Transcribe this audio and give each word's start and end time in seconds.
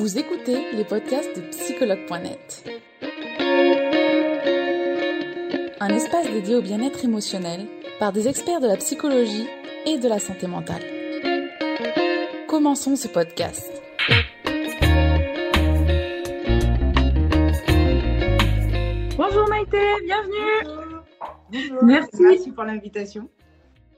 Vous 0.00 0.18
écoutez 0.18 0.56
les 0.72 0.84
podcasts 0.84 1.36
de 1.36 1.42
psychologue.net. 1.50 2.64
Un 5.78 5.88
espace 5.90 6.26
dédié 6.30 6.54
au 6.56 6.62
bien-être 6.62 7.04
émotionnel 7.04 7.66
par 7.98 8.10
des 8.10 8.26
experts 8.26 8.60
de 8.60 8.66
la 8.66 8.78
psychologie 8.78 9.46
et 9.84 9.98
de 9.98 10.08
la 10.08 10.18
santé 10.18 10.46
mentale. 10.46 10.80
Commençons 12.48 12.96
ce 12.96 13.08
podcast. 13.08 13.70
Bonjour 19.18 19.48
Maïté, 19.50 19.82
bienvenue. 20.06 20.78
Bonjour, 21.52 21.84
Merci. 21.84 22.22
merci 22.22 22.50
pour 22.52 22.64
l'invitation. 22.64 23.28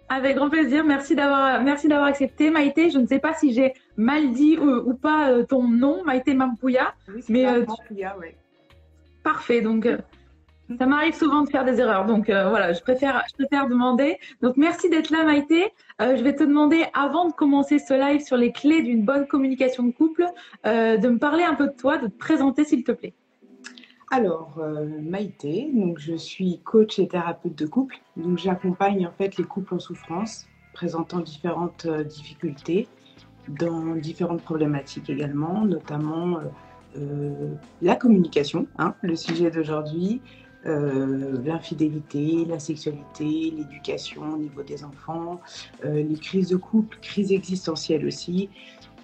Avec 0.09 0.35
grand 0.35 0.51
plaisir. 0.51 0.85
Merci 0.85 1.15
d'avoir, 1.15 1.63
merci 1.63 1.87
d'avoir 1.87 2.09
accepté 2.09 2.51
Maïté. 2.51 2.91
Je 2.91 2.99
ne 2.99 3.07
sais 3.07 3.21
pas 3.21 3.35
si 3.35 3.53
j'ai 3.53 3.73
mal 3.97 4.33
dit 4.33 4.59
ou, 4.59 4.91
ou 4.91 4.95
pas 4.95 5.31
euh, 5.31 5.45
ton 5.45 5.67
nom, 5.69 6.05
Maïté 6.05 6.35
Mampouya. 6.35 6.95
Oui, 7.09 7.23
Mais, 7.29 7.45
pas 7.45 7.55
euh, 7.55 7.67
Mampouya, 7.67 8.19
ouais. 8.19 8.37
Parfait. 9.23 9.61
Donc, 9.61 9.87
euh, 9.87 9.99
ça 10.79 10.87
m'arrive 10.87 11.15
souvent 11.15 11.43
de 11.43 11.51
faire 11.51 11.65
des 11.65 11.81
erreurs. 11.81 12.07
Donc, 12.07 12.31
euh, 12.31 12.49
voilà, 12.49 12.73
je 12.73 12.81
préfère, 12.81 13.23
je 13.31 13.35
préfère 13.35 13.69
demander. 13.69 14.19
Donc, 14.41 14.57
merci 14.57 14.89
d'être 14.89 15.11
là, 15.11 15.25
Maïté. 15.25 15.73
Euh, 16.01 16.17
je 16.17 16.23
vais 16.23 16.35
te 16.35 16.43
demander, 16.43 16.85
avant 16.95 17.29
de 17.29 17.33
commencer 17.33 17.79
ce 17.79 17.95
live 17.95 18.21
sur 18.21 18.37
les 18.37 18.53
clés 18.53 18.83
d'une 18.83 19.05
bonne 19.05 19.27
communication 19.27 19.85
de 19.85 19.93
couple, 19.93 20.27
euh, 20.67 20.97
de 20.97 21.09
me 21.09 21.19
parler 21.19 21.45
un 21.45 21.55
peu 21.55 21.67
de 21.67 21.75
toi, 21.75 21.99
de 21.99 22.07
te 22.07 22.19
présenter, 22.19 22.65
s'il 22.65 22.85
te 22.85 22.93
plaît. 22.93 23.15
Alors, 24.11 24.59
euh, 24.59 24.87
Maïté, 25.01 25.71
donc 25.73 25.99
je 25.99 26.15
suis 26.15 26.61
coach 26.65 26.99
et 26.99 27.09
thérapeute 27.09 27.57
de 27.57 27.67
couple. 27.67 27.97
Donc, 28.17 28.39
j'accompagne 28.39 29.07
en 29.07 29.13
fait 29.13 29.37
les 29.37 29.45
couples 29.45 29.75
en 29.75 29.79
souffrance, 29.79 30.47
présentant 30.75 31.21
différentes 31.21 31.87
euh, 31.87 32.05
difficultés 32.05 32.89
dans 33.49 33.97
différentes 33.97 34.43
problématiques 34.43 35.11
également, 35.11 35.65
notamment 35.65 36.39
euh, 36.39 36.43
euh, 36.99 37.55
la 37.81 37.97
communication, 37.97 38.67
hein, 38.79 38.95
le 39.03 39.17
sujet 39.17 39.51
d'aujourd'hui, 39.51 40.21
euh, 40.65 41.39
l'infidélité, 41.45 42.45
la 42.49 42.61
sexualité, 42.61 43.53
l'éducation 43.57 44.35
au 44.35 44.39
niveau 44.39 44.63
des 44.63 44.85
enfants, 44.85 45.41
euh, 45.85 46.03
les 46.03 46.17
crises 46.17 46.51
de 46.51 46.57
couple, 46.57 46.99
crises 47.03 47.33
existentielles 47.33 48.07
aussi. 48.07 48.49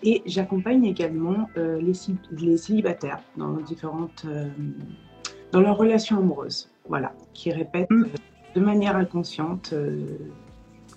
Et 0.05 0.23
j'accompagne 0.27 0.85
également 0.85 1.49
les, 1.57 2.57
célibataires 2.57 3.21
dans 3.37 3.55
différentes 3.55 4.25
dans 5.53 5.61
leurs 5.61 5.77
relations 5.77 6.19
amoureuses, 6.19 6.71
voilà, 6.89 7.13
qui 7.35 7.51
répètent 7.53 7.91
Mm. 7.91 8.05
euh, 8.05 8.09
de 8.55 8.61
manière 8.61 8.97
inconsciente 8.97 9.75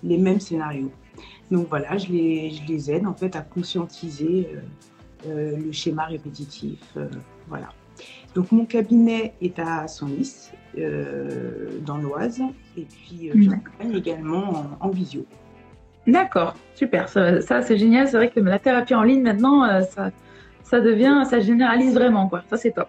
les 0.02 0.18
mêmes 0.18 0.40
scénarios. 0.40 0.90
Donc 1.50 1.68
voilà, 1.68 1.96
je 1.98 2.08
les, 2.08 2.50
je 2.50 2.66
les 2.66 2.90
aide 2.90 3.06
en 3.06 3.14
fait 3.14 3.36
à 3.36 3.40
conscientiser 3.40 4.48
euh, 4.54 4.60
euh, 5.28 5.56
le 5.56 5.72
schéma 5.72 6.06
répétitif, 6.06 6.80
euh, 6.96 7.08
voilà. 7.48 7.68
Donc 8.34 8.50
mon 8.50 8.64
cabinet 8.64 9.34
est 9.42 9.58
à 9.58 9.86
euh, 10.78 11.78
dans 11.84 11.98
l'Oise, 11.98 12.40
et 12.76 12.86
puis 12.86 13.30
Mm. 13.34 13.42
j'accompagne 13.42 13.94
également 13.94 14.76
en, 14.80 14.88
en 14.88 14.90
visio. 14.90 15.26
D'accord, 16.06 16.54
super. 16.74 17.08
Ça, 17.08 17.40
ça, 17.42 17.62
c'est 17.62 17.76
génial. 17.76 18.08
C'est 18.08 18.16
vrai 18.16 18.30
que 18.30 18.40
la 18.40 18.58
thérapie 18.58 18.94
en 18.94 19.02
ligne 19.02 19.22
maintenant, 19.22 19.82
ça, 19.82 20.10
ça 20.64 20.80
devient, 20.80 21.22
ça 21.28 21.38
généralise 21.38 21.94
vraiment, 21.94 22.28
quoi. 22.28 22.42
Ça, 22.50 22.56
c'est 22.56 22.72
top. 22.72 22.88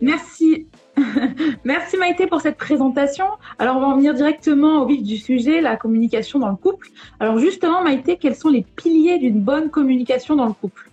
Merci. 0.00 0.66
Merci 1.64 1.96
Maïté 1.96 2.26
pour 2.26 2.40
cette 2.40 2.56
présentation. 2.56 3.24
Alors, 3.58 3.76
on 3.76 3.80
va 3.80 3.86
en 3.88 3.96
venir 3.96 4.14
directement 4.14 4.82
au 4.82 4.86
vif 4.86 5.02
du 5.02 5.16
sujet, 5.16 5.60
la 5.60 5.76
communication 5.76 6.38
dans 6.38 6.50
le 6.50 6.56
couple. 6.56 6.88
Alors, 7.18 7.38
justement, 7.38 7.82
Maïté, 7.82 8.16
quels 8.16 8.34
sont 8.34 8.48
les 8.48 8.62
piliers 8.62 9.18
d'une 9.18 9.40
bonne 9.40 9.70
communication 9.70 10.36
dans 10.36 10.46
le 10.46 10.52
couple? 10.52 10.90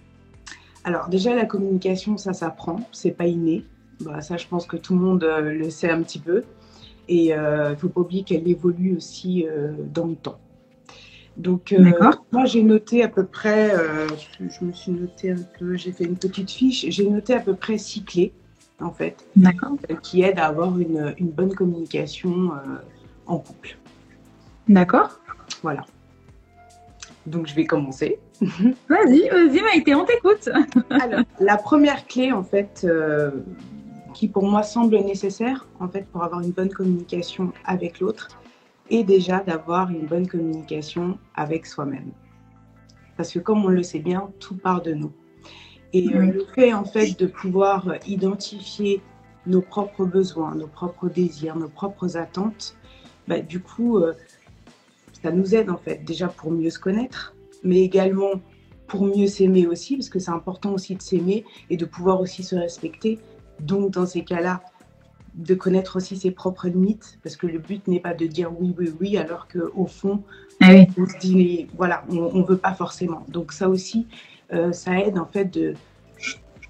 Alors 0.84 1.10
déjà 1.10 1.36
la 1.36 1.44
communication, 1.44 2.16
ça 2.16 2.32
s'apprend, 2.32 2.80
c'est 2.94 3.12
pas 3.12 3.26
inné. 3.26 3.66
Bah, 4.00 4.22
ça, 4.22 4.38
je 4.38 4.48
pense 4.48 4.66
que 4.66 4.78
tout 4.78 4.94
le 4.94 5.02
monde 5.02 5.26
euh, 5.26 5.42
le 5.52 5.70
sait 5.70 5.90
un 5.90 6.02
petit 6.02 6.20
peu. 6.20 6.44
Et 7.10 7.28
il 7.28 7.36
ne 7.36 7.76
faut 7.76 7.90
pas 7.90 8.02
oublier 8.02 8.24
qu'elle 8.24 8.48
évolue 8.48 8.96
aussi 8.96 9.46
euh, 9.48 9.74
dans 9.94 10.08
le 10.08 10.16
temps. 10.16 10.40
Donc 11.38 11.72
euh, 11.72 11.92
moi 12.32 12.46
j'ai 12.46 12.64
noté 12.64 13.04
à 13.04 13.08
peu 13.08 13.24
près, 13.24 13.72
euh, 13.72 14.08
je, 14.40 14.50
je 14.50 14.66
me 14.66 14.72
suis 14.72 14.92
noté 14.92 15.32
un 15.32 15.44
peu, 15.60 15.78
j'ai 15.78 15.92
fait 15.92 16.06
une 16.06 16.16
petite 16.16 16.50
fiche, 16.50 16.86
j'ai 16.90 17.08
noté 17.08 17.36
à 17.36 17.40
peu 17.40 17.54
près 17.54 17.78
six 17.78 18.04
clés 18.04 18.34
en 18.82 18.92
fait 18.92 19.26
euh, 19.38 19.96
qui 20.02 20.22
aident 20.22 20.40
à 20.40 20.48
avoir 20.48 20.78
une, 20.80 21.14
une 21.18 21.30
bonne 21.30 21.54
communication 21.54 22.52
euh, 22.52 22.78
en 23.26 23.40
couple. 23.40 23.78
D'accord. 24.68 25.20
Voilà. 25.64 25.86
Donc 27.26 27.48
je 27.48 27.56
vais 27.56 27.66
commencer. 27.66 28.20
Vas-y, 28.42 29.28
vas-y 29.30 29.62
Maïté, 29.62 29.96
on 29.96 30.06
t'écoute. 30.06 30.50
Alors, 30.90 31.24
la 31.40 31.58
première 31.58 32.06
clé, 32.06 32.32
en 32.32 32.44
fait, 32.44 32.82
euh, 32.84 33.32
qui 34.14 34.28
pour 34.28 34.48
moi 34.48 34.64
semble 34.64 34.98
nécessaire, 34.98 35.68
en 35.80 35.88
fait, 35.88 36.06
pour 36.08 36.24
avoir 36.24 36.42
une 36.42 36.52
bonne 36.52 36.70
communication 36.70 37.52
avec 37.66 38.00
l'autre, 38.00 38.30
est 38.90 39.04
déjà 39.04 39.40
d'avoir 39.40 39.90
une 39.90 40.06
bonne 40.06 40.28
communication 40.28 41.18
avec 41.36 41.66
soi-même. 41.66 42.12
Parce 43.18 43.34
que 43.34 43.40
comme 43.40 43.66
on 43.66 43.70
le 43.70 43.84
sait 43.84 44.00
bien, 44.00 44.30
tout 44.40 44.56
part 44.56 44.82
de 44.82 44.94
nous. 44.94 45.12
Et 45.94 46.08
euh, 46.14 46.26
le 46.26 46.46
fait, 46.54 46.74
en 46.74 46.84
fait, 46.84 47.18
de 47.20 47.28
pouvoir 47.28 47.94
identifier 48.08 49.02
nos 49.46 49.62
propres 49.62 50.06
besoins, 50.06 50.54
nos 50.56 50.68
propres 50.68 51.10
désirs, 51.10 51.56
nos 51.56 51.70
propres 51.70 52.18
attentes, 52.18 52.76
bah, 53.28 53.40
du 53.40 53.60
coup, 53.60 53.98
euh, 53.98 54.14
ça 55.24 55.32
nous 55.32 55.56
aide, 55.56 55.70
en 55.70 55.78
fait, 55.78 56.04
déjà 56.04 56.28
pour 56.28 56.52
mieux 56.52 56.70
se 56.70 56.80
connaître, 56.80 57.34
mais 57.64 57.80
également 57.80 58.32
pour 58.88 59.04
mieux 59.04 59.28
s'aimer 59.28 59.68
aussi, 59.68 59.96
parce 59.98 60.10
que 60.10 60.20
c'est 60.20 60.32
important 60.32 60.74
aussi 60.74 60.96
de 60.96 61.02
s'aimer 61.02 61.44
et 61.70 61.78
de 61.78 61.86
pouvoir 61.86 62.22
aussi 62.22 62.44
se 62.44 62.56
respecter. 62.56 63.20
Donc, 63.60 63.92
dans 63.92 64.06
ces 64.06 64.24
cas-là, 64.24 64.62
de 65.36 65.56
connaître 65.56 65.98
aussi 65.98 66.18
ses 66.18 66.32
propres 66.32 66.68
limites, 66.68 67.20
parce 67.24 67.36
que 67.36 67.48
le 67.48 67.60
but 67.60 67.88
n'est 67.88 68.00
pas 68.00 68.14
de 68.14 68.26
dire 68.26 68.52
oui, 68.60 68.74
oui, 68.78 68.94
oui, 69.00 69.18
alors 69.18 69.48
qu'au 69.48 69.86
fond, 69.86 70.24
Ah 70.62 70.70
oui. 70.72 70.88
on 70.98 71.06
se 71.08 71.18
dit, 71.20 71.68
voilà, 71.76 72.04
on 72.10 72.40
ne 72.40 72.44
veut 72.46 72.58
pas 72.58 72.74
forcément. 72.74 73.26
Donc, 73.30 73.52
ça 73.52 73.70
aussi, 73.70 74.08
euh, 74.54 74.72
ça 74.72 75.00
aide 75.00 75.18
en 75.18 75.26
fait 75.26 75.46
de, 75.46 75.74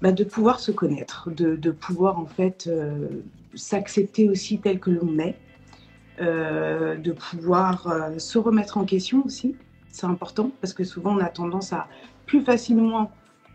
bah, 0.02 0.12
de 0.12 0.24
pouvoir 0.24 0.60
se 0.60 0.70
connaître, 0.70 1.30
de, 1.30 1.56
de 1.56 1.70
pouvoir 1.70 2.18
en 2.18 2.26
fait 2.26 2.66
euh, 2.66 3.08
s'accepter 3.54 4.28
aussi 4.28 4.58
tel 4.58 4.80
que 4.80 4.90
l'on 4.90 5.18
est, 5.18 5.36
euh, 6.20 6.96
de 6.96 7.12
pouvoir 7.12 8.10
se 8.18 8.38
remettre 8.38 8.78
en 8.78 8.84
question 8.84 9.22
aussi. 9.24 9.56
C'est 9.90 10.06
important 10.06 10.50
parce 10.60 10.74
que 10.74 10.84
souvent 10.84 11.16
on 11.16 11.20
a 11.20 11.28
tendance 11.28 11.72
à 11.72 11.88
plus 12.26 12.42
facilement 12.42 13.10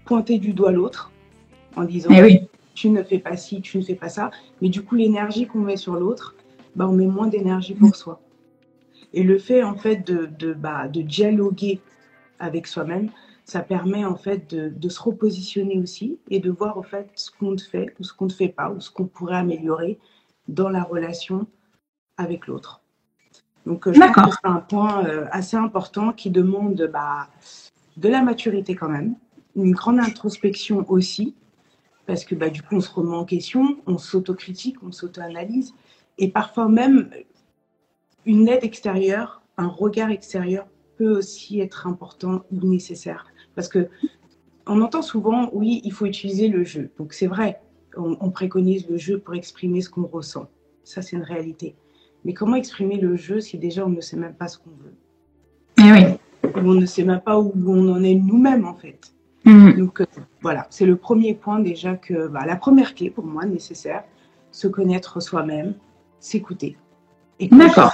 pointer 0.06 0.39
du 0.39 0.53
doigt 0.53 0.72
l'autre 0.72 1.12
en 1.75 1.83
disant 1.83 2.09
Eh 2.12 2.22
oui. 2.23 2.47
tu 2.73 2.89
ne 2.89 3.03
fais 3.03 3.19
pas 3.19 3.38
ci, 3.38 3.62
tu 3.62 3.78
ne 3.78 3.83
fais 3.83 3.95
pas 3.95 4.09
ça. 4.09 4.31
Mais 4.62 4.69
du 4.69 4.83
coup, 4.83 4.95
l'énergie 4.95 5.47
qu'on 5.47 5.59
met 5.59 5.78
sur 5.78 5.95
l'autre, 5.95 6.35
bah, 6.75 6.88
on 6.88 6.94
met 6.94 7.07
moins 7.07 7.28
d'énergie 7.28 7.73
pour 7.73 7.95
soi. 7.95 8.19
Et 9.13 9.23
le 9.23 9.38
fait, 9.38 9.63
en 9.63 9.75
fait, 9.75 10.07
de, 10.07 10.28
de, 10.39 10.53
bah, 10.53 10.88
de 10.88 11.01
dialoguer 11.01 11.79
avec 12.39 12.67
soi-même, 12.67 13.09
ça 13.46 13.62
permet, 13.62 14.06
en 14.06 14.16
fait, 14.16 14.50
de, 14.54 14.70
de 14.70 14.90
se 14.90 15.02
repositionner 15.02 15.80
aussi 15.80 16.20
et 16.30 16.40
de 16.40 16.50
voir, 16.50 16.78
en 16.78 16.84
fait, 16.84 17.09
ce 17.16 17.30
qu'on 17.31 17.58
fait 17.58 17.94
ou 18.00 18.04
ce 18.04 18.14
qu'on 18.14 18.26
ne 18.26 18.31
fait 18.31 18.50
pas 18.50 18.72
ou 18.72 18.80
ce 18.80 18.90
qu'on 18.90 19.06
pourrait 19.06 19.38
améliorer 19.38 20.00
dans 20.48 20.70
la 20.70 20.84
relation 20.84 21.48
avec 22.18 22.48
l'autre. 22.48 22.81
Donc, 23.66 23.88
euh, 23.88 23.94
je 23.94 24.00
pense 24.00 24.36
que 24.36 24.42
c'est 24.44 24.50
un 24.50 24.59
point 24.59 25.06
euh, 25.06 25.26
assez 25.31 25.58
important 25.58 26.12
qui 26.12 26.30
demande 26.30 26.90
bah, 26.92 27.28
de 27.98 28.09
la 28.09 28.22
maturité 28.22 28.76
quand 28.76 28.90
même, 28.90 29.16
une 29.56 29.72
grande 29.72 30.00
introspection 30.00 30.86
aussi, 30.90 31.36
parce 32.06 32.25
que 32.25 32.36
bah, 32.36 32.50
du 32.50 32.62
coup, 32.62 32.75
on 32.75 32.81
se 32.81 32.92
remet 32.92 33.16
en 33.16 33.25
question, 33.25 33.78
on 33.88 33.98
s'autocritique, 33.98 34.78
on 34.84 34.92
s'auto-analyse, 34.92 35.74
et 36.18 36.30
parfois 36.30 36.68
même 36.68 37.10
une 38.25 38.48
aide 38.48 38.64
extérieure, 38.64 39.42
un 39.58 39.68
regard 39.68 40.10
extérieur 40.10 40.68
peut 40.98 41.18
aussi 41.18 41.60
être 41.60 41.88
important 41.88 42.44
ou 42.52 42.68
nécessaire. 42.68 43.25
Parce 43.56 43.68
que 43.68 43.89
on 44.66 44.81
entend 44.81 45.01
souvent, 45.01 45.50
oui, 45.54 45.81
il 45.83 45.92
faut 45.92 46.06
utiliser 46.06 46.48
le 46.48 46.63
jeu. 46.63 46.89
Donc 46.98 47.13
c'est 47.13 47.27
vrai, 47.27 47.60
on, 47.98 48.18
on 48.19 48.30
préconise 48.30 48.88
le 48.89 48.98
jeu 48.98 49.19
pour 49.19 49.36
exprimer 49.36 49.81
ce 49.81 49.89
qu'on 49.89 50.06
ressent. 50.06 50.48
Ça, 50.83 51.01
c'est 51.01 51.16
une 51.16 51.24
réalité. 51.24 51.75
Mais 52.25 52.33
comment 52.33 52.56
exprimer 52.56 52.98
le 52.98 53.16
jeu 53.16 53.42
si 53.42 53.57
déjà 53.57 53.86
on 53.86 53.89
ne 53.89 54.01
sait 54.01 54.18
même 54.18 54.33
pas 54.33 54.48
ce 54.48 54.57
qu'on 54.57 54.72
veut? 54.72 54.95
Eh 55.77 55.92
oui. 55.92 56.18
Ou 56.56 56.69
on 56.69 56.74
ne 56.74 56.86
sait 56.86 57.04
même 57.04 57.22
pas 57.22 57.39
où 57.39 57.51
on 57.68 57.92
en 57.92 58.04
est 58.04 58.16
nous-mêmes, 58.16 58.66
en 58.66 58.75
fait. 58.75 59.13
Mhm. 59.45 59.77
Donc 59.77 60.01
euh, 60.01 60.06
voilà, 60.42 60.68
c'est 60.69 60.86
le 60.86 60.95
premier 60.95 61.33
point 61.33 61.60
déjà 61.60 61.95
que, 61.95 62.27
bah, 62.27 62.45
la 62.45 62.56
première 62.56 62.95
clé 62.95 63.10
pour 63.10 63.25
moi 63.25 63.45
nécessaire, 63.45 64.04
se 64.51 64.68
connaître 64.68 65.22
soi-même, 65.22 65.74
s'écouter. 66.19 66.77
Et 67.39 67.50
quand 67.50 67.57
D'accord. 67.57 67.92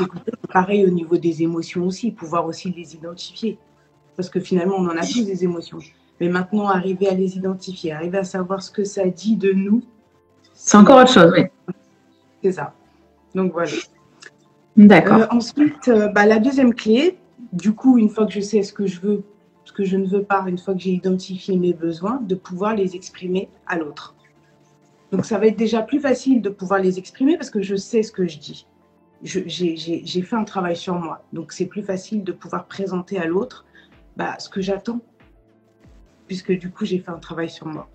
pareil 0.51 0.85
au 0.85 0.89
niveau 0.89 1.17
des 1.17 1.41
émotions 1.41 1.85
aussi, 1.87 2.11
pouvoir 2.11 2.45
aussi 2.45 2.71
les 2.71 2.95
identifier. 2.95 3.57
Parce 4.15 4.29
que 4.29 4.39
finalement, 4.39 4.75
on 4.77 4.85
en 4.85 4.97
a 4.97 5.05
tous 5.05 5.25
des 5.25 5.43
émotions. 5.43 5.79
Mais 6.19 6.29
maintenant, 6.29 6.67
arriver 6.67 7.07
à 7.07 7.13
les 7.13 7.37
identifier, 7.37 7.93
arriver 7.93 8.17
à 8.17 8.23
savoir 8.23 8.61
ce 8.61 8.71
que 8.71 8.83
ça 8.83 9.05
dit 9.07 9.37
de 9.37 9.51
nous, 9.53 9.81
C'est 10.53 10.77
encore 10.77 11.01
autre 11.01 11.13
chose, 11.13 11.31
oui. 11.35 11.45
c'est 12.43 12.51
ça. 12.51 12.73
Donc 13.33 13.53
voilà. 13.53 13.71
D'accord. 14.75 15.21
Euh, 15.21 15.27
ensuite, 15.31 15.87
euh, 15.87 16.07
bah, 16.09 16.25
la 16.25 16.39
deuxième 16.39 16.73
clé, 16.73 17.17
du 17.53 17.73
coup, 17.73 17.97
une 17.97 18.09
fois 18.09 18.25
que 18.25 18.33
je 18.33 18.41
sais 18.41 18.61
ce 18.63 18.73
que 18.73 18.85
je 18.85 18.99
veux, 18.99 19.23
ce 19.63 19.71
que 19.71 19.79
que 19.79 19.85
je 19.85 19.95
ne 19.95 20.05
veux 20.05 20.23
pas, 20.23 20.43
une 20.47 20.57
fois 20.57 20.73
que 20.73 20.81
j'ai 20.81 20.91
identifié 20.91 21.55
mes 21.55 21.71
besoins, 21.71 22.19
de 22.21 22.35
pouvoir 22.35 22.75
les 22.75 22.97
exprimer 22.97 23.47
à 23.65 23.77
l'autre. 23.77 24.13
Donc 25.09 25.25
ça 25.25 25.37
va 25.37 25.47
être 25.47 25.55
déjà 25.55 25.81
plus 25.81 26.01
facile 26.01 26.41
de 26.41 26.49
pouvoir 26.49 26.81
les 26.81 26.99
exprimer 26.99 27.37
parce 27.37 27.49
que 27.49 27.61
je 27.61 27.77
sais 27.77 28.03
ce 28.03 28.11
que 28.11 28.27
je 28.27 28.39
dis. 28.39 28.67
J'ai 29.23 30.21
fait 30.21 30.35
un 30.35 30.43
travail 30.43 30.75
sur 30.75 30.95
moi. 30.95 31.23
Donc 31.31 31.53
c'est 31.53 31.65
plus 31.65 31.81
facile 31.81 32.25
de 32.25 32.33
pouvoir 32.33 32.65
présenter 32.65 33.17
à 33.17 33.25
l'autre 33.25 33.65
bah, 34.19 34.35
ce 34.37 34.49
que 34.49 34.59
j'attends, 34.59 34.99
puisque 36.27 36.51
du 36.51 36.69
coup 36.69 36.83
j'ai 36.83 36.99
fait 36.99 37.09
un 37.09 37.19
travail 37.19 37.49
sur 37.49 37.67
moi. 37.67 37.89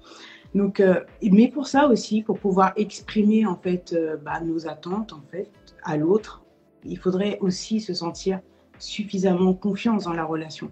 Donc, 0.55 0.81
euh, 0.81 1.01
mais 1.23 1.49
pour 1.49 1.67
ça 1.67 1.87
aussi, 1.87 2.23
pour 2.23 2.39
pouvoir 2.39 2.73
exprimer 2.77 3.45
en 3.45 3.57
fait 3.57 3.93
euh, 3.93 4.17
bah, 4.17 4.41
nos 4.41 4.67
attentes 4.67 5.13
en 5.13 5.21
fait 5.31 5.51
à 5.83 5.99
l'autre, 5.99 6.43
il 6.85 6.97
faudrait 6.97 7.37
aussi 7.41 7.79
se 7.79 7.93
sentir 7.93 8.41
suffisamment 8.79 9.53
confiance 9.53 10.05
dans 10.05 10.15
la 10.15 10.25
relation. 10.25 10.71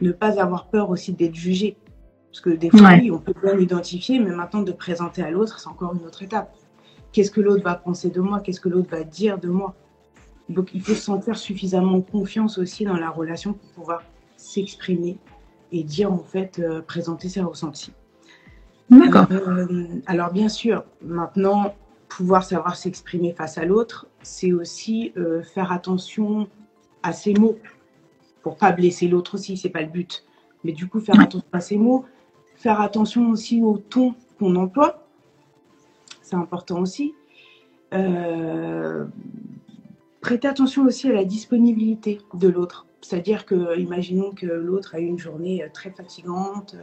Ne 0.00 0.10
pas 0.10 0.40
avoir 0.40 0.66
peur 0.66 0.90
aussi 0.90 1.12
d'être 1.12 1.36
jugé. 1.36 1.76
Parce 2.32 2.40
que 2.40 2.50
des 2.50 2.70
fois, 2.70 2.90
oui, 3.00 3.10
on 3.10 3.18
peut 3.18 3.34
bien 3.42 3.54
l'identifier, 3.54 4.18
mais 4.18 4.30
maintenant 4.30 4.62
de 4.62 4.72
présenter 4.72 5.22
à 5.22 5.30
l'autre, 5.30 5.58
c'est 5.60 5.68
encore 5.68 5.94
une 5.94 6.06
autre 6.06 6.22
étape. 6.22 6.54
Qu'est-ce 7.12 7.30
que 7.30 7.40
l'autre 7.40 7.62
va 7.62 7.74
penser 7.74 8.08
de 8.10 8.20
moi? 8.20 8.40
Qu'est-ce 8.40 8.60
que 8.60 8.68
l'autre 8.68 8.90
va 8.90 9.04
dire 9.04 9.38
de 9.38 9.48
moi? 9.48 9.74
Donc 10.48 10.70
il 10.74 10.80
faut 10.80 10.94
se 10.94 11.02
sentir 11.02 11.36
suffisamment 11.36 12.00
confiance 12.00 12.58
aussi 12.58 12.84
dans 12.84 12.96
la 12.96 13.10
relation 13.10 13.52
pour 13.52 13.68
pouvoir 13.70 14.02
s'exprimer 14.40 15.18
et 15.72 15.84
dire 15.84 16.12
en 16.12 16.18
fait, 16.18 16.58
euh, 16.58 16.82
présenter 16.82 17.28
ses 17.28 17.40
ressentis. 17.40 17.92
D'accord. 18.90 19.26
Euh, 19.30 19.86
alors 20.06 20.32
bien 20.32 20.48
sûr, 20.48 20.84
maintenant, 21.02 21.74
pouvoir 22.08 22.42
savoir 22.42 22.76
s'exprimer 22.76 23.32
face 23.32 23.56
à 23.56 23.64
l'autre, 23.64 24.06
c'est 24.22 24.52
aussi 24.52 25.12
euh, 25.16 25.42
faire 25.42 25.70
attention 25.70 26.48
à 27.02 27.12
ses 27.12 27.34
mots 27.34 27.56
pour 28.42 28.56
pas 28.56 28.72
blesser 28.72 29.06
l'autre 29.06 29.34
aussi, 29.34 29.56
c'est 29.56 29.68
pas 29.68 29.82
le 29.82 29.88
but. 29.88 30.24
Mais 30.64 30.72
du 30.72 30.88
coup, 30.88 31.00
faire 31.00 31.20
attention 31.20 31.48
à 31.52 31.60
ses 31.60 31.76
mots, 31.76 32.04
faire 32.56 32.80
attention 32.80 33.30
aussi 33.30 33.62
au 33.62 33.78
ton 33.78 34.14
qu'on 34.38 34.56
emploie, 34.56 35.06
c'est 36.22 36.36
important 36.36 36.80
aussi. 36.80 37.14
Euh, 37.92 39.06
prêter 40.20 40.48
attention 40.48 40.84
aussi 40.84 41.08
à 41.08 41.12
la 41.12 41.24
disponibilité 41.24 42.20
de 42.34 42.48
l'autre. 42.48 42.86
C'est-à-dire 43.00 43.46
que, 43.46 43.78
imaginons 43.78 44.32
que 44.32 44.46
l'autre 44.46 44.94
a 44.94 45.00
eu 45.00 45.06
une 45.06 45.18
journée 45.18 45.64
très 45.72 45.90
fatigante, 45.90 46.76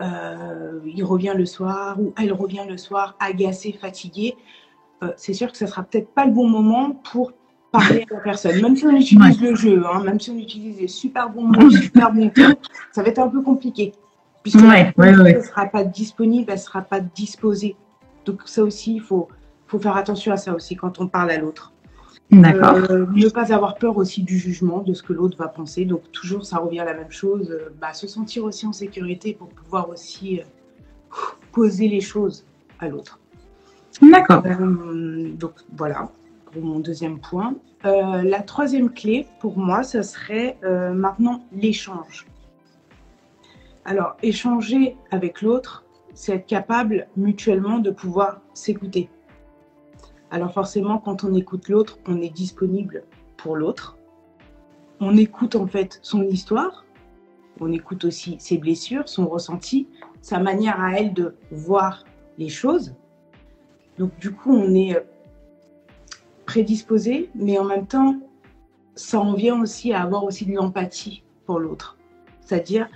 euh, 0.00 0.80
il 0.86 1.04
revient 1.04 1.34
le 1.36 1.46
soir 1.46 2.00
ou 2.00 2.12
elle 2.18 2.32
revient 2.32 2.64
le 2.68 2.76
soir 2.76 3.16
agacée, 3.20 3.72
fatiguée. 3.72 4.36
Euh, 5.02 5.12
c'est 5.16 5.34
sûr 5.34 5.50
que 5.52 5.58
ce 5.58 5.66
sera 5.66 5.82
peut-être 5.82 6.08
pas 6.08 6.24
le 6.24 6.32
bon 6.32 6.48
moment 6.48 6.90
pour 7.12 7.32
parler 7.70 8.04
à 8.10 8.14
la 8.14 8.20
personne. 8.20 8.60
Même 8.60 8.76
si 8.76 8.86
on 8.86 8.96
utilise 8.96 9.40
le 9.40 9.54
jeu, 9.54 9.82
hein, 9.86 10.02
même 10.02 10.18
si 10.18 10.30
on 10.30 10.38
utilise 10.38 10.78
des 10.78 10.88
super 10.88 11.30
bons 11.30 11.44
mots, 11.44 11.70
super 11.70 12.12
bons 12.12 12.30
ça 12.92 13.02
va 13.02 13.08
être 13.08 13.18
un 13.18 13.28
peu 13.28 13.42
compliqué. 13.42 13.92
Puisque 14.42 14.58
elle 14.58 14.92
ne 14.96 15.40
sera 15.40 15.66
pas 15.66 15.84
disponible, 15.84 16.46
elle 16.48 16.56
ne 16.56 16.60
sera 16.60 16.82
pas 16.82 17.00
disposée. 17.00 17.76
Donc 18.24 18.42
ça 18.46 18.62
aussi, 18.62 18.96
il 18.96 19.00
faut, 19.00 19.28
faut 19.66 19.78
faire 19.78 19.96
attention 19.96 20.32
à 20.32 20.36
ça 20.36 20.54
aussi 20.54 20.74
quand 20.74 21.00
on 21.00 21.06
parle 21.06 21.30
à 21.30 21.38
l'autre. 21.38 21.72
D'accord. 22.32 22.76
Euh, 22.90 23.06
ne 23.14 23.28
pas 23.28 23.52
avoir 23.52 23.74
peur 23.74 23.98
aussi 23.98 24.22
du 24.22 24.38
jugement, 24.38 24.78
de 24.78 24.94
ce 24.94 25.02
que 25.02 25.12
l'autre 25.12 25.36
va 25.36 25.48
penser. 25.48 25.84
Donc 25.84 26.10
toujours, 26.12 26.46
ça 26.46 26.58
revient 26.58 26.80
à 26.80 26.84
la 26.84 26.94
même 26.94 27.10
chose. 27.10 27.50
Euh, 27.50 27.68
bah, 27.78 27.92
se 27.92 28.06
sentir 28.06 28.44
aussi 28.44 28.66
en 28.66 28.72
sécurité 28.72 29.34
pour 29.34 29.48
pouvoir 29.48 29.90
aussi 29.90 30.40
euh, 30.40 30.44
poser 31.52 31.88
les 31.88 32.00
choses 32.00 32.44
à 32.78 32.88
l'autre. 32.88 33.18
D'accord. 34.00 34.42
donc 34.42 35.52
voilà 35.76 36.08
pour 36.50 36.62
mon 36.62 36.78
deuxième 36.78 37.18
point. 37.20 37.54
la 37.84 38.40
troisième 38.40 38.90
clé 38.90 39.26
pour 39.38 39.58
moi, 39.58 39.82
ce 39.82 40.00
serait 40.02 40.56
maintenant 40.94 41.44
l'échange. 41.52 42.26
Alors 43.84 44.16
échanger 44.22 44.96
avec 45.10 45.42
l'autre, 45.42 45.84
c'est 46.14 46.36
être 46.36 46.46
capable 46.46 47.06
mutuellement 47.16 47.78
de 47.78 47.90
pouvoir 47.90 48.40
s'écouter. 48.54 49.10
Alors 50.32 50.50
forcément, 50.50 50.96
quand 50.96 51.24
on 51.24 51.34
écoute 51.34 51.68
l'autre, 51.68 51.98
on 52.06 52.22
est 52.22 52.30
disponible 52.30 53.04
pour 53.36 53.54
l'autre. 53.54 53.98
On 54.98 55.18
écoute 55.18 55.56
en 55.56 55.66
fait 55.66 55.98
son 56.00 56.22
histoire, 56.22 56.86
on 57.60 57.70
écoute 57.70 58.06
aussi 58.06 58.36
ses 58.38 58.56
blessures, 58.56 59.10
son 59.10 59.28
ressenti, 59.28 59.88
sa 60.22 60.38
manière 60.38 60.80
à 60.80 60.98
elle 60.98 61.12
de 61.12 61.36
voir 61.50 62.04
les 62.38 62.48
choses. 62.48 62.94
Donc 63.98 64.18
du 64.20 64.32
coup, 64.32 64.54
on 64.54 64.74
est 64.74 64.96
euh, 64.96 65.00
prédisposé, 66.46 67.28
mais 67.34 67.58
en 67.58 67.64
même 67.64 67.86
temps, 67.86 68.18
ça 68.94 69.20
en 69.20 69.34
vient 69.34 69.60
aussi 69.60 69.92
à 69.92 70.00
avoir 70.00 70.24
aussi 70.24 70.46
de 70.46 70.54
l'empathie 70.54 71.24
pour 71.44 71.58
l'autre. 71.58 71.98
C'est-à-dire, 72.40 72.88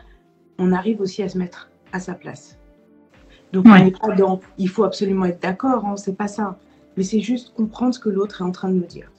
on 0.57 0.73
arrive 0.73 1.03
aussi 1.03 1.23
à 1.23 1.29
se 1.29 1.37
mettre 1.37 1.71
à 1.93 2.01
sa 2.01 2.15
place. 2.15 2.59
Donc, 3.53 3.67
on 3.67 3.75
n'est 3.75 3.91
pas 3.91 4.15
dans 4.15 4.41
il 4.57 4.71
faut 4.71 4.85
absolument 4.85 5.27
être 5.27 5.41
d'accord, 5.41 5.85
hein, 5.85 5.97
c'est 5.97 6.17
pas 6.17 6.29
ça 6.29 6.59
mais 6.97 7.03
c'est 7.03 7.21
juste 7.21 7.55
comprendre 7.55 7.95
ce 7.95 8.01
que 8.01 8.09
l'autre 8.09 8.41
est 8.41 8.45
en 8.45 8.53
train 8.53 8.69
de 8.69 8.75
nous 8.75 8.87
dire. 8.87 9.11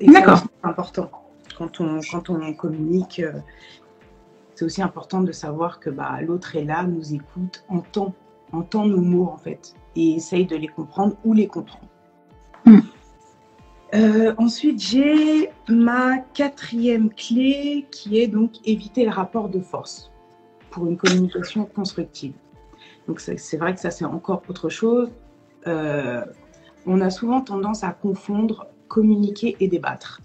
D'accord. 0.00 0.38
C'est 0.38 0.68
important. 0.68 1.10
Quand 1.56 1.80
on, 1.80 2.00
quand 2.10 2.30
on 2.30 2.52
communique, 2.54 3.20
euh, 3.20 3.32
c'est 4.54 4.64
aussi 4.64 4.82
important 4.82 5.22
de 5.22 5.32
savoir 5.32 5.80
que 5.80 5.90
bah, 5.90 6.20
l'autre 6.20 6.56
est 6.56 6.64
là, 6.64 6.84
nous 6.84 7.14
écoute, 7.14 7.64
entend, 7.68 8.14
entend 8.52 8.86
nos 8.86 9.00
mots 9.00 9.28
en 9.32 9.36
fait, 9.36 9.74
et 9.94 10.14
essaye 10.14 10.46
de 10.46 10.56
les 10.56 10.68
comprendre 10.68 11.16
ou 11.24 11.32
les 11.32 11.46
comprendre. 11.46 11.88
Hmm. 12.64 12.80
Euh, 13.94 14.34
ensuite, 14.38 14.80
j'ai 14.80 15.50
ma 15.68 16.18
quatrième 16.18 17.10
clé 17.10 17.86
qui 17.92 18.18
est 18.18 18.26
donc 18.26 18.52
éviter 18.64 19.04
le 19.04 19.10
rapport 19.10 19.48
de 19.48 19.60
force 19.60 20.10
pour 20.70 20.86
une 20.86 20.96
communication 20.96 21.64
constructive. 21.66 22.34
Donc 23.06 23.20
c'est 23.20 23.56
vrai 23.56 23.74
que 23.74 23.80
ça 23.80 23.90
c'est 23.90 24.04
encore 24.04 24.42
autre 24.48 24.68
chose. 24.68 25.10
Euh, 25.66 26.24
on 26.86 27.00
a 27.00 27.10
souvent 27.10 27.40
tendance 27.40 27.84
à 27.84 27.92
confondre 27.92 28.66
communiquer 28.88 29.56
et 29.60 29.68
débattre. 29.68 30.20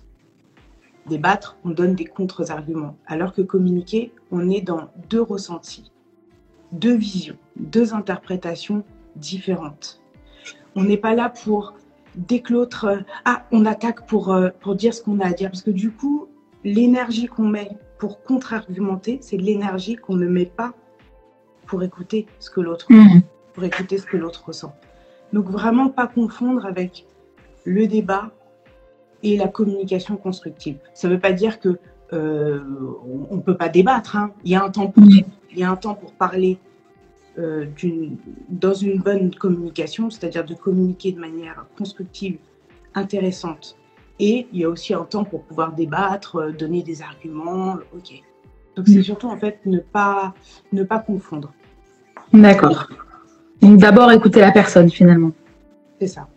Débattre, 1.08 1.58
on 1.64 1.70
donne 1.70 1.96
des 1.96 2.06
contre-arguments, 2.06 2.98
alors 3.08 3.34
que 3.34 3.42
communiquer, 3.42 4.12
on 4.32 4.50
est 4.50 4.62
dans 4.62 4.90
deux 5.10 5.22
ressentis, 5.22 5.92
deux 6.72 6.96
visions, 6.96 7.38
deux 7.56 7.94
interprétations 7.94 8.84
différentes. 9.16 10.02
On 10.76 10.84
n'est 10.84 10.98
pas 10.98 11.16
là 11.16 11.30
pour 11.30 11.74
dès 12.16 12.42
que 12.42 12.54
l'autre, 12.54 12.86
euh, 12.86 13.00
ah, 13.26 13.46
on 13.52 13.66
attaque 13.66 14.06
pour, 14.06 14.34
euh, 14.34 14.50
pour 14.60 14.76
dire 14.76 14.94
ce 14.94 15.02
qu'on 15.02 15.20
a 15.20 15.28
à 15.28 15.34
dire, 15.34 15.50
parce 15.50 15.64
que 15.64 15.72
du 15.72 15.92
coup, 15.92 16.28
l'énergie 16.64 17.28
qu'on 17.28 17.48
met 17.48 17.72
pour 17.98 18.22
contre-argumenter, 18.24 19.20
c'est 19.22 19.38
l'énergie 19.38 19.96
qu'on 19.96 20.16
ne 20.16 20.28
met 20.28 20.46
pas 20.46 20.74
pour 21.66 21.84
écouter 21.84 22.28
ce 22.40 22.50
que 22.50 22.62
l'autre, 22.62 22.88
mmh. 22.90 23.22
pour 23.54 23.64
écouter 23.64 23.98
ce 23.98 24.06
que 24.06 24.18
l'autre 24.18 24.44
ressent. 24.46 24.74
Donc 25.34 25.50
vraiment 25.50 25.90
pas 25.90 26.08
confondre 26.08 26.66
avec 26.66 27.06
le 27.66 27.88
débat 27.88 28.32
et 29.24 29.38
la 29.38 29.48
communication 29.48 30.18
constructive. 30.18 30.78
Ça 30.94 31.08
ne 31.08 31.14
veut 31.14 31.20
pas 31.20 31.34
dire 31.34 31.60
que 31.60 31.78
euh, 32.14 32.60
on 33.32 33.36
ne 33.36 33.42
peut 33.42 33.58
pas 33.58 33.70
débattre. 33.70 34.16
Hein. 34.16 34.32
Il 34.44 34.52
y 34.52 34.56
a 34.56 34.64
un 34.64 34.70
temps 34.70 34.88
pour 34.88 35.04
il 35.52 35.58
y 35.58 35.64
a 35.64 35.72
un 35.72 35.76
temps 35.76 35.96
pour 35.96 36.14
parler 36.14 36.60
euh, 37.38 37.66
dans 38.50 38.74
une 38.74 39.00
bonne 39.00 39.34
communication, 39.34 40.10
c'est-à-dire 40.10 40.46
de 40.46 40.54
communiquer 40.54 41.12
de 41.12 41.20
manière 41.20 41.66
constructive, 41.78 42.38
intéressante. 42.94 43.78
Et 44.20 44.48
il 44.52 44.60
y 44.60 44.64
a 44.66 44.70
aussi 44.70 44.94
un 44.94 45.06
temps 45.06 45.24
pour 45.24 45.44
pouvoir 45.44 45.74
débattre, 45.74 46.36
euh, 46.38 46.52
donner 46.52 46.84
des 46.84 47.02
arguments. 47.02 47.78
Ok. 47.96 48.22
Donc 48.76 48.88
c'est 48.88 49.04
surtout 49.04 49.28
en 49.28 49.38
fait 49.38 49.60
ne 49.66 49.80
pas 49.80 50.34
ne 50.72 50.84
pas 50.84 51.00
confondre. 51.00 51.54
D'accord. 52.34 52.88
Donc 53.62 53.78
d'abord 53.78 54.12
écouter 54.12 54.40
la 54.40 54.52
personne 54.52 54.90
finalement. 54.90 55.32
C'est 56.00 56.08
ça. 56.08 56.28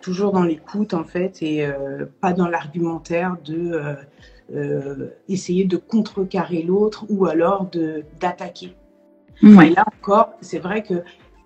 Toujours 0.00 0.32
dans 0.32 0.44
l'écoute 0.44 0.94
en 0.94 1.04
fait 1.04 1.42
et 1.42 1.66
euh, 1.66 2.06
pas 2.20 2.32
dans 2.32 2.48
l'argumentaire 2.48 3.36
de 3.44 3.72
euh, 3.72 3.94
euh, 4.54 5.08
essayer 5.28 5.64
de 5.64 5.76
contrecarrer 5.76 6.62
l'autre 6.62 7.04
ou 7.08 7.26
alors 7.26 7.68
de 7.70 8.04
d'attaquer. 8.20 8.74
Et 9.42 9.70
là 9.70 9.84
encore, 9.98 10.30
c'est 10.40 10.58
vrai 10.58 10.82
que 10.82 11.02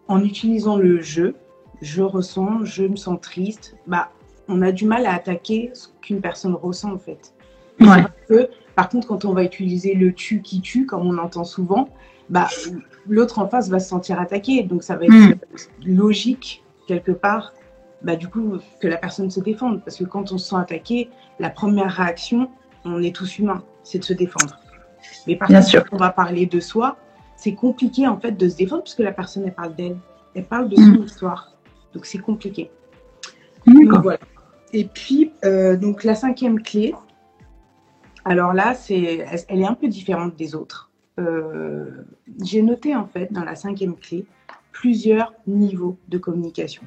en 0.06 0.22
utilisant 0.22 0.76
le 0.76 1.00
jeu, 1.00 1.34
je 1.80 2.02
ressens, 2.02 2.64
je 2.64 2.84
me 2.84 2.96
sens 2.96 3.20
triste, 3.20 3.76
bah 3.86 4.10
on 4.46 4.62
a 4.62 4.70
du 4.70 4.84
mal 4.84 5.06
à 5.06 5.14
attaquer 5.14 5.70
ce 5.72 5.88
qu'une 6.00 6.20
personne 6.20 6.54
ressent 6.54 6.92
en 6.92 6.98
fait. 6.98 7.34
Que, 8.28 8.50
par 8.76 8.88
contre, 8.88 9.08
quand 9.08 9.24
on 9.24 9.32
va 9.32 9.42
utiliser 9.42 9.94
le 9.94 10.12
tu 10.12 10.42
qui 10.42 10.60
tue, 10.60 10.86
comme 10.86 11.06
on 11.06 11.18
entend 11.18 11.44
souvent, 11.44 11.88
bah, 12.28 12.48
l'autre 13.08 13.38
en 13.38 13.48
face 13.48 13.68
va 13.68 13.78
se 13.78 13.88
sentir 13.88 14.20
attaqué. 14.20 14.62
Donc 14.62 14.82
ça 14.82 14.96
va 14.96 15.04
être 15.04 15.12
hmm. 15.12 15.34
logique, 15.84 16.64
quelque 16.86 17.12
part, 17.12 17.52
bah, 18.02 18.16
du 18.16 18.28
coup, 18.28 18.58
que 18.80 18.88
la 18.88 18.96
personne 18.96 19.30
se 19.30 19.40
défende. 19.40 19.82
Parce 19.84 19.96
que 19.96 20.04
quand 20.04 20.32
on 20.32 20.38
se 20.38 20.50
sent 20.50 20.56
attaqué, 20.56 21.10
la 21.38 21.50
première 21.50 21.90
réaction, 21.90 22.50
on 22.84 23.02
est 23.02 23.14
tous 23.14 23.38
humains, 23.38 23.62
c'est 23.82 23.98
de 23.98 24.04
se 24.04 24.12
défendre. 24.12 24.58
Mais 25.26 25.36
par 25.36 25.48
contre, 25.48 25.72
quand 25.72 25.96
on 25.96 25.98
va 25.98 26.10
parler 26.10 26.46
de 26.46 26.60
soi, 26.60 26.96
c'est 27.36 27.54
compliqué 27.54 28.06
en 28.06 28.18
fait 28.18 28.32
de 28.32 28.48
se 28.48 28.56
défendre 28.56 28.82
parce 28.82 28.94
que 28.94 29.02
la 29.02 29.12
personne, 29.12 29.44
elle 29.46 29.54
parle 29.54 29.74
d'elle. 29.74 29.96
Elle 30.34 30.44
parle 30.44 30.68
de 30.68 30.76
son 30.76 30.82
hmm. 30.82 31.04
histoire. 31.04 31.52
Donc 31.94 32.06
c'est 32.06 32.18
compliqué. 32.18 32.70
Et 34.72 34.84
puis, 34.84 35.32
euh, 35.44 35.76
donc 35.76 36.04
la 36.04 36.14
cinquième 36.14 36.62
clé, 36.62 36.94
Alors 38.24 38.52
là, 38.52 38.74
c'est, 38.74 39.26
elle 39.48 39.60
est 39.60 39.66
un 39.66 39.74
peu 39.74 39.88
différente 39.88 40.36
des 40.36 40.54
autres. 40.54 40.89
Euh, 41.20 42.04
j'ai 42.42 42.62
noté 42.62 42.96
en 42.96 43.06
fait 43.06 43.32
dans 43.32 43.44
la 43.44 43.54
cinquième 43.54 43.96
clé 43.96 44.24
plusieurs 44.72 45.34
niveaux 45.46 45.98
de 46.08 46.18
communication. 46.18 46.82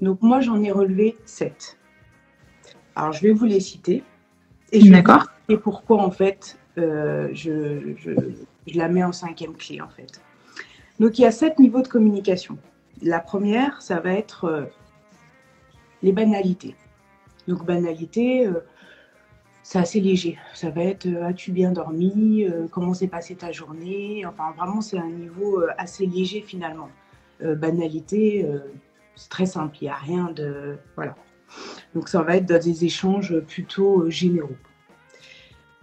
Donc 0.00 0.22
moi, 0.22 0.40
j'en 0.40 0.62
ai 0.62 0.72
relevé 0.72 1.16
sept. 1.24 1.78
Alors 2.94 3.12
je 3.12 3.22
vais 3.22 3.32
vous 3.32 3.44
les 3.44 3.60
citer. 3.60 4.02
Et 4.72 4.88
D'accord. 4.90 5.26
Et 5.48 5.56
pourquoi 5.56 6.02
en 6.02 6.10
fait 6.10 6.58
euh, 6.78 7.28
je, 7.32 7.94
je, 7.96 8.10
la 8.74 8.88
mets 8.88 9.04
en 9.04 9.12
cinquième 9.12 9.54
clé 9.54 9.80
en 9.80 9.88
fait. 9.88 10.20
Donc 10.98 11.18
il 11.18 11.22
y 11.22 11.24
a 11.24 11.30
sept 11.30 11.58
niveaux 11.58 11.82
de 11.82 11.88
communication. 11.88 12.58
La 13.02 13.20
première, 13.20 13.80
ça 13.80 14.00
va 14.00 14.12
être 14.12 14.44
euh, 14.44 14.64
les 16.02 16.12
banalités. 16.12 16.74
Donc 17.46 17.64
banalité, 17.64 18.48
c'est 19.68 19.78
assez 19.80 20.00
léger. 20.00 20.38
Ça 20.54 20.70
va 20.70 20.84
être 20.84 21.08
as-tu 21.24 21.50
bien 21.50 21.72
dormi 21.72 22.46
Comment 22.70 22.94
s'est 22.94 23.08
passée 23.08 23.34
ta 23.34 23.50
journée? 23.50 24.24
Enfin 24.24 24.52
vraiment, 24.56 24.80
c'est 24.80 24.98
un 24.98 25.10
niveau 25.10 25.60
assez 25.76 26.06
léger 26.06 26.40
finalement. 26.40 26.88
banalité, 27.40 28.48
c'est 29.16 29.28
très 29.28 29.46
simple. 29.46 29.76
Il 29.80 29.84
n'y 29.86 29.90
a 29.90 29.96
rien 29.96 30.30
de 30.30 30.76
voilà. 30.94 31.16
Donc 31.96 32.08
ça 32.08 32.22
va 32.22 32.36
être 32.36 32.46
dans 32.46 32.62
des 32.62 32.84
échanges 32.84 33.40
plutôt 33.40 34.08
généraux. 34.08 34.56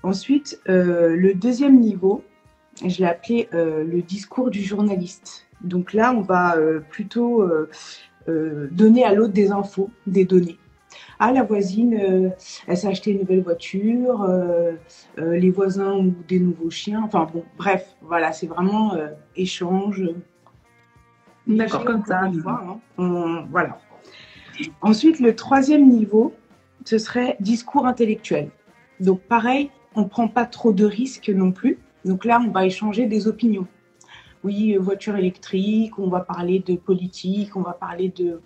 Ensuite, 0.03 0.59
euh, 0.67 1.15
le 1.15 1.33
deuxième 1.33 1.79
niveau, 1.79 2.23
je 2.85 2.99
l'ai 2.99 3.05
appelé 3.05 3.47
euh, 3.53 3.85
le 3.85 4.01
discours 4.01 4.49
du 4.49 4.61
journaliste. 4.61 5.47
Donc 5.61 5.93
là, 5.93 6.13
on 6.13 6.21
va 6.21 6.57
euh, 6.57 6.81
plutôt 6.81 7.49
donner 8.27 9.03
à 9.03 9.13
l'autre 9.13 9.33
des 9.33 9.51
infos, 9.51 9.89
des 10.07 10.23
données. 10.23 10.57
Ah, 11.19 11.31
la 11.31 11.43
voisine, 11.43 12.33
elle 12.67 12.77
s'est 12.77 12.87
acheté 12.87 13.11
une 13.11 13.19
nouvelle 13.19 13.41
voiture, 13.41 14.27
les 15.17 15.51
voisins 15.51 15.91
ont 15.91 16.13
des 16.27 16.39
nouveaux 16.39 16.69
chiens. 16.69 17.01
Enfin 17.05 17.27
bon, 17.31 17.43
bref, 17.57 17.95
voilà, 18.01 18.31
c'est 18.31 18.47
vraiment 18.47 18.95
échange. 19.35 20.03
D'accord, 21.47 21.85
comme 21.85 22.03
ça. 22.05 22.23
Hein. 22.97 23.45
voilà. 23.49 23.77
Ensuite, 24.81 25.19
le 25.19 25.35
troisième 25.35 25.87
niveau, 25.87 26.33
ce 26.85 26.97
serait 26.97 27.37
discours 27.39 27.85
intellectuel. 27.85 28.49
Donc 28.99 29.21
pareil, 29.21 29.71
on 29.95 30.01
ne 30.01 30.07
prend 30.07 30.27
pas 30.27 30.45
trop 30.45 30.71
de 30.71 30.85
risques 30.85 31.29
non 31.29 31.51
plus. 31.51 31.79
Donc 32.05 32.25
là, 32.25 32.41
on 32.45 32.51
va 32.51 32.65
échanger 32.65 33.05
des 33.05 33.27
opinions. 33.27 33.67
Oui, 34.43 34.75
voiture 34.75 35.15
électrique, 35.15 35.97
on 35.97 36.09
va 36.09 36.19
parler 36.19 36.59
de 36.59 36.75
politique, 36.75 37.55
on 37.55 37.61
va 37.61 37.71
parler 37.71 38.09
de 38.09 38.41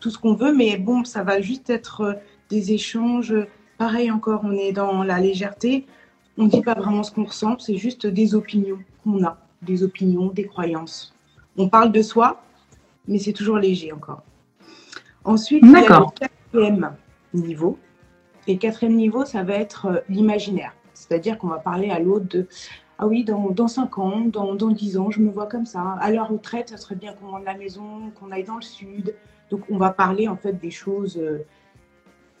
tout 0.00 0.10
ce 0.10 0.18
qu'on 0.18 0.34
veut, 0.34 0.54
mais 0.54 0.76
bon, 0.76 1.04
ça 1.04 1.22
va 1.22 1.40
juste 1.40 1.70
être 1.70 2.00
euh, 2.02 2.12
des 2.50 2.72
échanges. 2.72 3.34
Pareil 3.78 4.10
encore, 4.10 4.40
on 4.44 4.52
est 4.52 4.72
dans 4.72 5.02
la 5.02 5.20
légèreté. 5.20 5.86
On 6.38 6.44
ne 6.44 6.50
dit 6.50 6.60
pas 6.60 6.74
vraiment 6.74 7.02
ce 7.02 7.10
qu'on 7.10 7.24
ressent, 7.24 7.58
c'est 7.58 7.76
juste 7.76 8.06
des 8.06 8.34
opinions 8.34 8.78
qu'on 9.02 9.24
a, 9.24 9.38
des 9.62 9.82
opinions, 9.82 10.26
des 10.26 10.44
croyances. 10.44 11.14
On 11.56 11.68
parle 11.68 11.92
de 11.92 12.02
soi, 12.02 12.42
mais 13.08 13.18
c'est 13.18 13.32
toujours 13.32 13.58
léger 13.58 13.92
encore. 13.92 14.22
Ensuite, 15.24 15.62
il 15.64 15.72
y 15.72 15.76
a 15.76 15.98
le 15.98 16.06
quatrième 16.14 16.92
niveau. 17.32 17.78
Et 18.46 18.58
quatrième 18.58 18.94
niveau, 18.94 19.24
ça 19.24 19.42
va 19.42 19.54
être 19.54 19.86
euh, 19.86 20.00
l'imaginaire. 20.08 20.72
C'est-à-dire 20.94 21.38
qu'on 21.38 21.48
va 21.48 21.58
parler 21.58 21.90
à 21.90 21.98
l'autre 21.98 22.26
de 22.28 22.46
Ah 22.98 23.06
oui, 23.06 23.24
dans, 23.24 23.50
dans 23.50 23.68
5 23.68 23.98
ans, 23.98 24.20
dans, 24.20 24.54
dans 24.54 24.70
10 24.70 24.98
ans, 24.98 25.10
je 25.10 25.20
me 25.20 25.30
vois 25.30 25.46
comme 25.46 25.66
ça. 25.66 25.96
À 26.00 26.10
la 26.10 26.22
retraite, 26.22 26.68
ça 26.68 26.76
serait 26.76 26.94
bien 26.94 27.12
qu'on 27.14 27.26
vende 27.26 27.44
la 27.44 27.56
maison, 27.56 28.10
qu'on 28.14 28.30
aille 28.30 28.44
dans 28.44 28.56
le 28.56 28.62
sud. 28.62 29.14
Donc, 29.50 29.62
on 29.70 29.78
va 29.78 29.90
parler 29.90 30.28
en 30.28 30.36
fait 30.36 30.52
des 30.52 30.70
choses. 30.70 31.16
Euh, 31.18 31.44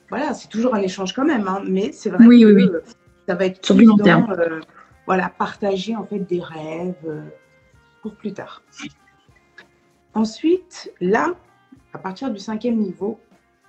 voilà, 0.08 0.34
c'est 0.34 0.48
toujours 0.48 0.74
un 0.74 0.80
échange 0.80 1.12
quand 1.14 1.24
même, 1.24 1.46
hein, 1.48 1.62
mais 1.66 1.92
c'est 1.92 2.10
vrai 2.10 2.26
que 2.26 2.82
ça 3.28 3.34
va 3.34 3.46
être 3.46 3.64
sur 3.64 3.76
long 3.76 3.96
terme. 3.96 4.34
Euh, 4.38 4.60
voilà, 5.06 5.28
partager 5.28 5.94
en 5.94 6.04
fait 6.04 6.20
des 6.20 6.40
rêves 6.40 6.94
euh, 7.06 7.22
pour 8.02 8.14
plus 8.14 8.32
tard. 8.32 8.62
Ensuite, 10.14 10.92
là, 11.00 11.34
à 11.92 11.98
partir 11.98 12.30
du 12.30 12.38
cinquième 12.38 12.76
niveau, 12.76 13.20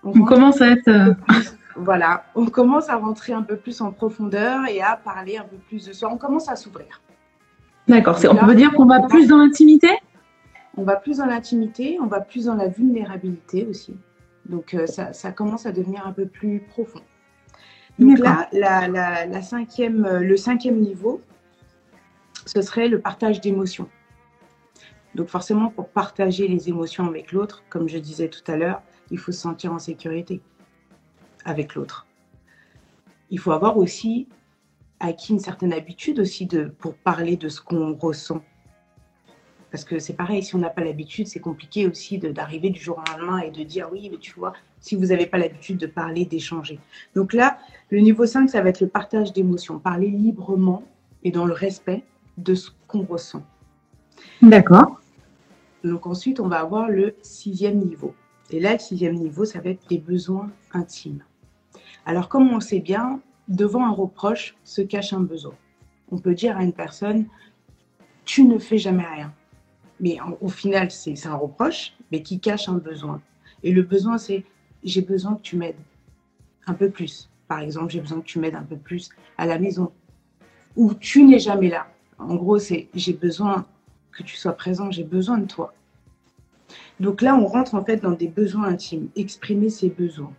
on, 0.03 0.23
commence 0.23 0.61
à 0.61 0.69
être 0.69 1.15
voilà, 1.75 2.25
on 2.35 2.45
commence 2.47 2.89
à 2.89 2.95
rentrer 2.95 3.33
un 3.33 3.43
peu 3.43 3.55
plus 3.55 3.81
en 3.81 3.91
profondeur 3.91 4.65
et 4.67 4.81
à 4.81 4.95
parler 4.95 5.37
un 5.37 5.43
peu 5.43 5.57
plus 5.57 5.85
de 5.85 5.93
soi. 5.93 6.09
On 6.11 6.17
commence 6.17 6.49
à 6.49 6.55
s'ouvrir. 6.55 7.01
D'accord. 7.87 8.19
On 8.29 8.45
peut 8.45 8.55
dire 8.55 8.73
qu'on 8.73 8.85
va 8.85 9.01
plus 9.01 9.27
dans 9.27 9.37
l'intimité? 9.37 9.89
On 10.77 10.83
va 10.83 10.95
plus 10.95 11.17
dans 11.17 11.25
l'intimité, 11.25 11.97
on 11.99 12.07
va 12.07 12.21
plus 12.21 12.45
dans 12.45 12.55
la 12.55 12.67
vulnérabilité 12.67 13.65
aussi. 13.65 13.95
Donc 14.45 14.73
euh, 14.73 14.85
ça, 14.85 15.31
commence 15.31 15.65
à 15.65 15.71
devenir 15.71 16.05
un 16.05 16.13
peu 16.13 16.27
plus 16.27 16.61
profond. 16.61 17.01
Donc 17.99 18.19
là, 18.19 18.47
la, 18.53 19.41
cinquième, 19.41 20.05
euh, 20.05 20.19
le 20.19 20.37
cinquième 20.37 20.79
niveau, 20.79 21.21
ce 22.45 22.61
serait 22.61 22.87
le 22.87 23.01
partage 23.01 23.41
d'émotions. 23.41 23.89
Donc 25.15 25.29
forcément, 25.29 25.69
pour 25.69 25.89
partager 25.89 26.47
les 26.47 26.69
émotions 26.69 27.07
avec 27.07 27.31
l'autre, 27.31 27.63
comme 27.69 27.89
je 27.89 27.97
disais 27.97 28.29
tout 28.29 28.49
à 28.49 28.55
l'heure, 28.55 28.83
il 29.09 29.17
faut 29.17 29.31
se 29.31 29.39
sentir 29.39 29.73
en 29.73 29.79
sécurité 29.79 30.41
avec 31.43 31.73
l'autre. 31.73 32.05
Il 33.31 33.39
faut 33.39 33.51
avoir 33.51 33.77
aussi 33.77 34.27
acquis 34.99 35.33
une 35.33 35.39
certaine 35.39 35.73
habitude 35.73 36.19
aussi 36.19 36.45
de, 36.45 36.65
pour 36.65 36.95
parler 36.95 37.35
de 37.35 37.49
ce 37.49 37.61
qu'on 37.61 37.95
ressent. 37.95 38.43
Parce 39.71 39.83
que 39.83 39.99
c'est 39.99 40.13
pareil, 40.13 40.43
si 40.43 40.55
on 40.55 40.59
n'a 40.59 40.69
pas 40.69 40.83
l'habitude, 40.83 41.27
c'est 41.27 41.41
compliqué 41.41 41.87
aussi 41.87 42.17
d'arriver 42.19 42.69
du 42.69 42.79
jour 42.79 42.99
au 42.99 43.11
lendemain 43.11 43.39
et 43.39 43.51
de 43.51 43.63
dire 43.63 43.89
oui, 43.91 44.09
mais 44.09 44.17
tu 44.17 44.33
vois, 44.33 44.53
si 44.79 44.95
vous 44.95 45.07
n'avez 45.07 45.25
pas 45.25 45.37
l'habitude 45.37 45.77
de 45.77 45.87
parler, 45.87 46.25
d'échanger. 46.25 46.79
Donc 47.15 47.33
là, 47.33 47.57
le 47.89 47.99
niveau 47.99 48.25
5, 48.25 48.49
ça 48.49 48.61
va 48.61 48.69
être 48.69 48.79
le 48.79 48.87
partage 48.87 49.33
d'émotions, 49.33 49.79
parler 49.79 50.09
librement 50.09 50.83
et 51.23 51.31
dans 51.31 51.45
le 51.45 51.53
respect 51.53 52.03
de 52.37 52.55
ce 52.55 52.69
qu'on 52.87 53.03
ressent. 53.03 53.43
D'accord. 54.41 55.01
Donc 55.83 56.07
ensuite, 56.07 56.39
on 56.39 56.47
va 56.47 56.59
avoir 56.59 56.89
le 56.89 57.15
sixième 57.21 57.79
niveau. 57.79 58.15
Et 58.49 58.59
là, 58.59 58.73
le 58.73 58.79
sixième 58.79 59.15
niveau, 59.15 59.43
ça 59.43 59.59
va 59.59 59.71
être 59.71 59.83
les 59.89 59.97
besoins 59.97 60.49
intimes. 60.73 61.23
Alors, 62.05 62.29
comme 62.29 62.49
on 62.49 62.61
sait 62.61 62.79
bien, 62.79 63.19
devant 63.49 63.85
un 63.85 63.91
reproche 63.91 64.55
se 64.63 64.81
cache 64.81 65.11
un 65.11 65.19
besoin. 65.19 65.55
On 66.11 66.17
peut 66.17 66.33
dire 66.33 66.57
à 66.57 66.63
une 66.63 66.73
personne, 66.73 67.25
tu 68.23 68.43
ne 68.43 68.57
fais 68.57 68.77
jamais 68.77 69.05
rien. 69.05 69.33
Mais 69.99 70.17
au 70.41 70.49
final, 70.49 70.91
c'est 70.91 71.25
un 71.25 71.35
reproche, 71.35 71.93
mais 72.11 72.21
qui 72.21 72.39
cache 72.39 72.69
un 72.69 72.77
besoin. 72.77 73.21
Et 73.63 73.71
le 73.71 73.81
besoin, 73.81 74.17
c'est, 74.17 74.43
j'ai 74.83 75.01
besoin 75.01 75.35
que 75.35 75.41
tu 75.41 75.55
m'aides 75.55 75.79
un 76.67 76.73
peu 76.73 76.89
plus. 76.89 77.29
Par 77.47 77.59
exemple, 77.59 77.91
j'ai 77.91 78.01
besoin 78.01 78.19
que 78.21 78.25
tu 78.25 78.39
m'aides 78.39 78.55
un 78.55 78.63
peu 78.63 78.77
plus 78.77 79.09
à 79.37 79.45
la 79.45 79.57
maison. 79.57 79.91
Ou 80.75 80.93
tu 80.93 81.23
n'es 81.23 81.39
jamais 81.39 81.69
là. 81.69 81.87
En 82.19 82.35
gros, 82.35 82.59
c'est, 82.59 82.87
j'ai 82.93 83.13
besoin 83.13 83.65
que 84.11 84.23
tu 84.23 84.35
sois 84.35 84.53
présent, 84.53 84.91
j'ai 84.91 85.03
besoin 85.03 85.37
de 85.37 85.45
toi. 85.45 85.73
Donc 86.99 87.21
là, 87.21 87.35
on 87.35 87.45
rentre 87.45 87.75
en 87.75 87.83
fait 87.83 87.97
dans 87.97 88.11
des 88.11 88.27
besoins 88.27 88.65
intimes, 88.65 89.09
exprimer 89.15 89.69
ses 89.69 89.89
besoins 89.89 90.33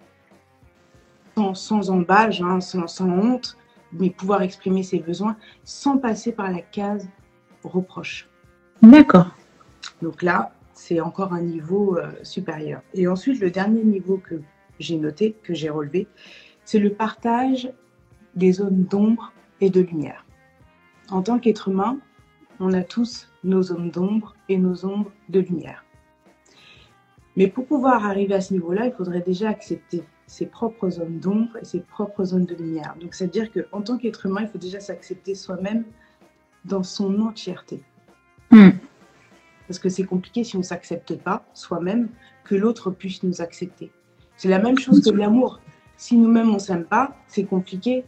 sans, 1.55 1.91
embâge, 1.91 2.43
hein, 2.43 2.61
sans, 2.61 3.00
honte, 3.00 3.57
mais 3.93 4.11
pouvoir 4.11 4.43
exprimer 4.43 4.83
ses 4.83 4.99
besoins 4.99 5.37
sans 5.65 5.99
passer 5.99 6.33
par 6.33 6.50
la 6.50 6.61
case 6.61 7.09
reproche. 7.65 8.29
D'accord. 8.83 9.31
Donc 10.02 10.23
là, 10.23 10.52
c'est 10.73 11.00
encore 11.00 11.33
un 11.33 11.43
niveau 11.43 11.99
euh, 11.99 12.12
supérieur. 12.23 12.83
Et 12.95 13.09
ensuite, 13.09 13.40
le 13.40 13.50
dernier 13.50 13.83
niveau 13.83 14.19
que 14.19 14.40
j'ai 14.78 14.97
noté, 14.97 15.35
que 15.43 15.55
j'ai 15.55 15.71
relevé, 15.71 16.07
c'est 16.64 16.78
le 16.78 16.93
partage 16.93 17.73
des 18.37 18.52
zones 18.52 18.85
d'ombre 18.85 19.33
et 19.61 19.71
de 19.71 19.81
lumière. 19.81 20.25
En 21.11 21.23
tant 21.23 21.38
qu'être 21.38 21.69
humain, 21.69 21.99
on 22.61 22.73
a 22.73 22.83
tous 22.83 23.28
nos 23.45 23.62
zones 23.62 23.90
d'ombre 23.90 24.35
et 24.49 24.59
nos 24.59 24.85
ombres 24.85 25.12
de 25.28 25.40
lumière. 25.40 25.85
Mais 27.37 27.49
pour 27.49 27.67
pouvoir 27.67 28.05
arriver 28.05 28.35
à 28.35 28.40
ce 28.40 28.52
niveau-là, 28.52 28.87
il 28.87 28.93
faudrait 28.93 29.21
déjà 29.21 29.49
accepter 29.49 30.02
ses 30.26 30.47
propres 30.47 30.90
zones 30.90 31.19
d'ombre 31.19 31.57
et 31.57 31.64
ses 31.64 31.81
propres 31.81 32.25
zones 32.25 32.45
de 32.45 32.55
lumière. 32.55 32.95
Donc, 33.00 33.14
c'est-à-dire 33.14 33.50
qu'en 33.52 33.81
tant 33.81 33.97
qu'être 33.97 34.26
humain, 34.26 34.43
il 34.43 34.49
faut 34.49 34.59
déjà 34.59 34.81
s'accepter 34.81 35.35
soi-même 35.35 35.85
dans 36.64 36.83
son 36.83 37.21
entièreté. 37.21 37.83
Hmm. 38.50 38.71
Parce 39.68 39.78
que 39.78 39.88
c'est 39.88 40.04
compliqué 40.04 40.42
si 40.42 40.56
on 40.56 40.60
ne 40.60 40.64
s'accepte 40.64 41.14
pas 41.16 41.44
soi-même 41.54 42.08
que 42.44 42.54
l'autre 42.54 42.90
puisse 42.90 43.22
nous 43.22 43.40
accepter. 43.42 43.92
C'est 44.37 44.48
la 44.48 44.58
même 44.58 44.78
chose 44.78 45.02
que 45.04 45.10
l'amour. 45.10 45.60
Si 45.96 46.16
nous-mêmes 46.16 46.48
on 46.50 46.54
ne 46.54 46.58
s'aime 46.58 46.84
pas, 46.84 47.14
c'est 47.28 47.44
compliqué 47.44 48.04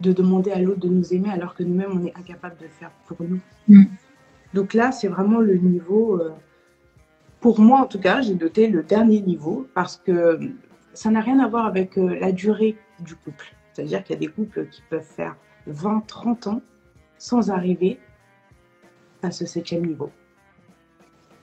de 0.00 0.12
demander 0.12 0.50
à 0.50 0.58
l'autre 0.58 0.80
de 0.80 0.88
nous 0.88 1.14
aimer 1.14 1.30
alors 1.30 1.54
que 1.54 1.62
nous-mêmes 1.62 1.92
on 1.92 2.04
est 2.04 2.16
incapable 2.16 2.56
de 2.58 2.64
le 2.64 2.70
faire 2.70 2.90
pour 3.06 3.16
nous. 3.20 3.40
Hmm. 3.68 3.84
Donc 4.54 4.74
là, 4.74 4.92
c'est 4.92 5.08
vraiment 5.08 5.40
le 5.40 5.56
niveau. 5.56 6.20
Euh, 6.20 6.32
pour 7.40 7.60
moi, 7.60 7.80
en 7.80 7.86
tout 7.86 8.00
cas, 8.00 8.20
j'ai 8.20 8.34
noté 8.34 8.68
le 8.68 8.82
dernier 8.82 9.20
niveau 9.20 9.66
parce 9.74 9.96
que 9.96 10.38
ça 10.94 11.10
n'a 11.10 11.20
rien 11.20 11.38
à 11.38 11.48
voir 11.48 11.66
avec 11.66 11.96
euh, 11.96 12.18
la 12.18 12.32
durée 12.32 12.76
du 13.00 13.14
couple. 13.14 13.54
C'est-à-dire 13.72 14.02
qu'il 14.02 14.14
y 14.14 14.16
a 14.16 14.20
des 14.20 14.32
couples 14.32 14.66
qui 14.68 14.82
peuvent 14.90 15.02
faire 15.02 15.36
20, 15.66 16.04
30 16.06 16.46
ans 16.48 16.62
sans 17.18 17.50
arriver 17.50 17.98
à 19.22 19.30
ce 19.30 19.46
septième 19.46 19.86
niveau. 19.86 20.10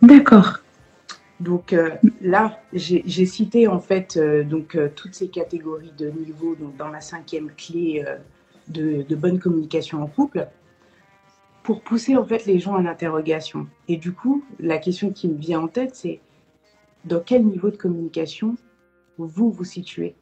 D'accord. 0.06 0.60
Donc 1.40 1.74
euh, 1.74 1.92
là, 2.22 2.62
j'ai 2.72 3.26
cité 3.26 3.68
en 3.68 3.80
fait 3.80 4.16
euh, 4.16 4.44
donc 4.44 4.78
toutes 4.96 5.16
ces 5.16 5.28
catégories 5.28 5.92
de 5.98 6.10
niveaux 6.10 6.56
donc 6.56 6.78
dans 6.78 6.88
ma 6.88 7.02
cinquième 7.02 7.50
clé 7.58 8.06
de, 8.68 9.02
de 9.02 9.16
bonne 9.16 9.40
communication 9.40 10.02
en 10.02 10.08
couple 10.08 10.48
pour 11.64 11.82
pousser 11.82 12.16
en 12.16 12.24
fait 12.24 12.46
les 12.46 12.60
gens 12.60 12.76
à 12.76 12.82
l'interrogation. 12.82 13.68
Et 13.88 13.98
du 13.98 14.14
coup, 14.14 14.46
la 14.60 14.78
question 14.78 15.12
qui 15.12 15.28
me 15.28 15.38
vient 15.38 15.62
en 15.62 15.68
tête, 15.68 15.96
c'est 15.96 16.22
dans 17.06 17.20
quel 17.20 17.44
niveau 17.44 17.72
de 17.72 17.76
communication 17.76 18.56
vous 19.18 19.50
vous 19.50 19.64
situez 19.64 20.16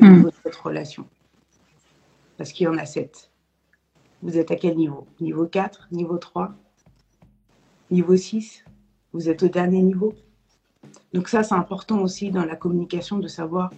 au 0.00 0.04
niveau 0.04 0.28
de 0.28 0.34
votre 0.44 0.66
relation? 0.66 1.06
Parce 2.36 2.52
qu'il 2.52 2.64
y 2.64 2.68
en 2.68 2.76
a 2.76 2.84
sept. 2.84 3.30
Vous 4.22 4.36
êtes 4.36 4.50
à 4.50 4.56
quel 4.56 4.76
niveau? 4.76 5.06
Niveau 5.20 5.46
4, 5.46 5.88
niveau 5.90 6.18
3, 6.18 6.54
niveau 7.90 8.16
6 8.16 8.64
Vous 9.14 9.28
êtes 9.28 9.44
au 9.44 9.48
dernier 9.48 9.80
niveau 9.80 10.12
Donc 11.12 11.28
ça, 11.28 11.44
c'est 11.44 11.54
important 11.54 12.00
aussi 12.00 12.32
dans 12.32 12.44
la 12.44 12.56
communication 12.56 13.18
de 13.18 13.28
savoir 13.28 13.70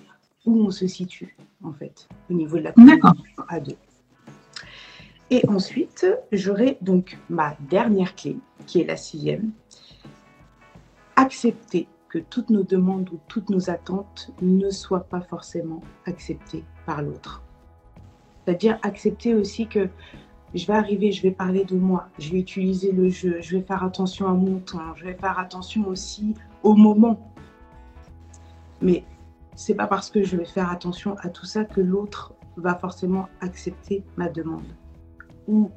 où 0.47 0.62
on 0.62 0.71
se 0.71 0.87
situe, 0.87 1.37
en 1.62 1.75
fait, 1.75 2.09
au 2.31 2.33
niveau 2.33 2.57
de 2.57 2.62
la 2.62 2.73
communication 2.73 3.45
à 3.47 3.61
deux. 3.61 3.76
Et 5.28 5.47
ensuite, 5.47 6.07
j'aurai 6.33 6.78
donc 6.81 7.19
ma 7.28 7.55
dernière 7.69 8.14
clé, 8.14 8.38
qui 8.66 8.81
est 8.81 8.87
la 8.87 8.97
sixième. 8.97 9.50
Accepter 11.16 11.87
que 12.09 12.19
toutes 12.19 12.49
nos 12.49 12.62
demandes 12.62 13.11
ou 13.11 13.21
toutes 13.28 13.50
nos 13.50 13.69
attentes 13.69 14.31
ne 14.40 14.71
soient 14.71 15.05
pas 15.05 15.21
forcément 15.21 15.83
acceptées 16.07 16.64
par 16.87 17.02
l'autre. 17.02 17.43
C'est-à-dire 18.45 18.78
accepter 18.83 19.35
aussi 19.35 19.66
que 19.66 19.90
je 20.55 20.67
vais 20.67 20.75
arriver, 20.75 21.12
je 21.12 21.23
vais 21.23 21.31
parler 21.31 21.65
de 21.65 21.76
moi, 21.76 22.09
je 22.19 22.33
vais 22.33 22.38
utiliser 22.38 22.93
le 22.93 23.09
jeu, 23.09 23.38
je 23.41 23.57
vais 23.57 23.62
faire 23.62 23.83
attention 23.83 24.29
à 24.29 24.33
mon 24.33 24.59
temps, 24.61 24.95
je 24.95 25.05
vais 25.05 25.15
faire 25.15 25.38
attention 25.38 25.87
aussi 25.88 26.35
au 26.62 26.75
moment. 26.75 27.33
Mais 28.81 29.05
c'est 29.55 29.75
pas 29.75 29.87
parce 29.87 30.11
que 30.11 30.23
je 30.23 30.37
vais 30.37 30.45
faire 30.45 30.71
attention 30.71 31.17
à 31.21 31.29
tout 31.29 31.47
ça 31.47 31.65
que 31.65 31.81
l'autre 31.81 32.35
va 32.57 32.75
forcément 32.75 33.29
accepter 33.41 34.05
ma 34.17 34.29
demande 34.29 34.65
ou 35.49 35.71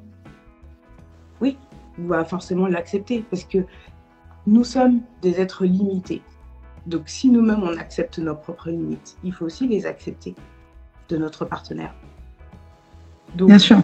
oui, 1.40 1.56
va 1.98 2.24
forcément 2.24 2.66
l'accepter 2.66 3.24
parce 3.30 3.44
que 3.44 3.58
nous 4.46 4.64
sommes 4.64 5.00
des 5.22 5.40
êtres 5.40 5.64
limités. 5.64 6.22
Donc 6.86 7.02
si 7.06 7.30
nous-mêmes 7.30 7.62
on 7.62 7.76
accepte 7.76 8.18
nos 8.18 8.34
propres 8.34 8.70
limites, 8.70 9.16
il 9.24 9.32
faut 9.32 9.46
aussi 9.46 9.68
les 9.68 9.86
accepter 9.86 10.34
de 11.08 11.16
notre 11.16 11.44
partenaire. 11.44 11.94
Bien 13.34 13.58
sûr. 13.58 13.78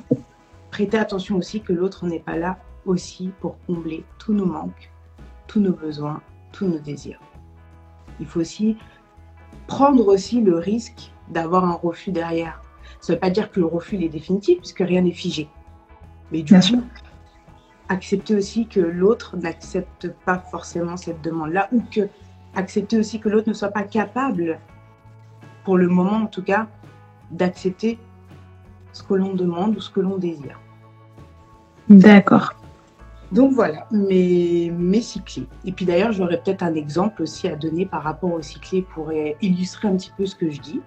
Prêtez 0.76 0.98
attention 0.98 1.36
aussi 1.36 1.62
que 1.62 1.72
l'autre 1.72 2.04
n'est 2.04 2.20
pas 2.20 2.36
là 2.36 2.58
aussi 2.84 3.30
pour 3.40 3.56
combler 3.66 4.04
tous 4.18 4.34
nos 4.34 4.44
manques, 4.44 4.92
tous 5.46 5.58
nos 5.58 5.72
besoins, 5.72 6.20
tous 6.52 6.66
nos 6.66 6.78
désirs. 6.78 7.18
Il 8.20 8.26
faut 8.26 8.40
aussi 8.40 8.76
prendre 9.68 10.06
aussi 10.06 10.42
le 10.42 10.58
risque 10.58 11.12
d'avoir 11.30 11.64
un 11.64 11.72
refus 11.72 12.12
derrière. 12.12 12.60
Ça 13.00 13.14
ne 13.14 13.16
veut 13.16 13.20
pas 13.20 13.30
dire 13.30 13.50
que 13.50 13.58
le 13.58 13.64
refus 13.64 13.96
est 14.04 14.10
définitif 14.10 14.58
puisque 14.58 14.80
rien 14.80 15.00
n'est 15.00 15.12
figé. 15.12 15.48
Mais 16.30 16.42
du 16.42 16.52
coup, 16.52 16.82
accepter 17.88 18.36
aussi 18.36 18.66
que 18.66 18.80
l'autre 18.80 19.38
n'accepte 19.38 20.10
pas 20.26 20.40
forcément 20.40 20.98
cette 20.98 21.22
demande-là 21.22 21.70
ou 21.72 21.80
que 21.90 22.06
accepter 22.54 22.98
aussi 22.98 23.18
que 23.18 23.30
l'autre 23.30 23.48
ne 23.48 23.54
soit 23.54 23.70
pas 23.70 23.84
capable, 23.84 24.60
pour 25.64 25.78
le 25.78 25.88
moment 25.88 26.24
en 26.24 26.26
tout 26.26 26.42
cas, 26.42 26.66
d'accepter 27.30 27.98
ce 28.92 29.02
que 29.02 29.14
l'on 29.14 29.32
demande 29.32 29.74
ou 29.78 29.80
ce 29.80 29.88
que 29.88 30.00
l'on 30.00 30.18
désire. 30.18 30.60
D'accord. 31.88 32.54
Donc 33.32 33.52
voilà, 33.52 33.86
mes, 33.90 34.70
mes 34.70 35.00
cyclés. 35.00 35.46
Et 35.64 35.72
puis 35.72 35.84
d'ailleurs, 35.84 36.12
j'aurais 36.12 36.40
peut-être 36.40 36.62
un 36.62 36.74
exemple 36.74 37.22
aussi 37.22 37.48
à 37.48 37.56
donner 37.56 37.86
par 37.86 38.02
rapport 38.02 38.32
aux 38.32 38.42
cyclés 38.42 38.82
pour 38.82 39.12
illustrer 39.42 39.88
un 39.88 39.96
petit 39.96 40.12
peu 40.16 40.26
ce 40.26 40.36
que 40.36 40.50
je 40.50 40.60
dis. 40.60 40.80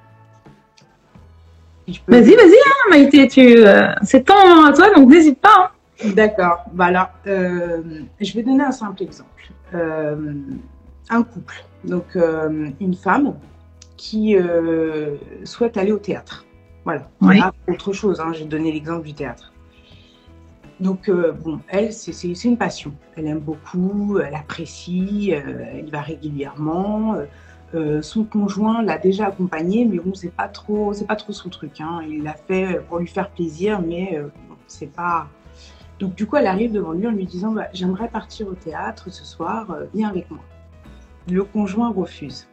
Vas-y, 2.07 2.35
vas-y, 2.35 2.53
hein, 2.53 2.89
Maïté, 2.89 3.27
tu, 3.27 3.57
euh, 3.57 3.87
c'est 4.03 4.23
ton 4.23 4.65
à 4.65 4.73
toi, 4.73 4.93
donc 4.93 5.09
n'hésite 5.09 5.39
pas. 5.39 5.71
Hein. 6.03 6.09
D'accord. 6.15 6.63
Voilà. 6.73 7.13
Euh, 7.27 7.81
je 8.19 8.33
vais 8.33 8.43
donner 8.43 8.63
un 8.63 8.71
simple 8.71 9.03
exemple. 9.03 9.51
Euh, 9.73 10.33
un 11.09 11.23
couple, 11.23 11.63
donc 11.83 12.17
une 12.79 12.93
femme 12.93 13.33
qui 13.97 14.35
souhaite 15.43 15.77
aller 15.77 15.91
au 15.91 15.97
théâtre. 15.97 16.45
Voilà. 16.85 17.09
Oui. 17.21 17.41
autre 17.67 17.93
chose. 17.93 18.19
Hein, 18.19 18.31
j'ai 18.33 18.45
donné 18.45 18.71
l'exemple 18.71 19.05
du 19.05 19.13
théâtre. 19.13 19.51
Donc, 20.79 21.11
bon, 21.11 21.59
elle, 21.67 21.91
c'est 21.91 22.45
une 22.45 22.57
passion. 22.57 22.93
Elle 23.15 23.27
aime 23.27 23.39
beaucoup, 23.39 24.19
elle 24.19 24.35
apprécie, 24.35 25.31
elle 25.31 25.89
va 25.91 26.01
régulièrement. 26.01 27.17
Euh, 27.75 28.01
son 28.01 28.23
conjoint 28.23 28.81
l'a 28.81 28.97
déjà 28.97 29.27
accompagné, 29.27 29.85
mais 29.85 29.99
bon, 29.99 30.13
c'est 30.15 30.31
pas 30.33 30.47
trop, 30.47 30.93
c'est 30.93 31.05
pas 31.05 31.15
trop 31.15 31.33
son 31.33 31.49
truc. 31.49 31.79
Hein. 31.81 32.01
Il 32.07 32.23
l'a 32.23 32.33
fait 32.33 32.81
pour 32.87 32.97
lui 32.97 33.07
faire 33.07 33.29
plaisir, 33.29 33.81
mais 33.81 34.17
euh, 34.17 34.27
c'est 34.67 34.91
pas. 34.91 35.27
Donc 35.99 36.15
du 36.15 36.25
coup, 36.25 36.37
elle 36.37 36.47
arrive 36.47 36.71
devant 36.71 36.93
lui 36.93 37.05
en 37.05 37.11
lui 37.11 37.25
disant 37.25 37.51
bah, 37.51 37.67
J'aimerais 37.73 38.07
partir 38.09 38.47
au 38.47 38.53
théâtre 38.53 39.11
ce 39.11 39.23
soir, 39.23 39.69
euh, 39.71 39.85
viens 39.93 40.09
avec 40.09 40.31
moi. 40.31 40.43
Le 41.29 41.43
conjoint 41.43 41.91
refuse. 41.91 42.47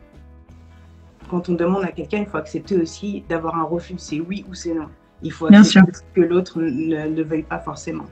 Quand 1.31 1.49
on 1.49 1.55
demande 1.55 1.85
à 1.85 1.93
quelqu'un, 1.93 2.19
il 2.19 2.27
faut 2.27 2.37
accepter 2.37 2.77
aussi 2.77 3.25
d'avoir 3.29 3.57
un 3.57 3.65
refus. 3.65 3.95
C'est 3.97 4.21
oui 4.21 4.45
ou 4.51 4.55
c'est 4.55 4.75
non. 4.75 4.89
Il 5.23 5.33
faut 5.33 5.47
accepter 5.47 5.93
que 6.15 6.21
l'autre 6.21 6.61
ne, 6.61 7.09
ne 7.09 7.23
veuille 7.23 7.43
pas 7.43 7.59
forcément. 7.59 8.05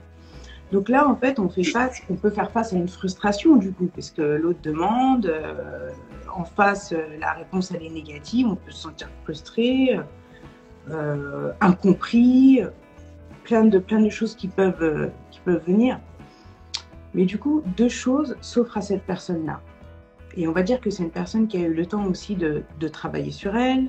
Donc 0.75 0.89
là, 0.89 1.07
en 1.07 1.15
fait, 1.15 1.39
on 1.39 1.47
fait 1.47 1.63
face, 1.63 2.01
on 2.09 2.15
peut 2.15 2.29
faire 2.29 2.51
face 2.51 2.73
à 2.73 2.75
une 2.75 2.89
frustration 2.89 3.55
du 3.55 3.71
coup, 3.71 3.89
parce 3.95 4.11
que 4.11 4.21
l'autre 4.21 4.59
demande, 4.61 5.25
euh, 5.25 5.89
en 6.35 6.43
face, 6.43 6.91
euh, 6.91 7.17
la 7.17 7.31
réponse 7.31 7.71
elle 7.71 7.81
est 7.81 7.89
négative, 7.89 8.47
on 8.47 8.55
peut 8.57 8.71
se 8.71 8.81
sentir 8.81 9.09
frustré, 9.23 9.97
euh, 10.89 11.53
incompris, 11.61 12.59
plein 13.45 13.63
de 13.63 13.79
plein 13.79 14.01
de 14.01 14.09
choses 14.09 14.35
qui 14.35 14.49
peuvent 14.49 15.11
qui 15.31 15.39
peuvent 15.45 15.63
venir. 15.65 15.97
Mais 17.13 17.23
du 17.23 17.37
coup, 17.37 17.63
deux 17.77 17.87
choses 17.87 18.35
s'offrent 18.41 18.75
à 18.75 18.81
cette 18.81 19.03
personne-là. 19.03 19.61
Et 20.35 20.45
on 20.45 20.51
va 20.51 20.61
dire 20.61 20.81
que 20.81 20.89
c'est 20.89 21.03
une 21.03 21.09
personne 21.09 21.47
qui 21.47 21.55
a 21.55 21.61
eu 21.61 21.73
le 21.73 21.85
temps 21.85 22.05
aussi 22.05 22.35
de, 22.35 22.63
de 22.81 22.87
travailler 22.89 23.31
sur 23.31 23.55
elle, 23.55 23.87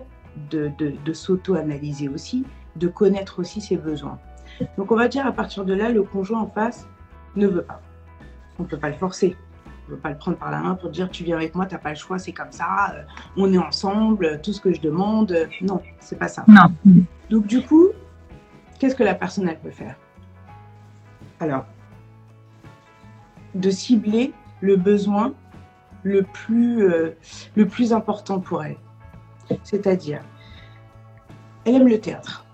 de, 0.52 0.70
de, 0.78 0.92
de 1.04 1.12
s'auto-analyser 1.12 2.08
aussi, 2.08 2.44
de 2.76 2.86
connaître 2.86 3.40
aussi 3.40 3.60
ses 3.60 3.76
besoins. 3.76 4.20
Donc 4.76 4.90
on 4.90 4.96
va 4.96 5.08
dire 5.08 5.26
à 5.26 5.32
partir 5.32 5.64
de 5.64 5.74
là, 5.74 5.88
le 5.88 6.02
conjoint 6.02 6.40
en 6.40 6.48
face 6.48 6.88
ne 7.34 7.46
veut 7.46 7.62
pas. 7.62 7.80
On 8.58 8.62
ne 8.62 8.68
peut 8.68 8.78
pas 8.78 8.88
le 8.88 8.96
forcer. 8.96 9.36
On 9.86 9.92
ne 9.92 9.96
peut 9.96 10.02
pas 10.02 10.10
le 10.10 10.16
prendre 10.16 10.36
par 10.36 10.50
la 10.50 10.60
main 10.60 10.74
pour 10.74 10.90
dire 10.90 11.10
tu 11.10 11.22
viens 11.22 11.36
avec 11.36 11.54
moi, 11.54 11.66
tu 11.66 11.74
n'as 11.74 11.80
pas 11.80 11.90
le 11.90 11.96
choix, 11.96 12.18
c'est 12.18 12.32
comme 12.32 12.50
ça, 12.50 12.92
euh, 12.94 13.02
on 13.36 13.52
est 13.52 13.58
ensemble, 13.58 14.40
tout 14.42 14.52
ce 14.52 14.60
que 14.60 14.72
je 14.72 14.80
demande. 14.80 15.32
Euh, 15.32 15.46
non, 15.60 15.80
c'est 16.00 16.18
pas 16.18 16.28
ça. 16.28 16.44
Non. 16.48 16.72
Donc 17.30 17.46
du 17.46 17.62
coup, 17.62 17.88
qu'est-ce 18.78 18.96
que 18.96 19.04
la 19.04 19.14
personne 19.14 19.48
elle 19.48 19.60
peut 19.60 19.70
faire? 19.70 19.96
Alors, 21.38 21.66
de 23.54 23.70
cibler 23.70 24.32
le 24.60 24.76
besoin 24.76 25.34
le 26.02 26.22
plus, 26.22 26.84
euh, 26.84 27.16
le 27.54 27.66
plus 27.66 27.92
important 27.92 28.40
pour 28.40 28.64
elle. 28.64 28.76
C'est-à-dire, 29.62 30.20
elle 31.64 31.76
aime 31.76 31.88
le 31.88 32.00
théâtre. 32.00 32.44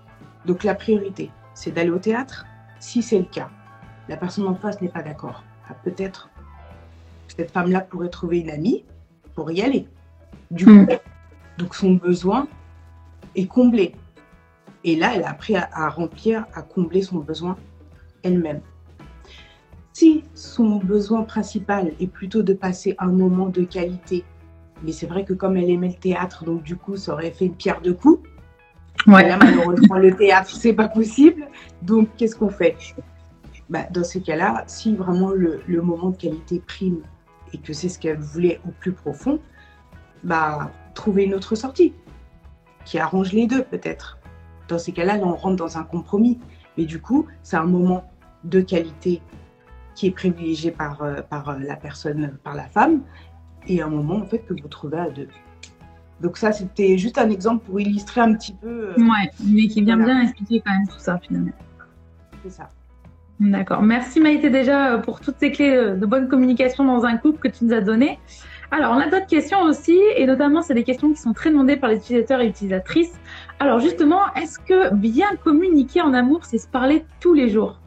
Donc 0.45 0.63
la 0.63 0.75
priorité, 0.75 1.31
c'est 1.53 1.71
d'aller 1.71 1.89
au 1.89 1.99
théâtre 1.99 2.45
Si 2.79 3.01
c'est 3.01 3.19
le 3.19 3.25
cas, 3.25 3.49
la 4.09 4.17
personne 4.17 4.47
en 4.47 4.55
face 4.55 4.81
n'est 4.81 4.89
pas 4.89 5.03
d'accord. 5.03 5.43
Ah, 5.69 5.73
peut-être 5.73 6.29
cette 7.35 7.51
femme-là 7.51 7.81
pourrait 7.81 8.09
trouver 8.09 8.39
une 8.39 8.49
amie 8.49 8.83
pour 9.33 9.51
y 9.51 9.61
aller. 9.61 9.87
Du 10.51 10.65
coup, 10.65 10.71
mm. 10.71 10.87
donc 11.57 11.75
son 11.75 11.93
besoin 11.95 12.47
est 13.35 13.47
comblé. 13.47 13.95
Et 14.83 14.95
là, 14.95 15.13
elle 15.15 15.23
a 15.23 15.29
appris 15.29 15.55
à, 15.55 15.89
remplir, 15.89 16.45
à 16.53 16.61
combler 16.61 17.01
son 17.01 17.19
besoin 17.19 17.55
elle-même. 18.21 18.61
Si 19.93 20.23
son 20.33 20.77
besoin 20.77 21.23
principal 21.23 21.93
est 21.99 22.07
plutôt 22.07 22.43
de 22.43 22.53
passer 22.53 22.95
un 22.99 23.07
moment 23.07 23.47
de 23.47 23.63
qualité, 23.63 24.25
mais 24.83 24.91
c'est 24.91 25.05
vrai 25.05 25.23
que 25.23 25.33
comme 25.33 25.55
elle 25.55 25.69
aimait 25.69 25.89
le 25.89 25.93
théâtre, 25.93 26.43
donc 26.43 26.63
du 26.63 26.75
coup, 26.75 26.97
ça 26.97 27.13
aurait 27.13 27.31
fait 27.31 27.45
une 27.45 27.55
pierre 27.55 27.81
de 27.81 27.91
coups. 27.91 28.27
Malheureusement, 29.05 29.95
le 29.95 30.15
théâtre, 30.15 30.49
c'est 30.55 30.73
pas 30.73 30.87
possible. 30.87 31.47
Donc, 31.81 32.09
qu'est-ce 32.17 32.35
qu'on 32.35 32.49
fait? 32.49 32.77
Bah, 33.69 33.85
Dans 33.91 34.03
ces 34.03 34.21
cas-là, 34.21 34.63
si 34.67 34.95
vraiment 34.95 35.31
le, 35.31 35.61
moment 35.81 36.09
de 36.09 36.17
qualité 36.17 36.61
prime 36.65 37.01
et 37.53 37.57
que 37.57 37.73
c'est 37.73 37.89
ce 37.89 37.99
qu'elle 37.99 38.19
voulait 38.19 38.59
au 38.67 38.71
plus 38.71 38.91
profond, 38.91 39.39
bah, 40.23 40.71
trouver 40.93 41.25
une 41.25 41.33
autre 41.33 41.55
sortie 41.55 41.93
qui 42.85 42.99
arrange 42.99 43.31
les 43.33 43.47
deux, 43.47 43.63
peut-être. 43.63 44.19
Dans 44.67 44.79
ces 44.79 44.91
cas-là, 44.91 45.17
on 45.21 45.35
rentre 45.35 45.57
dans 45.57 45.77
un 45.77 45.83
compromis. 45.83 46.39
Mais 46.77 46.85
du 46.85 46.99
coup, 46.99 47.27
c'est 47.43 47.57
un 47.57 47.65
moment 47.65 48.03
de 48.43 48.61
qualité 48.61 49.21
qui 49.95 50.07
est 50.07 50.11
privilégié 50.11 50.71
par, 50.71 51.01
euh, 51.03 51.21
par 51.21 51.49
euh, 51.49 51.59
la 51.59 51.75
personne, 51.75 52.37
par 52.43 52.55
la 52.55 52.63
femme, 52.63 53.01
et 53.67 53.81
un 53.81 53.89
moment 53.89 54.15
en 54.15 54.25
fait 54.25 54.39
que 54.39 54.53
vous 54.59 54.67
trouvez 54.67 54.97
à 54.97 55.09
deux. 55.09 55.27
Donc 56.23 56.37
ça, 56.37 56.53
c'était 56.53 56.97
juste 56.97 57.17
un 57.17 57.29
exemple 57.29 57.65
pour 57.65 57.79
illustrer 57.79 58.21
un 58.21 58.33
petit 58.33 58.53
peu. 58.53 58.93
Euh, 58.97 58.97
ouais, 58.97 59.29
mais 59.45 59.67
qui 59.67 59.81
vient 59.81 59.97
bien 59.97 60.21
expliquer 60.21 60.63
quand 60.65 60.71
même 60.71 60.87
tout 60.87 60.99
ça 60.99 61.19
finalement. 61.19 61.51
C'est 62.43 62.49
ça. 62.49 62.69
D'accord. 63.39 63.81
Merci 63.81 64.21
Maïté 64.21 64.49
déjà 64.49 64.93
euh, 64.93 64.97
pour 64.99 65.19
toutes 65.19 65.35
ces 65.37 65.51
clés 65.51 65.75
euh, 65.75 65.95
de 65.95 66.05
bonne 66.05 66.29
communication 66.29 66.85
dans 66.85 67.03
un 67.03 67.17
couple 67.17 67.39
que 67.39 67.55
tu 67.55 67.65
nous 67.65 67.73
as 67.73 67.81
données. 67.81 68.19
Alors, 68.71 68.93
on 68.93 68.99
a 68.99 69.07
d'autres 69.07 69.27
questions 69.27 69.61
aussi, 69.61 69.99
et 70.15 70.25
notamment, 70.25 70.63
c'est 70.63 70.73
des 70.73 70.83
questions 70.83 71.11
qui 71.11 71.21
sont 71.21 71.33
très 71.33 71.51
demandées 71.51 71.75
par 71.75 71.91
les 71.91 71.97
utilisateurs 71.97 72.41
et 72.41 72.47
utilisatrices. 72.47 73.13
Alors, 73.59 73.79
justement, 73.79 74.33
est-ce 74.35 74.57
que 74.57 74.91
bien 74.95 75.35
communiquer 75.43 76.01
en 76.01 76.13
amour, 76.13 76.45
c'est 76.45 76.57
se 76.57 76.67
parler 76.67 77.05
tous 77.19 77.33
les 77.33 77.49
jours? 77.49 77.79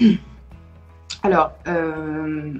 Alors, 1.22 1.52
euh, 1.68 2.50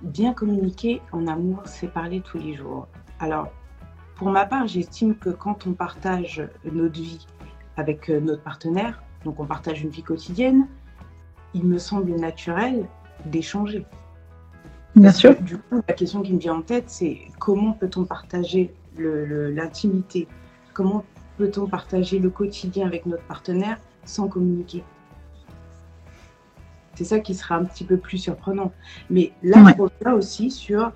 bien 0.00 0.32
communiquer 0.32 1.00
en 1.12 1.28
amour, 1.28 1.62
c'est 1.66 1.86
parler 1.92 2.20
tous 2.20 2.38
les 2.38 2.54
jours. 2.54 2.88
Alors, 3.20 3.52
pour 4.22 4.30
ma 4.30 4.46
part, 4.46 4.68
j'estime 4.68 5.16
que 5.16 5.30
quand 5.30 5.66
on 5.66 5.72
partage 5.72 6.48
notre 6.64 6.94
vie 6.94 7.26
avec 7.76 8.08
euh, 8.08 8.20
notre 8.20 8.40
partenaire, 8.40 9.02
donc 9.24 9.40
on 9.40 9.46
partage 9.46 9.82
une 9.82 9.88
vie 9.88 10.04
quotidienne, 10.04 10.68
il 11.54 11.64
me 11.64 11.76
semble 11.76 12.14
naturel 12.14 12.86
d'échanger. 13.26 13.84
Bien 14.94 15.10
sûr. 15.10 15.34
Du 15.42 15.58
coup, 15.58 15.82
la 15.88 15.94
question 15.94 16.22
qui 16.22 16.34
me 16.34 16.38
vient 16.38 16.54
en 16.54 16.62
tête, 16.62 16.84
c'est 16.86 17.18
comment 17.40 17.72
peut-on 17.72 18.04
partager 18.04 18.72
l'intimité? 18.96 20.28
Comment 20.72 21.02
peut-on 21.36 21.66
partager 21.66 22.20
le 22.20 22.30
quotidien 22.30 22.86
avec 22.86 23.06
notre 23.06 23.24
partenaire 23.24 23.80
sans 24.04 24.28
communiquer? 24.28 24.84
C'est 26.94 27.06
ça 27.06 27.18
qui 27.18 27.34
sera 27.34 27.56
un 27.56 27.64
petit 27.64 27.82
peu 27.82 27.96
plus 27.96 28.18
surprenant. 28.18 28.70
Mais 29.10 29.32
là, 29.42 29.64
je 29.76 29.82
reviens 29.82 30.12
aussi 30.12 30.52
sur 30.52 30.92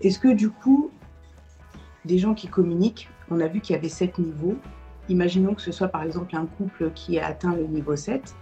est-ce 0.00 0.20
que 0.20 0.32
du 0.32 0.50
coup, 0.50 0.92
des 2.04 2.18
gens 2.18 2.34
qui 2.34 2.48
communiquent, 2.48 3.08
on 3.30 3.40
a 3.40 3.48
vu 3.48 3.60
qu'il 3.60 3.74
y 3.74 3.78
avait 3.78 3.88
sept 3.88 4.18
niveaux. 4.18 4.56
Imaginons 5.08 5.54
que 5.54 5.62
ce 5.62 5.72
soit 5.72 5.88
par 5.88 6.02
exemple 6.02 6.36
un 6.36 6.46
couple 6.46 6.90
qui 6.94 7.18
a 7.18 7.26
atteint 7.26 7.54
le 7.54 7.64
niveau 7.64 7.96
7. 7.96 8.34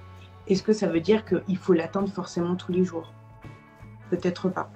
Est-ce 0.48 0.62
que 0.62 0.72
ça 0.72 0.88
veut 0.88 1.00
dire 1.00 1.24
qu'il 1.24 1.56
faut 1.56 1.72
l'attendre 1.72 2.08
forcément 2.08 2.56
tous 2.56 2.72
les 2.72 2.84
jours? 2.84 3.12
Peut-être 4.10 4.48
pas. 4.48 4.70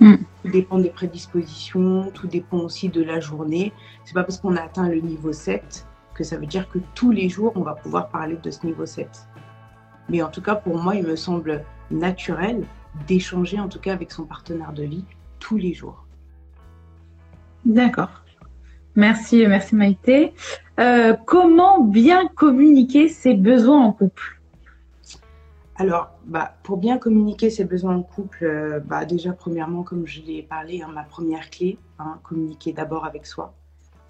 Hmm. 0.00 0.16
Tout 0.42 0.50
dépend 0.50 0.78
des 0.78 0.90
prédispositions, 0.90 2.10
tout 2.12 2.26
dépend 2.26 2.58
aussi 2.58 2.88
de 2.88 3.02
la 3.02 3.20
journée. 3.20 3.72
C'est 4.04 4.14
pas 4.14 4.24
parce 4.24 4.40
qu'on 4.40 4.56
a 4.56 4.62
atteint 4.62 4.88
le 4.88 5.00
niveau 5.00 5.32
7 5.32 5.86
que 6.14 6.24
ça 6.24 6.36
veut 6.36 6.46
dire 6.46 6.68
que 6.68 6.78
tous 6.94 7.10
les 7.10 7.28
jours 7.28 7.52
on 7.54 7.62
va 7.62 7.74
pouvoir 7.74 8.08
parler 8.08 8.36
de 8.36 8.50
ce 8.50 8.66
niveau 8.66 8.84
7. 8.84 9.28
Mais 10.08 10.22
en 10.22 10.28
tout 10.28 10.42
cas, 10.42 10.56
pour 10.56 10.76
moi, 10.76 10.96
il 10.96 11.06
me 11.06 11.16
semble 11.16 11.64
naturel 11.90 12.66
d'échanger 13.06 13.58
en 13.60 13.68
tout 13.68 13.78
cas 13.78 13.92
avec 13.92 14.10
son 14.10 14.24
partenaire 14.24 14.72
de 14.72 14.82
vie 14.82 15.04
tous 15.38 15.56
les 15.56 15.72
jours. 15.72 16.01
D'accord. 17.64 18.10
Merci, 18.94 19.46
merci 19.46 19.74
Maïté. 19.74 20.34
Euh, 20.78 21.14
comment 21.26 21.80
bien 21.80 22.28
communiquer 22.28 23.08
ses 23.08 23.34
besoins 23.34 23.84
en 23.84 23.92
couple? 23.92 24.40
Alors, 25.76 26.10
bah, 26.26 26.54
pour 26.62 26.76
bien 26.76 26.98
communiquer 26.98 27.50
ses 27.50 27.64
besoins 27.64 27.96
en 27.96 28.02
couple, 28.02 28.44
euh, 28.44 28.80
bah, 28.80 29.04
déjà, 29.04 29.32
premièrement, 29.32 29.82
comme 29.82 30.06
je 30.06 30.20
l'ai 30.20 30.42
parlé, 30.42 30.82
hein, 30.82 30.90
ma 30.92 31.02
première 31.02 31.50
clé, 31.50 31.78
hein, 31.98 32.18
communiquer 32.22 32.72
d'abord 32.72 33.04
avec 33.04 33.26
soi, 33.26 33.54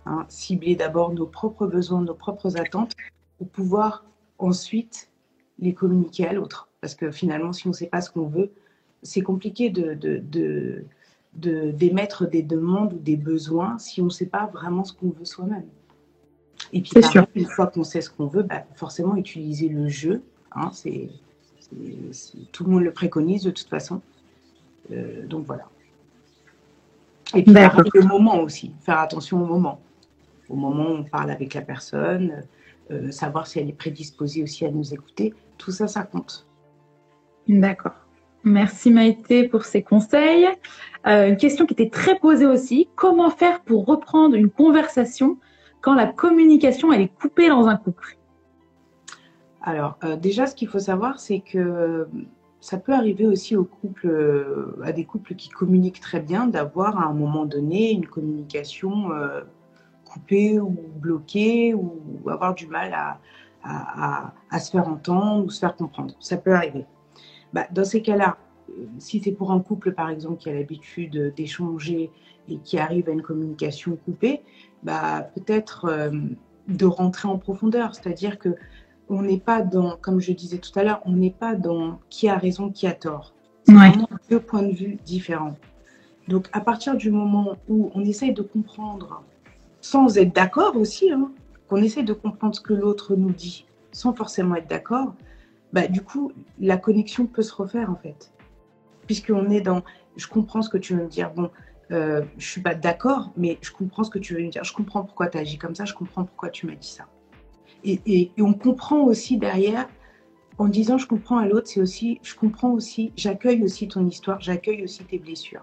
hein, 0.05 0.27
cibler 0.29 0.75
d'abord 0.75 1.12
nos 1.12 1.27
propres 1.27 1.67
besoins, 1.67 2.03
nos 2.03 2.15
propres 2.15 2.59
attentes, 2.59 2.93
pour 3.38 3.49
pouvoir 3.49 4.05
ensuite 4.38 5.11
les 5.59 5.73
communiquer 5.73 6.27
à 6.27 6.33
l'autre. 6.33 6.69
Parce 6.81 6.97
que 6.97 7.12
finalement, 7.12 7.53
si 7.53 7.67
on 7.69 7.71
ne 7.71 7.75
sait 7.75 7.87
pas 7.87 8.01
ce 8.01 8.11
qu'on 8.11 8.27
veut, 8.27 8.53
c'est 9.03 9.23
compliqué 9.23 9.71
de, 9.71 9.95
de, 9.95 10.85
d'émettre 11.35 12.29
des 12.29 12.42
demandes 12.42 12.92
ou 12.92 12.99
des 12.99 13.16
besoins 13.16 13.79
si 13.79 14.01
on 14.01 14.07
ne 14.07 14.11
sait 14.11 14.27
pas 14.27 14.51
vraiment 14.53 14.85
ce 14.85 14.92
qu'on 14.92 15.11
veut 15.11 15.25
soi-même. 15.25 15.66
Et 16.73 16.81
puis, 16.83 16.92
une 17.35 17.47
fois 17.47 17.66
qu'on 17.66 17.85
sait 17.85 18.01
ce 18.01 18.11
qu'on 18.11 18.27
veut, 18.27 18.42
bah, 18.42 18.64
forcément, 18.75 19.16
utiliser 19.16 19.68
le 19.68 19.88
jeu, 19.88 20.23
c'est 20.73 21.09
tout 22.53 22.64
le 22.64 22.71
monde 22.71 22.85
le 22.85 22.92
préconise 22.92 23.45
de 23.45 23.51
toute 23.51 23.68
façon. 23.68 24.01
Euh, 24.90 25.27
donc 25.27 25.47
voilà. 25.47 25.68
Et 27.35 27.42
puis 27.42 27.55
le 27.55 28.07
moment 28.07 28.40
aussi, 28.40 28.73
faire 28.81 28.99
attention 28.99 29.42
au 29.42 29.47
moment. 29.47 29.81
Au 30.49 30.57
moment 30.57 30.90
où 30.90 30.97
on 30.97 31.05
parle 31.05 31.31
avec 31.31 31.55
la 31.55 31.62
personne, 31.62 32.45
euh, 32.90 33.11
savoir 33.11 33.47
si 33.47 33.59
elle 33.59 33.71
est 33.71 33.75
prédisposée 33.75 34.42
aussi 34.42 34.66
à 34.66 34.71
nous 34.71 34.92
écouter, 34.92 35.33
tout 35.57 35.71
ça, 35.71 35.88
ça 35.88 36.03
compte. 36.03 36.47
D'accord. 37.49 37.95
Merci 38.44 38.90
Maïté 38.90 39.48
pour 39.48 39.64
ces 39.64 39.83
conseils. 39.83 40.48
Euh, 41.07 41.28
une 41.28 41.37
question 41.37 41.66
qui 41.66 41.74
était 41.74 41.90
très 41.90 42.18
posée 42.18 42.46
aussi, 42.46 42.88
comment 42.96 43.31
faire 43.31 43.61
pour 43.62 43.87
reprendre 43.87 44.35
une 44.35 44.50
conversation 44.50 45.38
quand 45.81 45.94
la 45.94 46.07
communication 46.07 46.92
est 46.92 47.09
coupée 47.09 47.48
dans 47.48 47.68
un 47.68 47.76
couple? 47.76 48.18
Alors, 49.62 49.96
euh, 50.05 50.16
déjà, 50.16 50.46
ce 50.46 50.55
qu'il 50.55 50.68
faut 50.68 50.81
savoir, 50.81 51.20
c'est 51.20 51.40
que 51.40 52.09
ça 52.62 52.78
peut 52.78 52.92
arriver 52.92 53.26
aussi 53.26 53.57
aux 53.57 53.64
couples, 53.64 54.07
euh, 54.07 54.81
à 54.85 54.92
des 54.92 55.05
couples 55.05 55.35
qui 55.35 55.48
communiquent 55.48 56.00
très 56.00 56.20
bien, 56.20 56.46
d'avoir 56.46 56.96
à 56.96 57.07
un 57.07 57.12
moment 57.12 57.44
donné 57.44 57.90
une 57.90 58.07
communication 58.07 59.11
euh, 59.11 59.40
coupée 60.05 60.61
ou 60.61 60.70
bloquée 60.70 61.74
ou 61.74 62.00
avoir 62.31 62.55
du 62.55 62.68
mal 62.68 62.94
à, 63.64 64.61
se 64.61 64.70
faire 64.70 64.88
entendre 64.88 65.44
ou 65.44 65.50
se 65.50 65.59
faire 65.59 65.74
comprendre. 65.74 66.14
Ça 66.20 66.37
peut 66.37 66.55
arriver. 66.55 66.87
Bah, 67.53 67.67
dans 67.73 67.85
ces 67.85 68.03
cas-là, 68.03 68.37
si 68.99 69.21
c'est 69.21 69.33
pour 69.33 69.53
un 69.53 69.61
couple, 69.61 69.93
par 69.93 70.09
exemple, 70.09 70.38
qui 70.38 70.49
a 70.49 70.55
l'habitude 70.55 71.35
d'échanger 71.37 72.11
et 72.49 72.59
qui 72.59 72.79
arrive 72.79 73.09
à 73.09 73.12
une 73.12 73.23
communication 73.23 73.97
coupée, 73.97 74.43
bah, 74.83 75.31
peut-être 75.35 76.11
de 76.69 76.87
rentrer 76.87 77.29
en 77.29 77.38
profondeur. 77.38 77.95
C'est-à-dire 77.95 78.38
que 78.38 78.57
on 79.09 79.23
n'est 79.23 79.38
pas 79.38 79.62
dans, 79.62 79.97
comme 79.97 80.21
je 80.21 80.33
disais 80.33 80.59
tout 80.59 80.77
à 80.79 80.85
l'heure, 80.85 81.03
on 81.05 81.12
n'est 81.12 81.31
pas 81.31 81.55
dans 81.55 81.99
qui 82.09 82.29
a 82.29 82.37
raison, 82.37 82.71
qui 82.71 82.87
a 82.87 82.93
tort. 82.93 83.35
C'est 83.65 83.75
vraiment 83.75 84.09
deux 84.31 84.41
points 84.41 84.62
de 84.62 84.73
vue 84.73 84.97
différents. 85.05 85.57
Donc, 86.29 86.49
à 86.53 86.61
partir 86.61 86.97
du 86.97 87.11
moment 87.11 87.57
où 87.69 87.91
on 87.95 88.05
essaye 88.05 88.33
de 88.33 88.43
comprendre, 88.43 89.23
sans 89.81 90.17
être 90.17 90.35
d'accord 90.35 90.77
aussi, 90.77 91.11
hein, 91.11 91.31
qu'on 91.69 91.83
essaye 91.83 92.05
de 92.05 92.12
comprendre 92.12 92.55
ce 92.55 92.61
que 92.61 92.73
l'autre 92.73 93.15
nous 93.17 93.33
dit, 93.33 93.67
sans 93.93 94.15
forcément 94.15 94.55
être 94.55 94.69
d'accord, 94.69 95.15
bah, 95.72 95.88
du 95.88 96.02
coup, 96.02 96.32
la 96.58 96.76
connexion 96.76 97.26
peut 97.26 97.42
se 97.42 97.54
refaire 97.54 97.90
en 97.90 97.96
fait. 97.96 98.32
Puisqu'on 99.06 99.50
est 99.50 99.61
dans, 99.61 99.82
je 100.16 100.26
comprends 100.26 100.62
ce 100.62 100.68
que 100.68 100.78
tu 100.78 100.94
veux 100.94 101.04
me 101.04 101.08
dire. 101.08 101.32
Bon, 101.32 101.50
euh, 101.90 102.22
je 102.38 102.46
suis 102.46 102.61
pas 102.61 102.74
d'accord, 102.74 103.32
mais 103.37 103.58
je 103.61 103.70
comprends 103.70 104.04
ce 104.04 104.11
que 104.11 104.18
tu 104.18 104.35
veux 104.35 104.42
me 104.42 104.50
dire. 104.50 104.64
Je 104.64 104.72
comprends 104.72 105.02
pourquoi 105.02 105.28
tu 105.28 105.38
as 105.38 105.40
agi 105.40 105.58
comme 105.58 105.74
ça, 105.74 105.85
je 105.85 105.94
comprends 105.94 106.24
pourquoi 106.24 106.50
tu 106.50 106.66
m'as 106.66 106.74
dit 106.74 106.88
ça. 106.88 107.06
Et, 107.85 108.30
on 108.38 108.54
comprend 108.54 109.00
aussi 109.00 109.38
derrière, 109.38 109.88
en 110.58 110.68
disant 110.68 110.98
je 110.98 111.06
comprends 111.08 111.38
à 111.38 111.46
l'autre, 111.46 111.66
c'est 111.66 111.80
aussi, 111.80 112.20
je 112.22 112.37
comprends 112.37 112.70
aussi, 112.70 113.12
j'accueille 113.16 113.62
aussi 113.64 113.88
ton 113.88 114.06
histoire, 114.06 114.40
j'accueille 114.40 114.85
aussi 114.85 115.04
tes 115.04 115.18
blessures. 115.18 115.62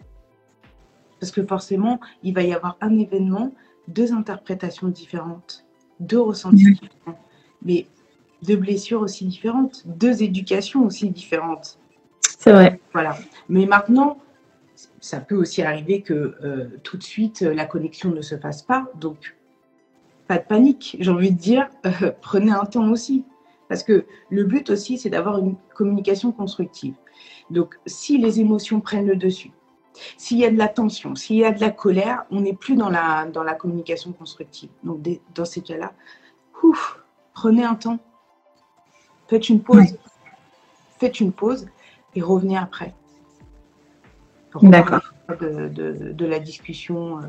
Parce 1.20 1.32
que 1.32 1.46
forcément, 1.46 2.00
il 2.24 2.34
va 2.34 2.44
y 2.44 2.54
avoir 2.54 2.78
un 2.82 2.98
événement, 2.98 3.54
deux 3.88 4.14
interprétations 4.14 4.90
différentes, 4.90 5.66
deux 6.02 6.20
ressentis 6.20 6.74
différents, 6.74 7.20
mais 7.62 7.88
deux 8.44 8.56
blessures 8.56 9.02
aussi 9.02 9.26
différentes, 9.26 9.84
deux 9.86 10.24
éducations 10.24 10.86
aussi 10.86 11.10
différentes. 11.10 11.80
C'est 12.22 12.52
vrai. 12.52 12.80
Voilà. 12.94 13.18
Mais 13.50 13.66
maintenant, 13.66 14.18
ça 15.00 15.20
peut 15.20 15.36
aussi 15.36 15.62
arriver 15.62 16.02
que 16.02 16.36
euh, 16.44 16.70
tout 16.84 16.98
de 16.98 17.04
suite, 17.04 17.42
la 17.42 17.66
connexion 17.66 18.12
ne 18.12 18.22
se 18.22 18.38
fasse 18.38 18.62
pas. 18.62 18.88
Donc, 18.96 19.36
pas 20.28 20.38
de 20.38 20.44
panique, 20.44 20.98
j'ai 21.00 21.12
envie 21.12 21.32
de 21.32 21.38
dire, 21.38 21.68
euh, 21.86 22.12
prenez 22.22 22.52
un 22.52 22.66
temps 22.66 22.90
aussi. 22.92 23.26
Parce 23.68 23.84
que 23.84 24.06
le 24.30 24.44
but 24.46 24.70
aussi, 24.70 24.98
c'est 24.98 25.10
d'avoir 25.10 25.38
une 25.38 25.56
communication 25.76 26.32
constructive. 26.32 26.96
Donc, 27.52 27.76
si 27.86 28.18
les 28.18 28.40
émotions 28.40 28.80
prennent 28.80 29.06
le 29.06 29.16
dessus, 29.16 29.52
s'il 30.18 30.38
y 30.38 30.46
a 30.46 30.50
de 30.50 30.58
la 30.58 30.68
tension, 30.68 31.16
s'il 31.16 31.38
y 31.38 31.46
a 31.46 31.52
de 31.52 31.60
la 31.60 31.70
colère, 31.70 32.26
on 32.32 32.42
n'est 32.42 32.54
plus 32.54 32.76
dans 32.76 32.90
la, 32.90 33.26
dans 33.26 33.44
la 33.44 33.54
communication 33.54 34.12
constructive. 34.12 34.70
Donc, 34.84 35.02
dans 35.36 35.46
ces 35.46 35.62
cas-là, 35.62 35.94
prenez 37.34 37.64
un 37.64 37.76
temps, 37.76 38.00
faites 39.30 39.50
une 39.50 39.62
pause, 39.62 39.98
faites 40.98 41.20
une 41.20 41.32
pause 41.32 41.68
et 42.16 42.22
revenez 42.22 42.58
après. 42.58 42.94
D'accord. 44.62 45.14
De, 45.40 46.12
de, 46.12 46.26
la 46.26 46.40
discussion. 46.40 47.20
Euh, 47.20 47.22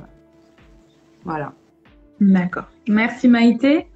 voilà. 1.24 1.52
D'accord. 2.18 2.64
Merci 2.88 3.28
Maïté. 3.28 3.88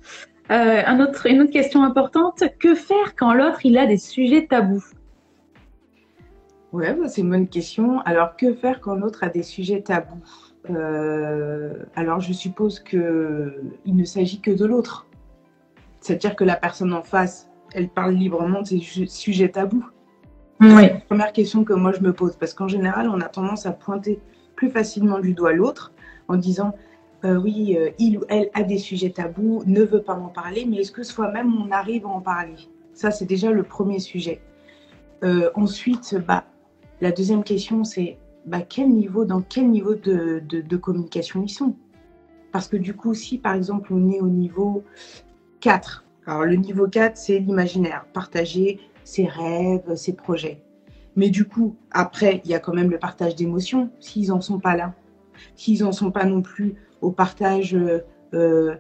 Euh, 0.51 0.83
un 0.85 1.01
autre, 1.01 1.27
une 1.27 1.41
autre 1.41 1.53
question 1.53 1.83
importante. 1.83 2.45
Que 2.59 2.75
faire 2.75 3.17
quand 3.17 3.33
l'autre 3.33 3.65
il 3.65 3.79
a 3.79 3.87
des 3.87 3.97
sujets 3.97 4.47
tabous? 4.47 4.85
Ouais, 6.73 6.93
bah, 6.93 7.09
c'est 7.09 7.23
une 7.23 7.31
bonne 7.31 7.49
question. 7.49 8.01
Alors, 8.01 8.37
que 8.37 8.53
faire 8.53 8.81
quand 8.81 8.95
l'autre 8.95 9.25
a 9.25 9.31
des 9.31 9.43
sujets 9.43 9.81
tabous? 9.81 10.23
Euh, 10.69 11.73
Alors, 11.97 12.21
je 12.21 12.33
suppose 12.35 12.79
que 12.81 13.63
il 13.87 13.97
ne 13.97 14.05
s'agit 14.05 14.41
que 14.41 14.51
de 14.51 14.67
l'autre. 14.67 15.07
C'est-à-dire 16.01 16.37
que 16.37 16.45
la 16.45 16.57
personne 16.57 16.93
en 16.93 17.03
face, 17.03 17.49
elle 17.75 17.89
parle 17.89 18.15
librement 18.15 18.63
de 18.63 18.67
ses 18.67 19.07
sujets 19.07 19.51
tabous. 19.51 19.85
Oui. 20.61 20.69
C'est 20.71 20.93
la 20.93 21.01
première 21.01 21.33
question 21.33 21.65
que 21.65 21.73
moi 21.73 21.93
je 21.93 22.01
me 22.01 22.13
pose 22.13 22.37
parce 22.37 22.55
qu'en 22.55 22.69
général, 22.69 23.09
on 23.09 23.21
a 23.21 23.29
tendance 23.29 23.67
à 23.67 23.73
pointer 23.73 24.21
plus 24.57 24.71
facilement 24.71 25.19
du 25.19 25.35
doigt 25.35 25.53
l'autre 25.53 25.93
en 26.29 26.37
disant 26.37 26.75
euh, 27.25 27.37
oui, 27.37 27.77
euh, 27.79 27.91
il 27.99 28.19
ou 28.19 28.23
elle 28.29 28.51
a 28.53 28.63
des 28.63 28.79
sujets 28.79 29.11
tabous, 29.11 29.63
ne 29.67 29.83
veut 29.83 30.03
pas 30.03 30.15
m'en 30.15 30.29
parler, 30.29 30.67
mais 30.69 30.79
est-ce 30.79 30.93
que 30.93 31.03
soi-même 31.03 31.53
on 31.55 31.71
arrive 31.71 32.05
à 32.05 32.11
en 32.11 32.21
parler? 32.21 32.57
Ça, 32.93 33.11
c'est 33.11 33.25
déjà 33.25 33.51
le 33.51 33.63
premier 33.63 33.99
sujet. 33.99 34.41
Euh, 35.23 35.51
ensuite, 35.55 36.17
bah, 36.27 36.45
la 37.01 37.13
deuxième 37.13 37.43
question, 37.43 37.83
c'est 37.83 38.19
bah, 38.45 38.61
quel 38.61 38.91
niveau, 38.91 39.25
dans 39.25 39.41
quel 39.41 39.71
niveau 39.71 39.95
de, 39.95 40.43
de, 40.47 40.77
communication 40.77 41.43
ils 41.43 41.49
sont? 41.49 41.75
Parce 42.53 42.69
que 42.69 42.77
du 42.77 42.95
coup, 42.95 43.15
si 43.15 43.39
par 43.39 43.55
exemple 43.55 43.93
on 43.93 44.11
est 44.11 44.21
au 44.21 44.29
niveau 44.29 44.85
4, 45.61 46.04
alors 46.27 46.45
le 46.45 46.57
niveau 46.57 46.89
4, 46.89 47.17
c'est 47.17 47.39
l'imaginaire, 47.39 48.07
partager 48.13 48.81
ses 49.05 49.27
rêves, 49.27 49.95
ses 49.95 50.15
projets. 50.15 50.63
Mais 51.17 51.31
du 51.31 51.47
coup, 51.47 51.77
après, 51.91 52.41
il 52.45 52.51
y 52.51 52.55
a 52.55 52.59
quand 52.59 52.73
même 52.73 52.91
le 52.91 52.99
partage 52.99 53.37
d'émotions, 53.37 53.91
s'ils 54.01 54.29
n'en 54.29 54.41
sont 54.41 54.59
pas 54.59 54.77
là. 54.77 54.95
S'ils 55.55 55.83
n'en 55.83 55.93
sont 55.93 56.11
pas 56.11 56.25
non 56.25 56.43
plus 56.43 56.75
au 57.01 57.11
partage 57.11 57.75
euh, 57.75 58.05
euh, 58.33 58.75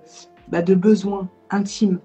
bah, 0.48 0.62
de 0.62 0.74
besoins 0.74 1.28
intimes, 1.50 2.00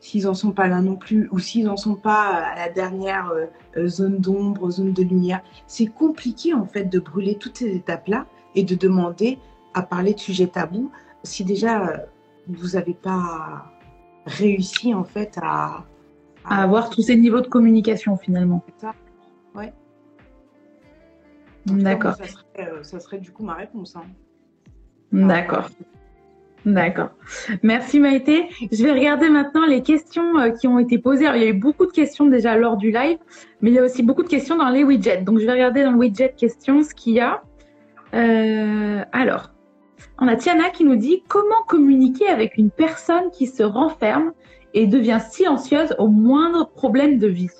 s'ils 0.00 0.24
n'en 0.24 0.34
sont 0.34 0.52
pas 0.52 0.68
là 0.68 0.80
non 0.80 0.96
plus, 0.96 1.28
ou 1.32 1.38
s'ils 1.38 1.64
n'en 1.64 1.76
sont 1.76 1.94
pas 1.94 2.28
à 2.28 2.54
la 2.54 2.68
dernière 2.68 3.32
euh, 3.76 3.88
zone 3.88 4.18
d'ombre, 4.18 4.70
zone 4.70 4.92
de 4.92 5.02
lumière, 5.02 5.42
c'est 5.66 5.86
compliqué 5.86 6.52
en 6.52 6.66
fait 6.66 6.84
de 6.84 6.98
brûler 7.00 7.36
toutes 7.36 7.56
ces 7.56 7.74
étapes-là 7.74 8.26
et 8.54 8.62
de 8.62 8.74
demander 8.74 9.38
à 9.74 9.82
parler 9.82 10.14
de 10.14 10.20
sujets 10.20 10.46
tabous 10.46 10.90
si 11.22 11.44
déjà 11.44 12.04
vous 12.46 12.68
n'avez 12.70 12.94
pas 12.94 13.70
réussi 14.28 14.94
en 14.94 15.04
fait 15.04 15.38
à, 15.42 15.84
à, 16.44 16.62
avoir 16.62 16.90
tous 16.90 17.02
ces 17.02 17.16
niveaux 17.16 17.40
de 17.40 17.48
communication 17.48 18.16
finalement. 18.16 18.64
Ça. 18.78 18.94
Ouais. 19.54 19.72
D'accord. 21.66 22.14
Ça, 22.14 22.24
ça, 22.82 23.00
serait 23.00 23.18
du 23.18 23.32
coup 23.32 23.44
ma 23.44 23.54
réponse. 23.54 23.96
Hein. 23.96 24.04
D'accord. 25.12 25.68
D'accord. 26.66 27.10
Merci 27.62 28.00
Maïté. 28.00 28.48
Je 28.72 28.82
vais 28.82 28.92
regarder 28.92 29.28
maintenant 29.28 29.64
les 29.66 29.82
questions 29.82 30.38
euh, 30.38 30.50
qui 30.50 30.66
ont 30.66 30.78
été 30.78 30.98
posées. 30.98 31.26
il 31.34 31.42
y 31.42 31.44
a 31.44 31.48
eu 31.48 31.52
beaucoup 31.54 31.86
de 31.86 31.92
questions 31.92 32.26
déjà 32.26 32.56
lors 32.56 32.76
du 32.76 32.90
live, 32.90 33.18
mais 33.60 33.70
il 33.70 33.74
y 33.74 33.78
a 33.78 33.84
aussi 33.84 34.02
beaucoup 34.02 34.22
de 34.22 34.28
questions 34.28 34.56
dans 34.56 34.68
les 34.68 34.84
widgets. 34.84 35.22
Donc, 35.22 35.38
je 35.38 35.46
vais 35.46 35.52
regarder 35.52 35.84
dans 35.84 35.92
le 35.92 35.98
widget 35.98 36.34
questions 36.36 36.82
ce 36.82 36.94
qu'il 36.94 37.14
y 37.14 37.20
a. 37.20 37.42
Euh, 38.14 39.02
alors, 39.12 39.52
on 40.18 40.28
a 40.28 40.36
Tiana 40.36 40.70
qui 40.70 40.84
nous 40.84 40.96
dit 40.96 41.22
comment 41.28 41.62
communiquer 41.66 42.28
avec 42.28 42.56
une 42.56 42.70
personne 42.70 43.30
qui 43.30 43.46
se 43.46 43.62
renferme 43.62 44.32
et 44.74 44.86
devient 44.86 45.20
silencieuse 45.20 45.94
au 45.98 46.08
moindre 46.08 46.68
problème 46.68 47.18
de 47.18 47.28
vie. 47.28 47.50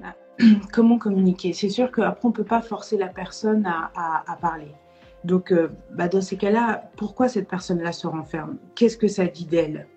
Bah, 0.00 0.14
comment 0.72 0.98
communiquer? 0.98 1.52
C'est 1.52 1.68
sûr 1.68 1.90
qu'après, 1.92 2.24
on 2.24 2.28
ne 2.28 2.34
peut 2.34 2.44
pas 2.44 2.62
forcer 2.62 2.96
la 2.96 3.08
personne 3.08 3.66
à 3.66 4.38
parler. 4.40 4.72
Donc, 5.24 5.52
euh, 5.52 5.68
bah, 5.90 6.08
dans 6.08 6.20
ces 6.20 6.36
cas-là, 6.36 6.90
pourquoi 6.96 7.28
cette 7.28 7.48
personne-là 7.48 7.92
se 7.92 8.06
renferme? 8.06 8.58
Qu'est-ce 8.74 8.98
que 8.98 9.08
ça 9.08 9.24
dit 9.24 9.46
d'elle? 9.46 9.88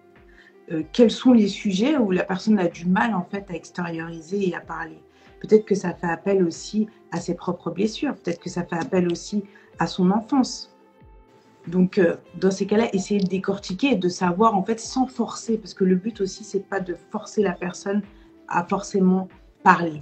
Euh, 0.72 0.84
Quels 0.93 1.12
sont 1.12 1.34
les 1.34 1.48
sujets 1.48 1.98
où 1.98 2.12
la 2.12 2.24
personne 2.24 2.58
a 2.60 2.67
du 2.67 2.86
mal 2.86 3.13
en 3.13 3.24
fait 3.24 3.46
à 3.50 3.54
extérioriser 3.54 4.50
et 4.50 4.56
à 4.56 4.62
parler? 4.62 5.02
Peut-être 5.39 5.65
que 5.65 5.76
ça 5.76 5.93
fait 5.93 6.08
appel 6.08 6.43
aussi 6.43 6.88
à 7.12 7.19
ses 7.19 7.36
propres 7.36 7.71
blessures. 7.71 8.15
Peut-être 8.15 8.39
que 8.39 8.50
ça 8.50 8.63
fait 8.63 8.76
appel 8.78 9.12
aussi 9.12 9.43
à 9.80 9.88
son 9.88 10.12
enfance. 10.12 10.73
Donc, 11.67 11.97
euh, 11.97 12.15
dans 12.39 12.52
ces 12.52 12.65
cas-là, 12.65 12.88
essayer 12.93 13.19
de 13.19 13.28
décortiquer 13.28 13.95
de 13.95 14.10
savoir 14.10 14.56
en 14.56 14.63
fait 14.63 14.80
sans 14.80 15.06
forcer, 15.06 15.58
parce 15.58 15.73
que 15.73 15.84
le 15.84 15.95
but 15.95 16.21
aussi, 16.21 16.43
c'est 16.43 16.67
pas 16.67 16.80
de 16.80 16.95
forcer 17.12 17.43
la 17.43 17.52
personne 17.52 18.02
à 18.47 18.63
forcément 18.63 19.28
parler 19.63 20.00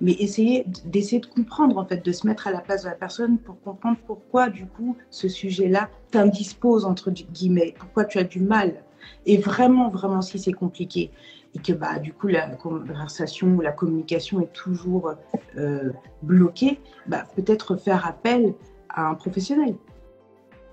mais 0.00 0.12
essayer 0.12 0.64
d'essayer 0.84 1.20
de 1.20 1.26
comprendre 1.26 1.78
en 1.78 1.84
fait, 1.84 2.04
de 2.04 2.12
se 2.12 2.26
mettre 2.26 2.46
à 2.46 2.52
la 2.52 2.60
place 2.60 2.82
de 2.82 2.88
la 2.88 2.94
personne 2.94 3.38
pour 3.38 3.60
comprendre 3.60 3.98
pourquoi 4.06 4.48
du 4.48 4.66
coup 4.66 4.96
ce 5.10 5.28
sujet-là 5.28 5.88
t'indispose 6.10 6.84
entre 6.84 7.10
guillemets, 7.10 7.74
pourquoi 7.78 8.04
tu 8.04 8.18
as 8.18 8.24
du 8.24 8.40
mal. 8.40 8.82
Et 9.26 9.38
vraiment, 9.38 9.90
vraiment, 9.90 10.22
si 10.22 10.38
c'est 10.38 10.52
compliqué 10.52 11.10
et 11.54 11.58
que 11.60 11.72
bah 11.72 11.98
du 11.98 12.12
coup 12.12 12.28
la 12.28 12.48
conversation 12.48 13.48
ou 13.48 13.60
la 13.60 13.72
communication 13.72 14.40
est 14.40 14.52
toujours 14.52 15.14
euh, 15.56 15.92
bloquée, 16.22 16.80
bah, 17.06 17.24
peut-être 17.36 17.76
faire 17.76 18.06
appel 18.06 18.54
à 18.88 19.08
un 19.08 19.14
professionnel. 19.14 19.74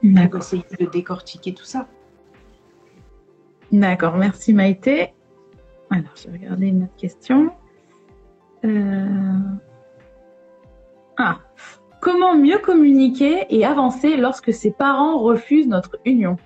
Pour 0.02 0.38
essayer 0.38 0.64
de 0.80 0.86
décortiquer 0.86 1.54
tout 1.54 1.64
ça. 1.64 1.88
D'accord, 3.72 4.18
merci 4.18 4.54
Maïté. 4.54 5.14
Alors, 5.90 6.12
je 6.16 6.30
vais 6.30 6.38
regarder 6.38 6.68
une 6.68 6.84
autre 6.84 6.96
question. 6.96 7.52
Euh, 8.64 9.40
ah. 11.18 11.40
Comment 12.02 12.38
mieux 12.38 12.60
communiquer 12.60 13.48
et 13.50 13.66
avancer 13.66 14.16
lorsque 14.16 14.54
ses 14.54 14.72
parents 14.72 15.18
refusent 15.18 15.68
notre 15.68 15.98
union? 16.06 16.38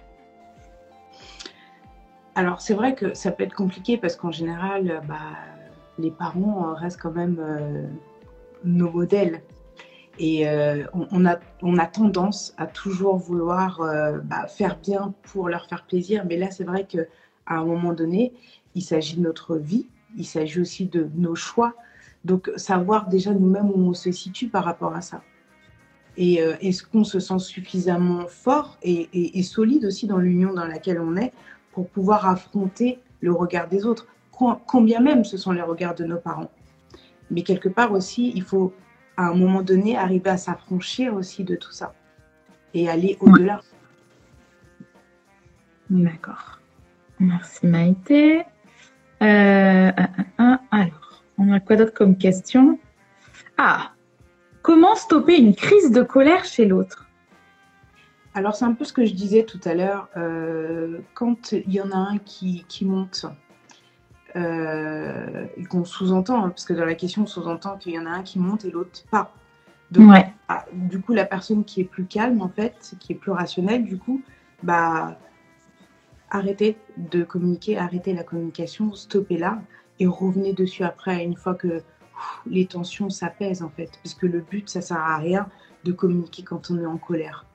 Alors, 2.39 2.61
c'est 2.61 2.73
vrai 2.73 2.95
que 2.95 3.13
ça 3.13 3.31
peut 3.31 3.43
être 3.43 3.53
compliqué 3.53 3.97
parce 3.97 4.15
qu'en 4.15 4.31
général, 4.31 5.01
bah, 5.09 5.17
les 5.97 6.09
parents 6.09 6.73
restent 6.73 7.01
quand 7.01 7.11
même 7.11 7.35
euh, 7.37 7.83
nos 8.63 8.89
modèles. 8.89 9.41
Et 10.19 10.47
euh, 10.47 10.85
on, 10.93 11.25
a, 11.25 11.85
tendance 11.85 12.53
à 12.57 12.65
toujours 12.65 13.17
vouloir 13.17 13.81
bah, 14.23 14.47
faire 14.47 14.77
bien 14.77 15.13
pour 15.23 15.49
leur 15.49 15.67
faire 15.67 15.85
plaisir. 15.85 16.23
Mais 16.29 16.37
là, 16.37 16.49
c'est 16.49 16.63
vrai 16.63 16.85
qu'à 16.85 17.03
un 17.47 17.65
moment 17.65 17.91
donné, 17.91 18.31
il 18.73 18.83
s'agit 18.83 19.17
de 19.17 19.21
notre 19.21 19.57
vie, 19.57 19.87
il 20.15 20.25
s'agit 20.25 20.61
aussi 20.61 20.85
de 20.85 21.09
nos 21.15 21.35
choix. 21.35 21.73
Donc, 22.23 22.49
savoir 22.55 23.09
déjà 23.09 23.33
nous-mêmes 23.33 23.69
où 23.69 23.79
on 23.79 23.93
se 23.93 24.13
situe 24.13 24.47
par 24.47 24.63
rapport 24.63 24.95
à 24.95 25.01
ça. 25.01 25.21
Et 26.15 26.41
euh, 26.41 26.55
est-ce 26.61 26.83
qu'on 26.83 27.03
se 27.03 27.19
sent 27.19 27.39
suffisamment 27.39 28.27
fort 28.27 28.77
et, 28.81 29.43
solide 29.43 29.85
aussi 29.85 30.07
dans 30.07 30.17
l'union 30.17 30.53
dans 30.53 30.65
laquelle 30.65 30.99
on 30.99 31.17
est 31.17 31.33
pour 31.71 31.87
pouvoir 31.89 32.27
affronter 32.27 32.99
le 33.21 33.31
regard 33.33 33.67
des 33.67 33.85
autres, 33.85 34.07
combien 34.31 35.01
même 35.01 35.23
ce 35.23 35.37
sont 35.37 35.51
les 35.51 35.61
regards 35.61 35.95
de 35.95 36.05
nos 36.05 36.17
parents. 36.17 36.49
Mais 37.31 37.43
quelque 37.43 37.69
part 37.69 37.91
aussi, 37.91 38.31
il 38.35 38.43
faut 38.43 38.73
à 39.17 39.27
un 39.27 39.33
moment 39.33 39.61
donné 39.61 39.97
arriver 39.97 40.29
à 40.29 40.37
s'affranchir 40.37 41.13
aussi 41.13 41.43
de 41.43 41.55
tout 41.55 41.71
ça 41.71 41.93
et 42.73 42.89
aller 42.89 43.17
au-delà. 43.19 43.61
D'accord. 45.89 46.59
Merci 47.19 47.67
Maïté. 47.67 48.43
Euh, 49.21 49.91
alors. 50.71 50.99
On 51.41 51.53
a 51.53 51.61
quoi 51.61 51.77
d'autre 51.77 51.93
comme 51.93 52.17
question? 52.17 52.77
Ah, 53.57 53.93
comment 54.61 54.95
stopper 54.95 55.37
une 55.37 55.55
crise 55.55 55.91
de 55.91 56.01
colère 56.01 56.43
chez 56.43 56.65
l'autre? 56.65 57.08
Alors 58.33 58.55
c'est 58.55 58.65
un 58.65 58.73
peu 58.73 58.85
ce 58.85 58.93
que 58.93 59.05
je 59.05 59.13
disais 59.13 59.43
tout 59.43 59.59
à 59.65 59.73
l'heure. 59.73 60.07
Euh, 60.17 60.99
quand 61.13 61.51
il 61.51 61.73
y 61.73 61.81
en 61.81 61.91
a 61.91 61.97
un 61.97 62.17
qui, 62.17 62.65
monte, 62.81 63.25
euh, 64.35 65.45
et 65.57 65.65
qu'on 65.65 65.83
sous-entend, 65.83 66.45
hein, 66.45 66.49
parce 66.49 66.65
que 66.65 66.73
dans 66.73 66.85
la 66.85 66.95
question 66.95 67.23
on 67.23 67.27
sous-entend 67.27 67.77
qu'il 67.77 67.93
y 67.93 67.99
en 67.99 68.05
a 68.05 68.11
un 68.11 68.23
qui 68.23 68.39
monte 68.39 68.65
et 68.65 68.71
l'autre 68.71 69.03
pas. 69.09 69.33
Donc, 69.91 70.13
ah, 70.47 70.65
du 70.71 71.01
coup, 71.01 71.13
la 71.13 71.25
personne 71.25 71.63
qui 71.63 71.81
est 71.81 71.85
plus 71.85 72.05
calme, 72.05 72.43
en 72.43 72.49
fait, 72.49 72.93
qui 72.99 73.13
est 73.13 73.15
plus 73.15 73.31
rationnelle, 73.31 73.85
du 73.85 73.97
coup, 73.97 74.21
bah, 74.61 75.17
arrêtez 76.29 76.77
de 76.97 77.23
communiquer, 77.23 77.77
arrêtez 77.77 78.13
la 78.13 78.23
communication, 78.23 78.93
stoppez 78.93 79.37
là 79.37 79.59
et 79.99 80.05
revenez 80.05 80.53
dessus 80.53 80.83
après 80.83 81.23
une 81.23 81.35
fois 81.35 81.55
que 81.55 81.81
les 82.45 82.65
tensions 82.65 83.09
s'apaisent 83.09 83.63
en 83.63 83.69
fait. 83.69 83.91
Parce 84.03 84.13
que 84.13 84.27
le 84.27 84.41
but, 84.41 84.69
ça 84.69 84.81
sert 84.81 84.97
à 84.97 85.17
rien 85.17 85.47
de 85.85 85.91
communiquer 85.91 86.43
quand 86.43 86.69
on 86.71 86.79
est 86.79 86.85
en 86.85 86.97
colère. 86.97 87.45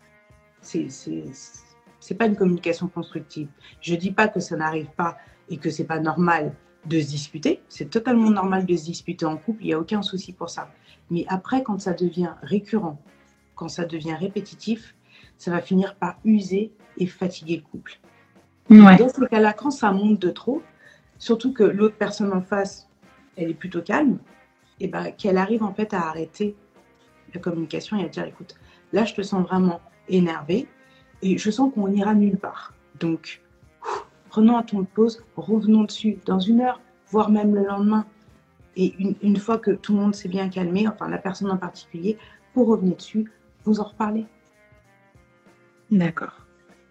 C'est 0.65 2.15
pas 2.15 2.27
une 2.27 2.37
communication 2.37 2.89
constructive. 2.89 3.49
Je 3.81 3.95
dis 3.95 4.11
pas 4.11 4.29
que 4.29 4.41
ça 4.41 4.57
n'arrive 4.57 4.91
pas 4.97 5.17
et 5.49 5.59
que 5.59 5.71
c'est 5.71 5.85
pas 5.85 6.01
normal 6.01 6.55
de 6.87 7.01
se 7.01 7.07
disputer. 7.07 7.63
C'est 7.69 7.91
totalement 7.91 8.31
normal 8.31 8.67
de 8.67 8.77
se 8.77 8.85
disputer 8.85 9.25
en 9.25 9.37
couple. 9.37 9.63
Il 9.63 9.67
n'y 9.67 9.73
a 9.75 9.79
aucun 9.79 10.03
souci 10.03 10.33
pour 10.33 10.51
ça. 10.51 10.71
Mais 11.11 11.25
après, 11.29 11.63
quand 11.63 11.79
ça 11.81 11.93
devient 11.93 12.33
récurrent, 12.43 13.01
quand 13.55 13.69
ça 13.69 13.85
devient 13.85 14.15
répétitif, 14.15 14.95
ça 15.39 15.51
va 15.51 15.61
finir 15.61 15.95
par 15.97 16.19
user 16.25 16.73
et 16.99 17.07
fatiguer 17.07 17.57
le 17.57 17.63
couple. 17.63 18.01
Dans 18.71 19.09
ce 19.09 19.25
cas-là, 19.27 19.53
quand 19.53 19.71
ça 19.71 19.93
monte 19.93 20.19
de 20.19 20.31
trop, 20.31 20.63
surtout 21.19 21.53
que 21.53 21.63
l'autre 21.63 21.97
personne 21.97 22.33
en 22.33 22.41
face, 22.41 22.89
elle 23.37 23.51
est 23.51 23.55
plutôt 23.55 23.83
calme, 23.83 24.19
et 24.81 24.89
ben 24.89 25.11
qu'elle 25.13 25.39
arrive 25.39 25.63
en 25.63 25.73
fait 25.73 25.93
à 25.95 26.09
arrêter 26.09 26.57
la 27.35 27.41
communication 27.41 27.99
et 27.99 28.05
à 28.05 28.09
dire 28.09 28.25
écoute, 28.25 28.55
là 28.93 29.05
je 29.05 29.15
te 29.15 29.23
sens 29.23 29.43
vraiment 29.43 29.81
énervé 30.09 30.67
et 31.23 31.39
je 31.39 31.51
sens 31.51 31.73
qu'on 31.73 31.89
n'ira 31.89 32.15
nulle 32.15 32.37
part. 32.37 32.75
Donc, 33.01 33.41
prenons 34.29 34.57
un 34.57 34.63
temps 34.63 34.81
de 34.81 34.87
pause, 34.87 35.25
revenons 35.37 35.85
dessus 35.85 36.19
dans 36.27 36.39
une 36.39 36.61
heure, 36.61 36.81
voire 37.09 37.31
même 37.31 37.55
le 37.55 37.65
lendemain. 37.65 38.05
Et 38.77 38.95
une, 39.23 39.37
fois 39.37 39.59
que 39.59 39.71
tout 39.71 39.95
le 39.95 40.01
monde 40.01 40.15
s'est 40.15 40.29
bien 40.29 40.49
calmé, 40.49 40.89
enfin 40.89 41.09
la 41.09 41.19
personne 41.19 41.51
en 41.51 41.57
particulier, 41.57 42.19
vous 42.55 42.65
revenez 42.65 42.95
dessus, 42.95 43.31
vous 43.65 43.79
en 43.81 43.85
reparlez. 43.85 44.27
D'accord. 45.93 46.45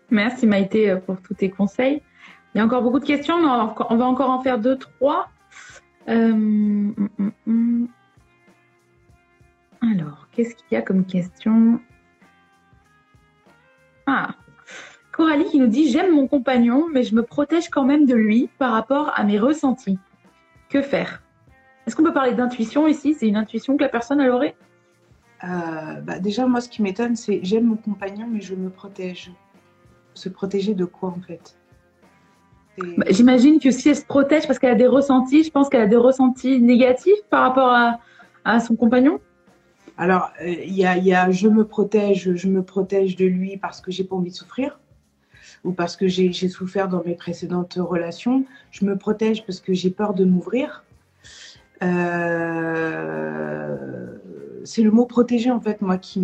Merci 0.10 0.48
Maïté 0.48 0.90
euh, 0.90 0.98
pour 0.98 1.22
tous 1.22 1.34
tes 1.34 1.50
conseils. 1.50 2.02
Il 2.54 2.60
y 2.60 2.62
a 2.62 2.66
encore 2.66 2.84
beaucoup 2.84 3.00
de 3.00 3.06
questions, 3.06 3.42
mais 3.42 3.48
on 3.90 3.98
va 3.98 4.06
encore 4.06 4.30
en 4.30 4.42
faire 4.42 4.60
deux, 4.60 4.78
trois. 4.78 5.30
Euh, 6.08 6.32
hum, 6.32 7.10
hum, 7.20 7.32
hum. 7.48 7.88
Alors, 9.82 10.28
qu'est-ce 10.32 10.56
qu'il 10.56 10.68
y 10.72 10.76
a 10.76 10.82
comme 10.82 11.06
question 11.06 11.82
Ah, 14.06 14.36
Coralie 15.12 15.46
qui 15.46 15.60
nous 15.60 15.68
dit 15.68 15.90
J'aime 15.90 16.14
mon 16.14 16.28
compagnon, 16.28 16.88
mais 16.92 17.04
je 17.04 17.16
me 17.16 17.24
protège 17.24 17.70
quand 17.70 17.86
même 17.86 18.06
de 18.06 18.16
lui 18.16 18.50
par 18.58 18.72
rapport 18.72 19.12
à 19.16 19.24
mes 19.24 19.40
ressentis. 19.40 20.00
Que 20.70 20.82
faire? 20.82 21.22
Est-ce 21.86 21.96
qu'on 21.96 22.04
peut 22.04 22.14
parler 22.14 22.34
d'intuition 22.34 22.88
ici? 22.88 23.14
C'est 23.14 23.28
une 23.28 23.36
intuition 23.36 23.78
que 23.78 23.84
la 23.84 23.90
personne 23.90 24.20
elle 24.22 24.32
aurait 24.32 24.56
euh, 25.44 26.02
bah, 26.02 26.20
Déjà, 26.20 26.48
moi, 26.48 26.62
ce 26.62 26.70
qui 26.70 26.82
m'étonne, 26.82 27.16
c'est 27.16 27.42
j'aime 27.44 27.66
mon 27.66 27.76
compagnon, 27.76 28.28
mais 28.30 28.42
je 28.42 28.56
me 28.56 28.70
protège. 28.70 29.32
Se 30.16 30.30
protéger 30.30 30.74
de 30.76 30.86
quoi, 30.86 31.10
en 31.10 31.22
fait? 31.22 31.58
Bah, 32.98 33.06
J'imagine 33.10 33.60
que 33.60 33.72
si 33.72 33.90
elle 33.90 33.96
se 33.96 34.06
protège 34.06 34.48
parce 34.48 34.60
qu'elle 34.60 34.72
a 34.72 34.76
des 34.76 34.88
ressentis, 34.88 35.44
je 35.44 35.52
pense 35.52 35.70
qu'elle 35.70 35.82
a 35.82 35.88
des 35.88 35.96
ressentis 35.96 36.60
négatifs 36.60 37.22
par 37.30 37.42
rapport 37.42 37.72
à, 38.46 38.60
son 38.60 38.76
compagnon? 38.76 39.20
Alors, 39.98 40.32
euh, 40.42 40.48
il 40.48 40.74
y, 40.74 40.86
a, 40.86 41.32
je 41.32 41.48
me 41.48 41.66
protège, 41.66 42.34
je 42.36 42.48
me 42.48 42.64
protège 42.64 43.16
de 43.16 43.26
lui 43.26 43.58
parce 43.58 43.80
que 43.82 43.92
j'ai 43.92 44.04
pas 44.04 44.16
envie 44.16 44.32
de 44.32 44.36
souffrir 44.36 44.80
ou 45.64 45.72
parce 45.72 45.96
que 45.96 46.08
j'ai 46.08 46.34
souffert 46.50 46.90
dans 46.90 47.04
mes 47.04 47.16
précédentes 47.16 47.78
relations. 47.80 48.46
Je 48.72 48.86
me 48.86 48.98
protège 48.98 49.46
parce 49.46 49.60
que 49.60 49.74
j'ai 49.74 49.92
peur 49.92 50.14
de 50.14 50.26
m'ouvrir. 50.26 50.84
Euh, 51.82 53.04
c'est 54.64 54.82
le 54.82 54.92
mot 54.92 55.06
protéger 55.06 55.52
en 55.52 55.60
fait 55.60 55.82
moi 55.82 55.98
qui 55.98 56.22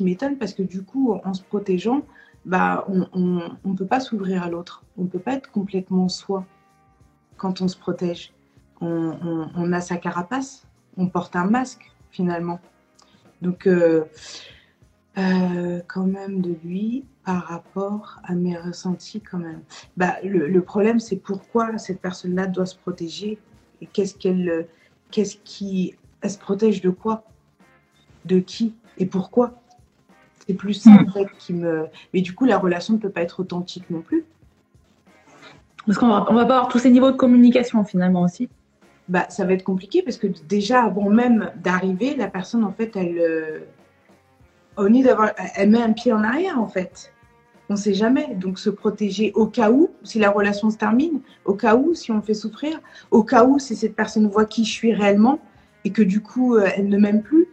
m'étonne 0.00 0.38
parce 0.38 0.54
que 0.54 0.62
du 0.62 0.82
coup 0.82 1.12
en 1.24 1.34
se 1.34 1.42
protégeant 1.42 2.02
bah 2.46 2.86
on 2.88 3.50
ne 3.64 3.76
peut 3.76 3.84
pas 3.86 4.00
s'ouvrir 4.00 4.42
à 4.42 4.48
l'autre 4.48 4.82
on 4.96 5.04
peut 5.04 5.18
pas 5.18 5.34
être 5.34 5.50
complètement 5.50 6.08
soi 6.08 6.46
quand 7.36 7.60
on 7.60 7.68
se 7.68 7.76
protège 7.76 8.32
on, 8.80 9.48
on, 9.54 9.72
a 9.72 9.82
sa 9.82 9.96
carapace 9.96 10.66
on 10.96 11.08
porte 11.08 11.36
un 11.36 11.44
masque 11.44 11.92
finalement 12.10 12.58
donc 13.42 13.66
euh, 13.66 14.04
euh, 15.18 15.80
quand 15.86 16.06
même 16.06 16.40
de 16.40 16.56
lui 16.64 17.04
par 17.24 17.44
rapport 17.44 18.20
à 18.24 18.34
mes 18.34 18.56
ressentis 18.56 19.20
quand 19.20 19.38
même 19.38 19.60
bah 19.96 20.16
le, 20.24 20.60
problème 20.62 20.98
c'est 20.98 21.16
pourquoi 21.16 21.76
cette 21.76 22.00
personne 22.00 22.34
là 22.34 22.46
doit 22.46 22.66
se 22.66 22.76
protéger 22.76 23.38
et 23.82 23.86
qu'est-ce 23.86 24.14
qu'elle 24.14 24.66
qu'est-ce 25.10 25.36
qui 25.44 25.94
elle 26.22 26.30
se 26.30 26.38
protège 26.38 26.80
de 26.80 26.90
quoi? 26.90 27.24
De 28.24 28.38
qui? 28.38 28.74
Et 28.98 29.06
pourquoi? 29.06 29.60
C'est 30.46 30.54
plus 30.54 30.74
ça 30.74 30.90
en 30.90 31.10
fait 31.10 31.26
qui 31.38 31.52
me. 31.52 31.86
Mais 32.14 32.20
du 32.20 32.34
coup, 32.34 32.44
la 32.46 32.58
relation 32.58 32.94
ne 32.94 32.98
peut 32.98 33.10
pas 33.10 33.22
être 33.22 33.40
authentique 33.40 33.90
non 33.90 34.00
plus. 34.00 34.24
Parce 35.84 35.98
qu'on 35.98 36.08
va, 36.08 36.26
on 36.28 36.34
va 36.34 36.46
pas 36.46 36.56
avoir 36.56 36.68
tous 36.68 36.78
ces 36.78 36.90
niveaux 36.90 37.10
de 37.10 37.16
communication 37.16 37.84
finalement 37.84 38.22
aussi. 38.22 38.48
Bah, 39.08 39.26
ça 39.28 39.44
va 39.44 39.52
être 39.52 39.64
compliqué 39.64 40.02
parce 40.02 40.16
que 40.16 40.28
déjà 40.48 40.84
avant 40.84 41.10
même 41.10 41.50
d'arriver, 41.56 42.14
la 42.14 42.28
personne 42.28 42.64
en 42.64 42.72
fait, 42.72 42.94
elle, 42.96 43.18
euh, 43.18 43.60
au 44.76 44.84
lieu 44.84 45.02
d'avoir, 45.02 45.32
elle 45.56 45.70
met 45.70 45.82
un 45.82 45.92
pied 45.92 46.12
en 46.12 46.22
arrière 46.22 46.60
en 46.60 46.68
fait. 46.68 47.12
On 47.68 47.74
ne 47.74 47.78
sait 47.78 47.94
jamais. 47.94 48.34
Donc 48.34 48.58
se 48.58 48.70
protéger 48.70 49.32
au 49.34 49.46
cas 49.46 49.70
où, 49.70 49.90
si 50.02 50.18
la 50.18 50.30
relation 50.30 50.70
se 50.70 50.76
termine, 50.76 51.20
au 51.44 51.54
cas 51.54 51.74
où, 51.74 51.94
si 51.94 52.12
on 52.12 52.16
me 52.16 52.22
fait 52.22 52.34
souffrir, 52.34 52.80
au 53.10 53.22
cas 53.22 53.44
où, 53.44 53.58
si 53.58 53.74
cette 53.76 53.96
personne 53.96 54.28
voit 54.28 54.44
qui 54.44 54.64
je 54.64 54.70
suis 54.70 54.94
réellement 54.94 55.40
et 55.84 55.90
que 55.90 56.02
du 56.02 56.20
coup, 56.20 56.54
euh, 56.54 56.68
elle 56.76 56.88
ne 56.88 56.98
m'aime 56.98 57.22
plus, 57.22 57.48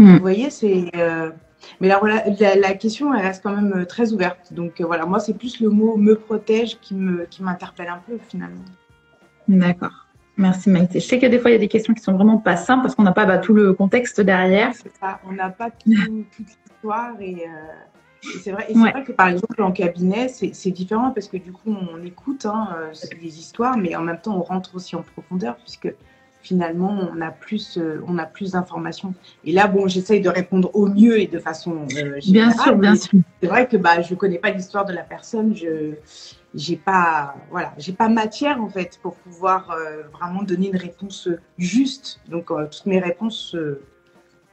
Hmm. 0.00 0.14
Vous 0.14 0.20
voyez, 0.20 0.50
c'est. 0.50 0.90
Euh, 0.96 1.30
mais 1.80 1.88
la, 1.88 2.00
la, 2.56 2.74
question, 2.74 3.12
elle 3.12 3.20
reste 3.20 3.42
quand 3.42 3.54
même 3.54 3.84
très 3.84 4.12
ouverte. 4.12 4.52
Donc 4.52 4.80
euh, 4.80 4.86
voilà, 4.86 5.04
moi, 5.04 5.20
c'est 5.20 5.34
plus 5.34 5.60
le 5.60 5.68
mot 5.68 5.96
me 5.96 6.14
protège 6.14 6.80
qui 6.80 6.94
me 6.94 7.26
qui 7.26 7.42
m'interpelle 7.42 7.88
un 7.88 8.00
peu 8.06 8.18
finalement. 8.28 8.64
D'accord. 9.46 10.06
Merci 10.40 10.70
Maïté. 10.70 11.00
Je 11.00 11.06
sais 11.06 11.18
que 11.18 11.26
des 11.26 11.38
fois, 11.38 11.50
il 11.50 11.54
y 11.54 11.56
a 11.56 11.60
des 11.60 11.68
questions 11.68 11.92
qui 11.92 12.02
sont 12.02 12.14
vraiment 12.14 12.38
pas 12.38 12.56
simples 12.56 12.82
parce 12.82 12.94
qu'on 12.94 13.02
n'a 13.02 13.12
pas 13.12 13.26
bah, 13.26 13.38
tout 13.38 13.52
le 13.52 13.74
contexte 13.74 14.22
derrière. 14.22 14.72
C'est 14.74 14.96
ça, 14.96 15.20
on 15.28 15.32
n'a 15.32 15.50
pas 15.50 15.70
toute 15.84 15.86
l'histoire 16.38 17.20
et, 17.20 17.44
c'est 18.42 18.52
vrai, 18.52 18.66
vrai, 18.74 19.04
que 19.04 19.12
par 19.12 19.28
exemple 19.28 19.62
en 19.62 19.72
cabinet, 19.72 20.28
c'est 20.28 20.70
différent 20.70 21.10
parce 21.10 21.28
que 21.28 21.36
du 21.36 21.52
coup, 21.52 21.74
on 21.74 22.02
écoute 22.04 22.46
hein, 22.46 22.68
les 23.20 23.38
histoires, 23.38 23.76
mais 23.76 23.94
en 23.96 24.02
même 24.02 24.20
temps, 24.20 24.36
on 24.36 24.42
rentre 24.42 24.74
aussi 24.74 24.96
en 24.96 25.02
profondeur 25.02 25.56
puisque 25.56 25.94
finalement, 26.42 27.10
on 27.12 27.20
a 27.20 27.30
plus, 27.30 27.78
euh, 27.78 28.02
on 28.06 28.18
a 28.18 28.26
plus 28.26 28.52
d'informations. 28.52 29.14
Et 29.44 29.52
là, 29.52 29.66
bon, 29.66 29.86
j'essaye 29.86 30.20
de 30.20 30.28
répondre 30.28 30.70
au 30.74 30.86
mieux 30.86 31.20
et 31.20 31.26
de 31.26 31.38
façon 31.38 31.86
euh, 31.96 32.18
Bien 32.28 32.50
sûr, 32.50 32.76
bien 32.76 32.96
sûr. 32.96 33.18
C'est 33.40 33.48
vrai 33.48 33.68
que 33.68 33.76
bah, 33.76 34.00
je 34.02 34.14
connais 34.14 34.38
pas 34.38 34.50
l'histoire 34.50 34.84
de 34.84 34.92
la 34.92 35.02
personne. 35.02 35.54
Je 35.54 35.94
j'ai 36.52 36.76
pas, 36.76 37.36
voilà, 37.52 37.72
j'ai 37.78 37.92
pas 37.92 38.08
matière 38.08 38.60
en 38.60 38.68
fait 38.68 38.98
pour 39.00 39.14
pouvoir 39.14 39.70
euh, 39.70 40.02
vraiment 40.12 40.42
donner 40.42 40.68
une 40.68 40.76
réponse 40.76 41.28
juste. 41.58 42.20
Donc 42.28 42.46
toutes 42.46 42.86
mes 42.86 42.98
réponses, 42.98 43.56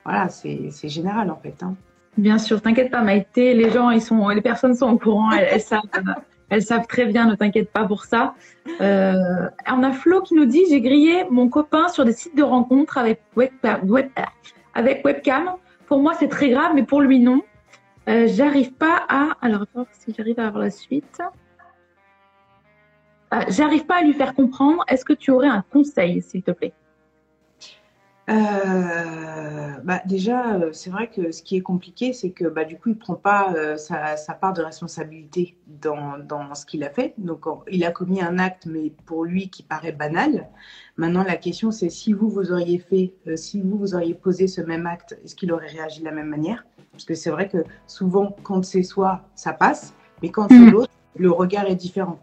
voilà, 0.06 0.30
c'est 0.30 0.70
général 0.84 1.32
en 1.32 1.38
fait. 1.38 1.56
Hein. 1.64 1.76
Bien 2.16 2.38
sûr, 2.38 2.62
t'inquiète 2.62 2.92
pas, 2.92 3.02
Maïté. 3.02 3.56
Les 3.56 3.72
gens, 3.72 3.90
ils 3.90 4.02
sont, 4.02 4.30
les 4.30 4.42
personnes 4.42 4.76
sont 4.76 4.90
au 4.90 4.98
courant. 5.00 5.32
elles 5.32 5.62
savent. 5.62 5.82
Elles 6.50 6.64
savent 6.64 6.88
très 6.88 7.06
bien, 7.06 7.26
ne 7.26 7.36
t'inquiète 7.36 7.72
pas 7.72 7.86
pour 7.86 8.06
ça. 8.06 8.34
Euh, 8.80 9.50
on 9.68 9.84
a 9.84 9.92
Flo 9.92 10.22
qui 10.22 10.34
nous 10.34 10.46
dit 10.46 10.64
J'ai 10.70 10.82
grillé 10.82 11.26
mon 11.30 11.50
copain 11.50 11.90
sur 11.90 12.06
des 12.06 12.14
sites 12.14 12.36
de 12.38 12.44
rencontres 12.44 12.98
avec, 12.98 13.22
webcam. 15.04 15.52
Pour 15.88 16.00
moi, 16.00 16.14
c'est 16.18 16.30
très 16.30 16.50
grave, 16.50 16.72
mais 16.74 16.84
pour 16.84 17.02
lui, 17.02 17.20
non. 17.20 17.42
Euh, 18.08 18.28
j'arrive 18.28 18.74
pas 18.74 19.06
à. 19.10 19.32
Alors, 19.42 19.66
si 19.92 20.14
j'arrive 20.18 20.40
à 20.40 20.48
avoir 20.48 20.64
la 20.64 20.72
suite. 20.72 21.22
Euh, 23.34 23.42
j'arrive 23.50 23.86
pas 23.86 23.96
à 23.96 24.04
lui 24.04 24.14
faire 24.14 24.34
comprendre. 24.34 24.86
Est-ce 24.88 25.04
que 25.04 25.14
tu 25.14 25.32
aurais 25.32 25.50
un 25.50 25.64
conseil, 25.70 26.22
s'il 26.22 26.44
te 26.44 26.52
plaît? 26.52 26.74
Euh, 28.30 29.78
bah 29.84 30.02
déjà, 30.06 30.56
euh, 30.56 30.74
c'est 30.74 30.90
vrai 30.90 31.10
que 31.10 31.32
ce 31.32 31.42
qui 31.42 31.56
est 31.56 31.62
compliqué, 31.62 32.12
c'est 32.12 32.32
que 32.32 32.44
bah, 32.46 32.66
du 32.66 32.78
coup, 32.78 32.90
il 32.90 32.98
prend 32.98 33.16
pas 33.16 33.54
euh, 33.56 33.78
sa, 33.78 34.18
sa, 34.18 34.34
part 34.34 34.54
de 34.54 34.62
responsabilité 34.62 35.56
dans, 35.66 36.18
dans 36.18 36.54
ce 36.54 36.66
qu'il 36.66 36.84
a 36.84 36.90
fait. 36.90 37.14
Donc, 37.18 37.46
il 37.72 37.86
a 37.86 37.92
commis 37.92 38.22
un 38.22 38.38
acte, 38.38 38.66
mais 38.66 38.92
pour 39.06 39.24
lui, 39.24 39.50
qui 39.50 39.64
paraît 39.64 39.94
banal. 39.94 40.50
Maintenant, 40.98 41.24
la 41.24 41.38
question, 41.38 41.72
c'est 41.72 41.90
si 41.90 42.12
vous, 42.12 42.28
vous 42.30 42.52
auriez 42.52 42.80
fait, 42.80 43.14
si 43.38 43.62
vous, 43.62 43.78
vous 43.78 43.96
auriez 43.96 44.14
posé 44.14 44.48
ce 44.48 44.60
même 44.60 44.88
acte, 44.88 45.18
est-ce 45.24 45.36
qu'il 45.36 45.52
aurait 45.54 45.68
réagi 45.68 46.02
de 46.02 46.06
la 46.06 46.12
même 46.12 46.28
manière? 46.28 46.66
Parce 46.92 47.06
que 47.06 47.14
c'est 47.14 47.30
vrai 47.30 47.48
que 47.48 47.64
souvent, 47.86 48.36
quand 48.44 48.66
c'est 48.66 48.84
soi, 48.84 49.22
ça 49.36 49.54
passe, 49.54 49.94
mais 50.22 50.30
quand 50.32 50.48
c'est 50.50 50.56
mmh. 50.56 50.72
l'autre, 50.72 50.94
le 51.16 51.32
regard 51.32 51.66
est 51.68 51.76
différent. 51.76 52.20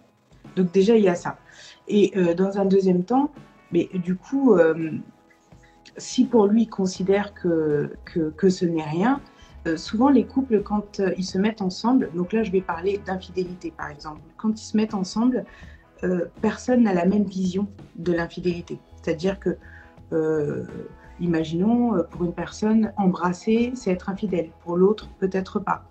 Donc 0.56 0.70
déjà, 0.70 0.96
il 0.96 1.04
y 1.04 1.08
a 1.08 1.14
ça. 1.14 1.38
Et 1.88 2.12
dans 2.34 2.58
un 2.58 2.64
deuxième 2.64 3.04
temps, 3.04 3.30
mais 3.72 3.88
du 3.94 4.16
coup, 4.16 4.56
si 5.96 6.24
pour 6.24 6.46
lui 6.46 6.62
il 6.62 6.68
considère 6.68 7.34
que, 7.34 7.92
que, 8.04 8.48
ce 8.48 8.64
n'est 8.64 8.82
rien, 8.82 9.20
euh, 9.66 9.76
souvent 9.76 10.08
les 10.08 10.24
couples, 10.24 10.62
quand 10.62 11.00
euh, 11.00 11.14
ils 11.16 11.24
se 11.24 11.38
mettent 11.38 11.62
ensemble, 11.62 12.10
donc 12.14 12.32
là 12.32 12.42
je 12.42 12.50
vais 12.50 12.60
parler 12.60 13.00
d'infidélité 13.04 13.72
par 13.76 13.90
exemple, 13.90 14.20
quand 14.36 14.60
ils 14.60 14.64
se 14.64 14.76
mettent 14.76 14.94
ensemble, 14.94 15.44
euh, 16.02 16.26
personne 16.42 16.82
n'a 16.82 16.92
la 16.92 17.06
même 17.06 17.24
vision 17.24 17.68
de 17.96 18.12
l'infidélité. 18.12 18.78
C'est-à-dire 19.00 19.38
que, 19.38 19.56
imaginons, 21.18 22.04
pour 22.10 22.24
une 22.24 22.32
personne, 22.32 22.92
embrasser, 22.96 23.72
c'est 23.74 23.90
être 23.90 24.08
infidèle, 24.08 24.50
pour 24.62 24.76
l'autre, 24.76 25.08
peut-être 25.18 25.58
pas. 25.58 25.84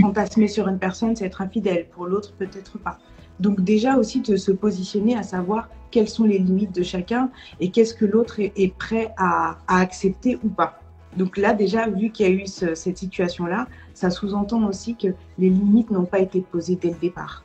fantasmer 0.00 0.46
sur 0.46 0.68
une 0.68 0.78
personne, 0.78 1.16
c'est 1.16 1.26
être 1.26 1.42
infidèle, 1.42 1.88
pour 1.88 2.06
l'autre, 2.06 2.34
peut-être 2.34 2.78
pas. 2.78 2.98
Donc 3.40 3.60
déjà 3.60 3.96
aussi 3.96 4.20
de 4.20 4.36
se 4.36 4.52
positionner 4.52 5.16
à 5.16 5.22
savoir 5.22 5.68
quelles 5.90 6.08
sont 6.08 6.24
les 6.24 6.38
limites 6.38 6.74
de 6.74 6.82
chacun 6.82 7.30
et 7.60 7.70
qu'est-ce 7.70 7.94
que 7.94 8.04
l'autre 8.04 8.40
est, 8.40 8.74
prêt 8.76 9.14
à, 9.16 9.58
accepter 9.68 10.38
ou 10.42 10.48
pas. 10.48 10.80
Donc 11.16 11.36
là 11.36 11.54
déjà, 11.54 11.88
vu 11.88 12.10
qu'il 12.10 12.26
y 12.26 12.28
a 12.28 12.32
eu 12.32 12.46
cette 12.46 12.98
situation-là, 12.98 13.66
ça 13.94 14.10
sous-entend 14.10 14.66
aussi 14.68 14.94
que 14.96 15.08
les 15.38 15.48
limites 15.48 15.90
n'ont 15.90 16.04
pas 16.04 16.18
été 16.18 16.40
posées 16.40 16.76
dès 16.76 16.90
le 16.90 16.96
départ. 16.96 17.44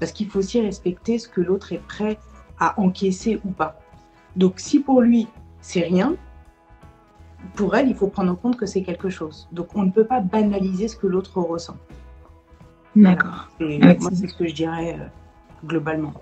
Parce 0.00 0.12
qu'il 0.12 0.28
faut 0.28 0.40
aussi 0.40 0.60
respecter 0.60 1.18
ce 1.18 1.28
que 1.28 1.40
l'autre 1.40 1.72
est 1.72 1.82
prêt 1.86 2.18
à 2.58 2.80
encaisser 2.80 3.40
ou 3.44 3.50
pas. 3.50 3.78
Donc 4.36 4.54
si 4.56 4.80
pour 4.80 5.00
lui, 5.00 5.28
c'est 5.60 5.82
rien, 5.82 6.16
pour 7.54 7.76
elle, 7.76 7.88
il 7.88 7.94
faut 7.94 8.08
prendre 8.08 8.32
en 8.32 8.36
compte 8.36 8.56
que 8.56 8.66
c'est 8.66 8.82
quelque 8.82 9.08
chose. 9.08 9.48
Donc 9.52 9.68
on 9.76 9.84
ne 9.84 9.90
peut 9.90 10.04
pas 10.04 10.20
banaliser 10.20 10.88
ce 10.88 10.96
que 10.96 11.06
l'autre 11.06 11.40
ressent. 11.40 11.76
D'accord. 12.96 13.48
Moi, 13.60 14.10
c'est 14.12 14.28
ce 14.28 14.34
que 14.34 14.46
je 14.46 14.54
dirais. 14.54 14.96
Euh, 14.98 15.06
globalement. 15.64 16.14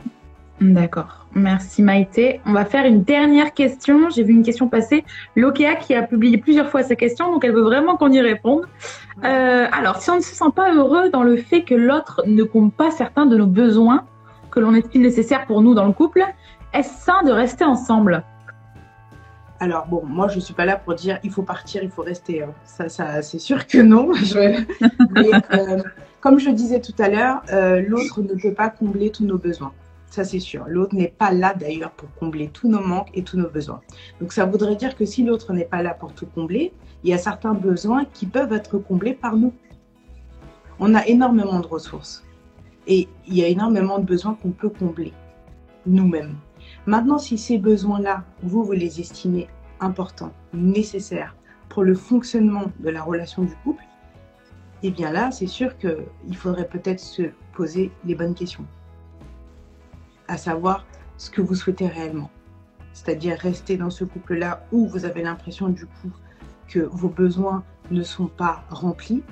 D'accord. 0.61 1.27
Merci 1.35 1.83
Maïté. 1.83 2.41
On 2.47 2.53
va 2.53 2.65
faire 2.65 2.85
une 2.85 3.03
dernière 3.03 3.53
question. 3.53 4.11
J'ai 4.11 4.23
vu 4.23 4.33
une 4.33 4.45
question 4.45 4.69
passer. 4.69 5.05
Lokea 5.35 5.75
qui 5.77 5.95
a 5.95 6.03
publié 6.03 6.39
plusieurs 6.39 6.69
fois 6.69 6.83
sa 6.83 6.95
question, 6.95 7.33
donc 7.33 7.45
elle 7.45 7.53
veut 7.53 7.63
vraiment 7.63 7.97
qu'on 7.97 8.13
y 8.13 8.21
réponde. 8.21 8.67
Euh, 9.25 9.67
alors, 9.73 9.97
si 9.97 10.11
on 10.11 10.17
ne 10.17 10.21
se 10.21 10.35
sent 10.35 10.53
pas 10.55 10.73
heureux 10.73 11.11
dans 11.11 11.23
le 11.23 11.37
fait 11.37 11.63
que 11.63 11.75
l'autre 11.75 12.23
ne 12.27 12.43
compte 12.45 12.75
pas 12.75 12.91
certains 12.91 13.27
de 13.27 13.37
nos 13.37 13.47
besoins 13.47 14.05
que 14.51 14.61
l'on 14.61 14.75
estime 14.75 15.03
nécessaires 15.03 15.47
pour 15.47 15.63
nous 15.63 15.75
dans 15.75 15.87
le 15.87 15.93
couple, 15.93 16.23
est-ce 16.73 17.05
sain 17.05 17.23
de 17.25 17.33
rester 17.33 17.65
ensemble? 17.65 18.23
Alors 19.59 19.87
bon, 19.87 20.03
moi 20.05 20.27
je 20.29 20.41
suis 20.41 20.55
pas 20.55 20.65
là 20.65 20.77
pour 20.77 20.95
dire 20.95 21.21
il 21.23 21.31
faut 21.31 21.43
partir, 21.43 21.83
il 21.85 21.91
faut 21.91 22.03
rester. 22.03 22.43
Hein. 22.43 22.51
Ça, 22.65 22.89
ça 22.89 23.23
c'est 23.23 23.39
sûr 23.39 23.67
que 23.67 23.79
non. 23.79 24.11
Euh, 25.53 25.83
comme 26.23 26.39
je 26.39 26.51
disais 26.51 26.81
tout 26.81 26.95
à 26.99 27.09
l'heure, 27.09 27.43
euh, 27.53 27.83
l'autre 27.83 28.23
ne 28.23 28.35
peut 28.35 28.55
pas 28.55 28.71
combler 28.71 29.11
tous 29.11 29.25
nos 29.25 29.39
besoins. 29.39 29.73
Ça 30.07 30.23
c'est 30.25 30.39
sûr. 30.39 30.65
L'autre 30.69 30.95
n'est 30.95 31.13
pas 31.19 31.33
là 31.33 31.53
d'ailleurs 31.53 31.91
pour 31.91 32.09
combler 32.15 32.49
tous 32.49 32.69
nos 32.69 32.81
manques 32.81 33.11
et 33.13 33.25
tous 33.25 33.37
nos 33.37 33.51
besoins. 33.51 33.81
Donc 34.21 34.33
ça 34.33 34.45
voudrait 34.45 34.77
dire 34.77 34.95
que 34.97 35.05
si 35.05 35.25
l'autre 35.25 35.53
n'est 35.53 35.65
pas 35.65 35.83
là 35.83 35.95
pour 35.95 36.13
tout 36.13 36.27
combler, 36.27 36.73
il 37.03 37.11
y 37.11 37.13
a 37.13 37.19
certains 37.19 37.55
besoins 37.55 38.05
qui 38.05 38.27
peuvent 38.27 38.53
être 38.53 38.79
comblés 38.79 39.15
par 39.15 39.37
nous. 39.37 39.53
On 40.79 40.95
a 40.95 41.05
énormément 41.07 41.59
de 41.59 41.67
ressources 41.67 42.25
et 42.87 43.09
il 43.27 43.35
y 43.35 43.43
a 43.43 43.49
énormément 43.49 43.99
de 43.99 44.05
besoins 44.05 44.35
qu'on 44.41 44.53
peut 44.53 44.71
combler 44.71 45.13
nous-mêmes. 45.87 46.37
Maintenant, 46.87 47.19
si 47.19 47.37
ces 47.37 47.59
besoins-là, 47.59 48.23
vous, 48.45 48.63
vous 48.63 48.73
les 48.73 49.01
estimez 49.01 49.49
importants, 49.81 50.33
nécessaires 50.53 51.35
pour 51.69 51.83
le 51.83 51.95
fonctionnement 51.95 52.67
de 52.79 52.91
la 52.91 53.03
relation 53.03 53.43
du 53.43 53.55
couple, 53.65 53.83
eh 54.83 54.91
bien 54.91 55.13
là, 55.13 55.31
c'est 55.31 55.47
sûr 55.47 55.77
qu'il 55.79 56.37
faudrait 56.37 56.69
peut-être 56.69 57.01
se 57.01 57.23
poser 57.53 57.93
les 58.05 58.15
bonnes 58.15 58.35
questions. 58.35 58.67
À 60.29 60.37
savoir 60.37 60.87
ce 61.17 61.31
que 61.31 61.41
vous 61.41 61.55
souhaitez 61.55 61.87
réellement. 61.87 62.31
C'est-à-dire 62.93 63.39
rester 63.39 63.77
dans 63.77 63.91
ce 63.91 64.05
couple-là 64.05 64.65
où 64.73 64.87
vous 64.87 65.05
avez 65.05 65.23
l'impression 65.23 65.69
du 65.69 65.87
coup 65.87 66.11
que 66.69 66.81
vos 66.81 67.09
besoins 67.09 67.65
ne 67.91 68.03
sont 68.03 68.27
pas 68.27 68.65
remplis, 68.71 69.23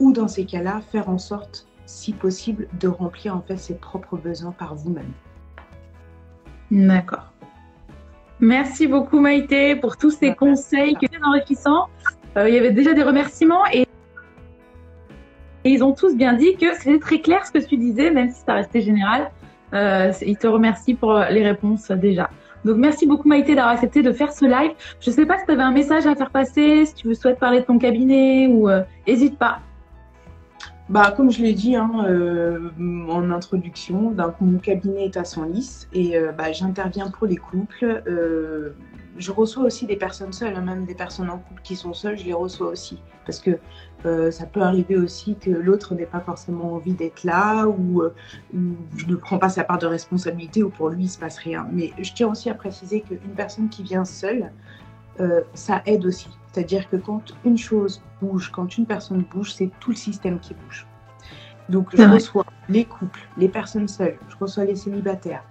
ou 0.00 0.12
dans 0.12 0.28
ces 0.28 0.44
cas-là, 0.44 0.80
faire 0.92 1.08
en 1.08 1.18
sorte, 1.18 1.66
si 1.86 2.12
possible, 2.12 2.68
de 2.80 2.88
remplir 2.88 3.36
en 3.36 3.42
fait 3.42 3.56
ses 3.56 3.74
propres 3.74 4.16
besoins 4.16 4.52
par 4.52 4.74
vous-même. 4.74 5.12
D'accord. 6.70 7.32
Merci 8.40 8.86
beaucoup 8.86 9.20
Maïté 9.20 9.76
pour 9.76 9.96
tous 9.96 10.10
ces 10.10 10.34
conseils 10.34 10.96
qui 10.96 11.06
sont 11.06 11.22
enrichissants. 11.22 11.88
Euh, 12.36 12.48
il 12.48 12.54
y 12.54 12.58
avait 12.58 12.72
déjà 12.72 12.92
des 12.94 13.02
remerciements 13.02 13.64
et, 13.66 13.86
ils 15.70 15.84
ont 15.84 15.92
tous 15.92 16.16
bien 16.16 16.34
dit 16.34 16.56
que 16.56 16.74
c'était 16.74 16.98
très 16.98 17.20
clair 17.20 17.46
ce 17.46 17.52
que 17.52 17.58
tu 17.58 17.76
disais, 17.76 18.10
même 18.10 18.30
si 18.30 18.42
ça 18.44 18.54
restait 18.54 18.80
général. 18.80 19.30
Euh, 19.72 20.12
ils 20.22 20.36
te 20.36 20.46
remercient 20.46 20.94
pour 20.94 21.18
les 21.30 21.42
réponses 21.42 21.90
déjà. 21.90 22.30
Donc 22.64 22.76
merci 22.78 23.06
beaucoup 23.06 23.28
Maïté 23.28 23.54
d'avoir 23.54 23.74
accepté 23.74 24.02
de 24.02 24.12
faire 24.12 24.32
ce 24.32 24.44
live. 24.46 24.72
Je 25.00 25.10
ne 25.10 25.14
sais 25.14 25.26
pas 25.26 25.38
si 25.38 25.44
tu 25.44 25.52
avais 25.52 25.62
un 25.62 25.72
message 25.72 26.06
à 26.06 26.14
faire 26.14 26.30
passer, 26.30 26.86
si 26.86 26.94
tu 26.94 27.14
souhaites 27.14 27.38
parler 27.38 27.60
de 27.60 27.64
ton 27.66 27.78
cabinet 27.78 28.46
ou 28.46 28.68
n'hésite 29.06 29.34
euh, 29.34 29.38
pas. 29.38 29.60
Bah, 30.88 31.14
comme 31.16 31.30
je 31.30 31.42
l'ai 31.42 31.54
dit 31.54 31.76
hein, 31.76 31.90
euh, 32.06 32.70
en 33.08 33.30
introduction, 33.30 34.10
donc, 34.10 34.34
mon 34.40 34.58
cabinet 34.58 35.06
est 35.06 35.16
à 35.16 35.24
Senlis 35.24 35.86
et 35.92 36.16
euh, 36.16 36.32
bah, 36.32 36.52
j'interviens 36.52 37.10
pour 37.10 37.26
les 37.26 37.36
couples. 37.36 38.02
Euh, 39.14 39.18
je 39.18 39.32
reçois 39.32 39.64
aussi 39.64 39.86
des 39.86 39.96
personnes 39.96 40.32
seules, 40.32 40.54
hein, 40.54 40.60
même 40.60 40.84
des 40.84 40.94
personnes 40.94 41.30
en 41.30 41.38
couple 41.38 41.62
qui 41.62 41.76
sont 41.76 41.94
seules, 41.94 42.18
je 42.18 42.24
les 42.24 42.32
reçois 42.32 42.68
aussi. 42.68 43.00
Parce 43.26 43.40
que 43.40 43.58
ça 44.30 44.44
peut 44.44 44.60
arriver 44.60 44.98
aussi 44.98 45.34
que 45.34 45.48
l'autre 45.48 45.94
n'ait 45.94 46.04
pas 46.04 46.20
forcément 46.20 46.74
envie 46.74 46.92
d'être 46.92 47.24
là 47.24 47.66
ou, 47.66 48.02
je 48.52 49.06
ne 49.06 49.16
prends 49.16 49.38
pas 49.38 49.48
sa 49.48 49.64
part 49.64 49.78
de 49.78 49.86
responsabilité 49.86 50.62
ou 50.62 50.68
pour 50.68 50.90
lui 50.90 51.04
il 51.04 51.06
ne 51.06 51.10
se 51.10 51.18
passe 51.18 51.38
rien. 51.38 51.66
Mais 51.72 51.90
je 51.98 52.12
tiens 52.12 52.28
aussi 52.28 52.50
à 52.50 52.54
préciser 52.54 53.00
qu'une 53.00 53.34
personne 53.34 53.70
qui 53.70 53.82
vient 53.82 54.04
seule, 54.04 54.52
ça 55.54 55.80
aide 55.86 56.04
aussi. 56.04 56.28
C'est-à-dire 56.52 56.86
que 56.90 56.96
quand 56.96 57.34
une 57.46 57.56
chose 57.56 58.02
bouge, 58.20 58.52
quand 58.52 58.76
une 58.76 58.84
personne 58.84 59.22
bouge, 59.22 59.54
c'est 59.54 59.70
tout 59.80 59.88
le 59.88 59.96
système 59.96 60.38
qui 60.38 60.52
bouge. 60.52 60.86
Donc 61.70 61.88
je 61.96 62.02
reçois 62.02 62.44
les 62.68 62.84
couples, 62.84 63.20
les 63.38 63.48
personnes 63.48 63.88
seules, 63.88 64.18
je 64.28 64.36
reçois 64.36 64.64
les 64.64 64.76
célibataires. 64.76 65.44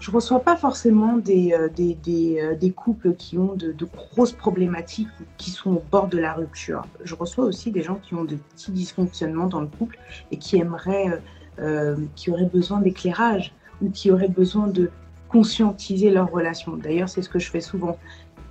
Je 0.00 0.10
ne 0.10 0.16
reçois 0.16 0.40
pas 0.40 0.56
forcément 0.56 1.18
des, 1.18 1.52
euh, 1.52 1.68
euh, 1.78 2.70
couples 2.74 3.14
qui 3.14 3.36
ont 3.36 3.54
de, 3.54 3.74
grosses 3.84 4.32
problématiques, 4.32 5.08
qui 5.36 5.50
sont 5.50 5.74
au 5.74 5.82
bord 5.90 6.08
de 6.08 6.18
la 6.18 6.32
rupture. 6.32 6.82
Je 7.04 7.14
reçois 7.14 7.44
aussi 7.44 7.70
des 7.70 7.82
gens 7.82 7.96
qui 7.96 8.14
ont 8.14 8.24
de 8.24 8.36
petits 8.36 8.72
dysfonctionnements 8.72 9.46
dans 9.46 9.60
le 9.60 9.66
couple 9.66 9.98
et 10.30 10.38
qui 10.38 10.56
aimeraient, 10.56 11.20
euh, 11.58 11.96
qui 12.16 12.30
auraient 12.30 12.50
besoin 12.50 12.80
d'éclairage 12.80 13.52
ou 13.82 13.90
qui 13.90 14.10
auraient 14.10 14.28
besoin 14.28 14.68
de 14.68 14.90
conscientiser 15.28 16.10
leur 16.10 16.30
relation. 16.30 16.76
D'ailleurs, 16.76 17.10
c'est 17.10 17.22
ce 17.22 17.28
que 17.28 17.38
je 17.38 17.50
fais 17.50 17.60
souvent 17.60 17.98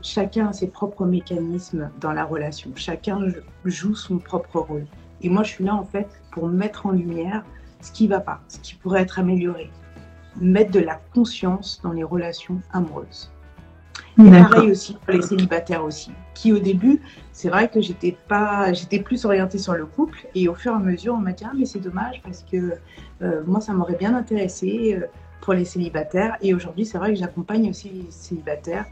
chacun 0.01 0.47
a 0.47 0.53
ses 0.53 0.67
propres 0.67 1.05
mécanismes 1.05 1.89
dans 1.99 2.13
la 2.13 2.23
relation. 2.23 2.71
Chacun 2.75 3.19
joue 3.65 3.95
son 3.95 4.17
propre 4.17 4.59
rôle. 4.59 4.85
Et 5.21 5.29
moi, 5.29 5.43
je 5.43 5.49
suis 5.49 5.63
là, 5.63 5.75
en 5.75 5.83
fait, 5.83 6.07
pour 6.31 6.47
mettre 6.47 6.85
en 6.85 6.91
lumière 6.91 7.43
ce 7.81 7.91
qui 7.91 8.05
ne 8.05 8.09
va 8.09 8.19
pas, 8.19 8.39
ce 8.47 8.59
qui 8.59 8.75
pourrait 8.75 9.01
être 9.01 9.19
amélioré. 9.19 9.69
Mettre 10.37 10.71
de 10.71 10.79
la 10.79 10.99
conscience 11.13 11.79
dans 11.83 11.91
les 11.91 12.03
relations 12.03 12.61
amoureuses. 12.71 13.31
Et 14.17 14.29
pareil 14.29 14.71
aussi 14.71 14.93
pour 14.93 15.13
les 15.13 15.21
célibataires 15.21 15.83
aussi, 15.83 16.11
qui 16.33 16.51
au 16.51 16.59
début, 16.59 17.01
c'est 17.31 17.49
vrai 17.49 17.69
que 17.69 17.79
j'étais 17.79 18.17
pas, 18.27 18.73
j'étais 18.73 18.99
plus 18.99 19.23
orientée 19.25 19.57
sur 19.57 19.73
le 19.73 19.85
couple, 19.85 20.27
et 20.35 20.49
au 20.49 20.55
fur 20.55 20.73
et 20.73 20.75
à 20.75 20.79
mesure, 20.79 21.13
on 21.13 21.19
m'a 21.19 21.31
dit 21.31 21.45
ah 21.47 21.53
mais 21.57 21.65
c'est 21.65 21.79
dommage 21.79 22.21
parce 22.21 22.43
que 22.43 22.73
euh, 23.21 23.43
moi 23.45 23.61
ça 23.61 23.73
m'aurait 23.73 23.95
bien 23.95 24.15
intéressé 24.15 24.97
euh, 24.99 25.05
pour 25.41 25.53
les 25.53 25.63
célibataires, 25.63 26.37
et 26.41 26.53
aujourd'hui 26.53 26.85
c'est 26.85 26.97
vrai 26.97 27.13
que 27.13 27.19
j'accompagne 27.19 27.69
aussi 27.69 27.89
les 27.89 28.11
célibataires 28.11 28.85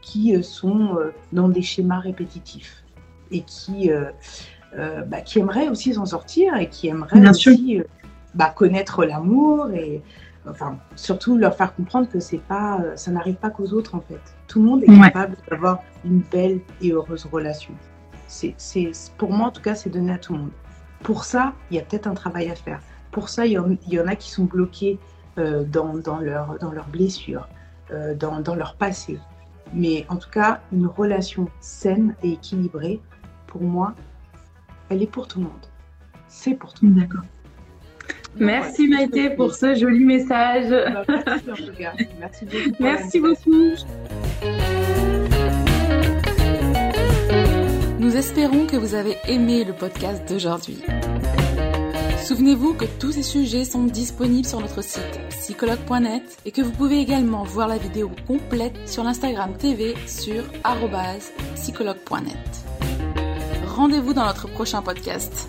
qui 0.00 0.34
euh, 0.34 0.42
sont 0.42 0.96
dans 1.32 1.48
des 1.48 1.62
schémas 1.62 2.00
répétitifs 2.00 2.82
et 3.30 3.42
qui, 3.42 3.90
bah, 5.06 5.20
qui 5.20 5.38
aimeraient 5.38 5.68
aussi 5.68 5.94
s'en 5.94 6.06
sortir 6.06 6.56
et 6.56 6.68
qui 6.68 6.88
aimeraient 6.88 7.28
aussi 7.28 7.80
bah, 8.34 8.52
connaître 8.56 9.04
l'amour 9.04 9.70
et 9.70 10.02
enfin 10.48 10.78
surtout 10.96 11.36
leur 11.36 11.54
faire 11.54 11.74
comprendre 11.74 12.08
que 12.08 12.20
c'est 12.20 12.38
pas 12.38 12.80
ça 12.96 13.10
n'arrive 13.10 13.36
pas 13.36 13.50
qu'aux 13.50 13.72
autres 13.72 13.94
en 13.94 14.00
fait 14.00 14.20
tout 14.46 14.60
le 14.60 14.66
monde 14.66 14.82
est 14.84 15.00
capable 15.00 15.36
d'avoir 15.50 15.82
une 16.04 16.20
belle 16.20 16.60
et 16.80 16.92
heureuse 16.92 17.26
relation 17.30 17.74
c'est 18.26 18.54
pour 19.18 19.32
moi 19.32 19.48
en 19.48 19.50
tout 19.50 19.62
cas 19.62 19.74
c'est 19.74 19.90
donné 19.90 20.12
à 20.12 20.18
tout 20.18 20.32
le 20.32 20.40
monde 20.40 20.52
pour 21.02 21.24
ça 21.24 21.52
il 21.70 21.76
y 21.76 21.80
a 21.80 21.82
peut-être 21.82 22.06
un 22.06 22.14
travail 22.14 22.50
à 22.50 22.54
faire 22.54 22.80
pour 23.10 23.28
ça 23.28 23.44
il 23.44 23.52
y 23.52 23.58
en, 24.00 24.06
a 24.06 24.16
qui 24.16 24.30
sont 24.30 24.44
bloqués 24.44 24.98
dans, 25.36 25.94
dans, 25.94 26.18
leur, 26.18 26.58
dans 26.58 26.72
leurs 26.72 26.88
blessures 26.88 27.48
dans, 28.18 28.40
dans 28.40 28.54
leur 28.54 28.76
passé 28.76 29.18
mais 29.72 30.04
en 30.08 30.16
tout 30.16 30.30
cas, 30.30 30.60
une 30.72 30.86
relation 30.86 31.48
saine 31.60 32.14
et 32.22 32.32
équilibrée, 32.32 33.00
pour 33.46 33.62
moi, 33.62 33.94
elle 34.88 35.02
est 35.02 35.10
pour 35.10 35.28
tout 35.28 35.38
le 35.38 35.46
monde. 35.46 35.66
C'est 36.28 36.54
pour 36.54 36.72
tout 36.74 36.84
le 36.84 36.92
monde. 36.92 37.00
D'accord. 37.00 37.24
Merci 38.38 38.88
Maïté 38.88 39.30
pour 39.30 39.54
ce 39.54 39.74
joli 39.74 40.04
message. 40.04 40.70
Bah, 40.70 41.04
merci 41.08 41.50
en 41.50 41.54
tout 41.54 41.72
cas. 41.78 41.92
Merci 42.20 42.44
beaucoup. 42.44 42.82
Merci 42.82 43.20
beaucoup. 43.20 43.74
Nous 47.98 48.16
espérons 48.16 48.66
que 48.66 48.76
vous 48.76 48.94
avez 48.94 49.16
aimé 49.28 49.64
le 49.64 49.72
podcast 49.72 50.28
d'aujourd'hui. 50.28 50.78
Souvenez-vous 52.24 52.74
que 52.74 52.84
tous 52.84 53.12
ces 53.12 53.22
sujets 53.22 53.64
sont 53.64 53.84
disponibles 53.84 54.46
sur 54.46 54.60
notre 54.60 54.82
site 54.82 55.20
psychologue.net 55.30 56.22
et 56.44 56.52
que 56.52 56.62
vous 56.62 56.70
pouvez 56.70 57.00
également 57.00 57.42
voir 57.42 57.66
la 57.66 57.76
vidéo 57.76 58.10
complète 58.26 58.88
sur 58.88 59.02
l'Instagram 59.02 59.56
TV 59.56 59.94
sur 60.06 60.44
psychologue.net. 61.56 62.36
Rendez-vous 63.66 64.12
dans 64.12 64.26
notre 64.26 64.48
prochain 64.48 64.80
podcast. 64.80 65.48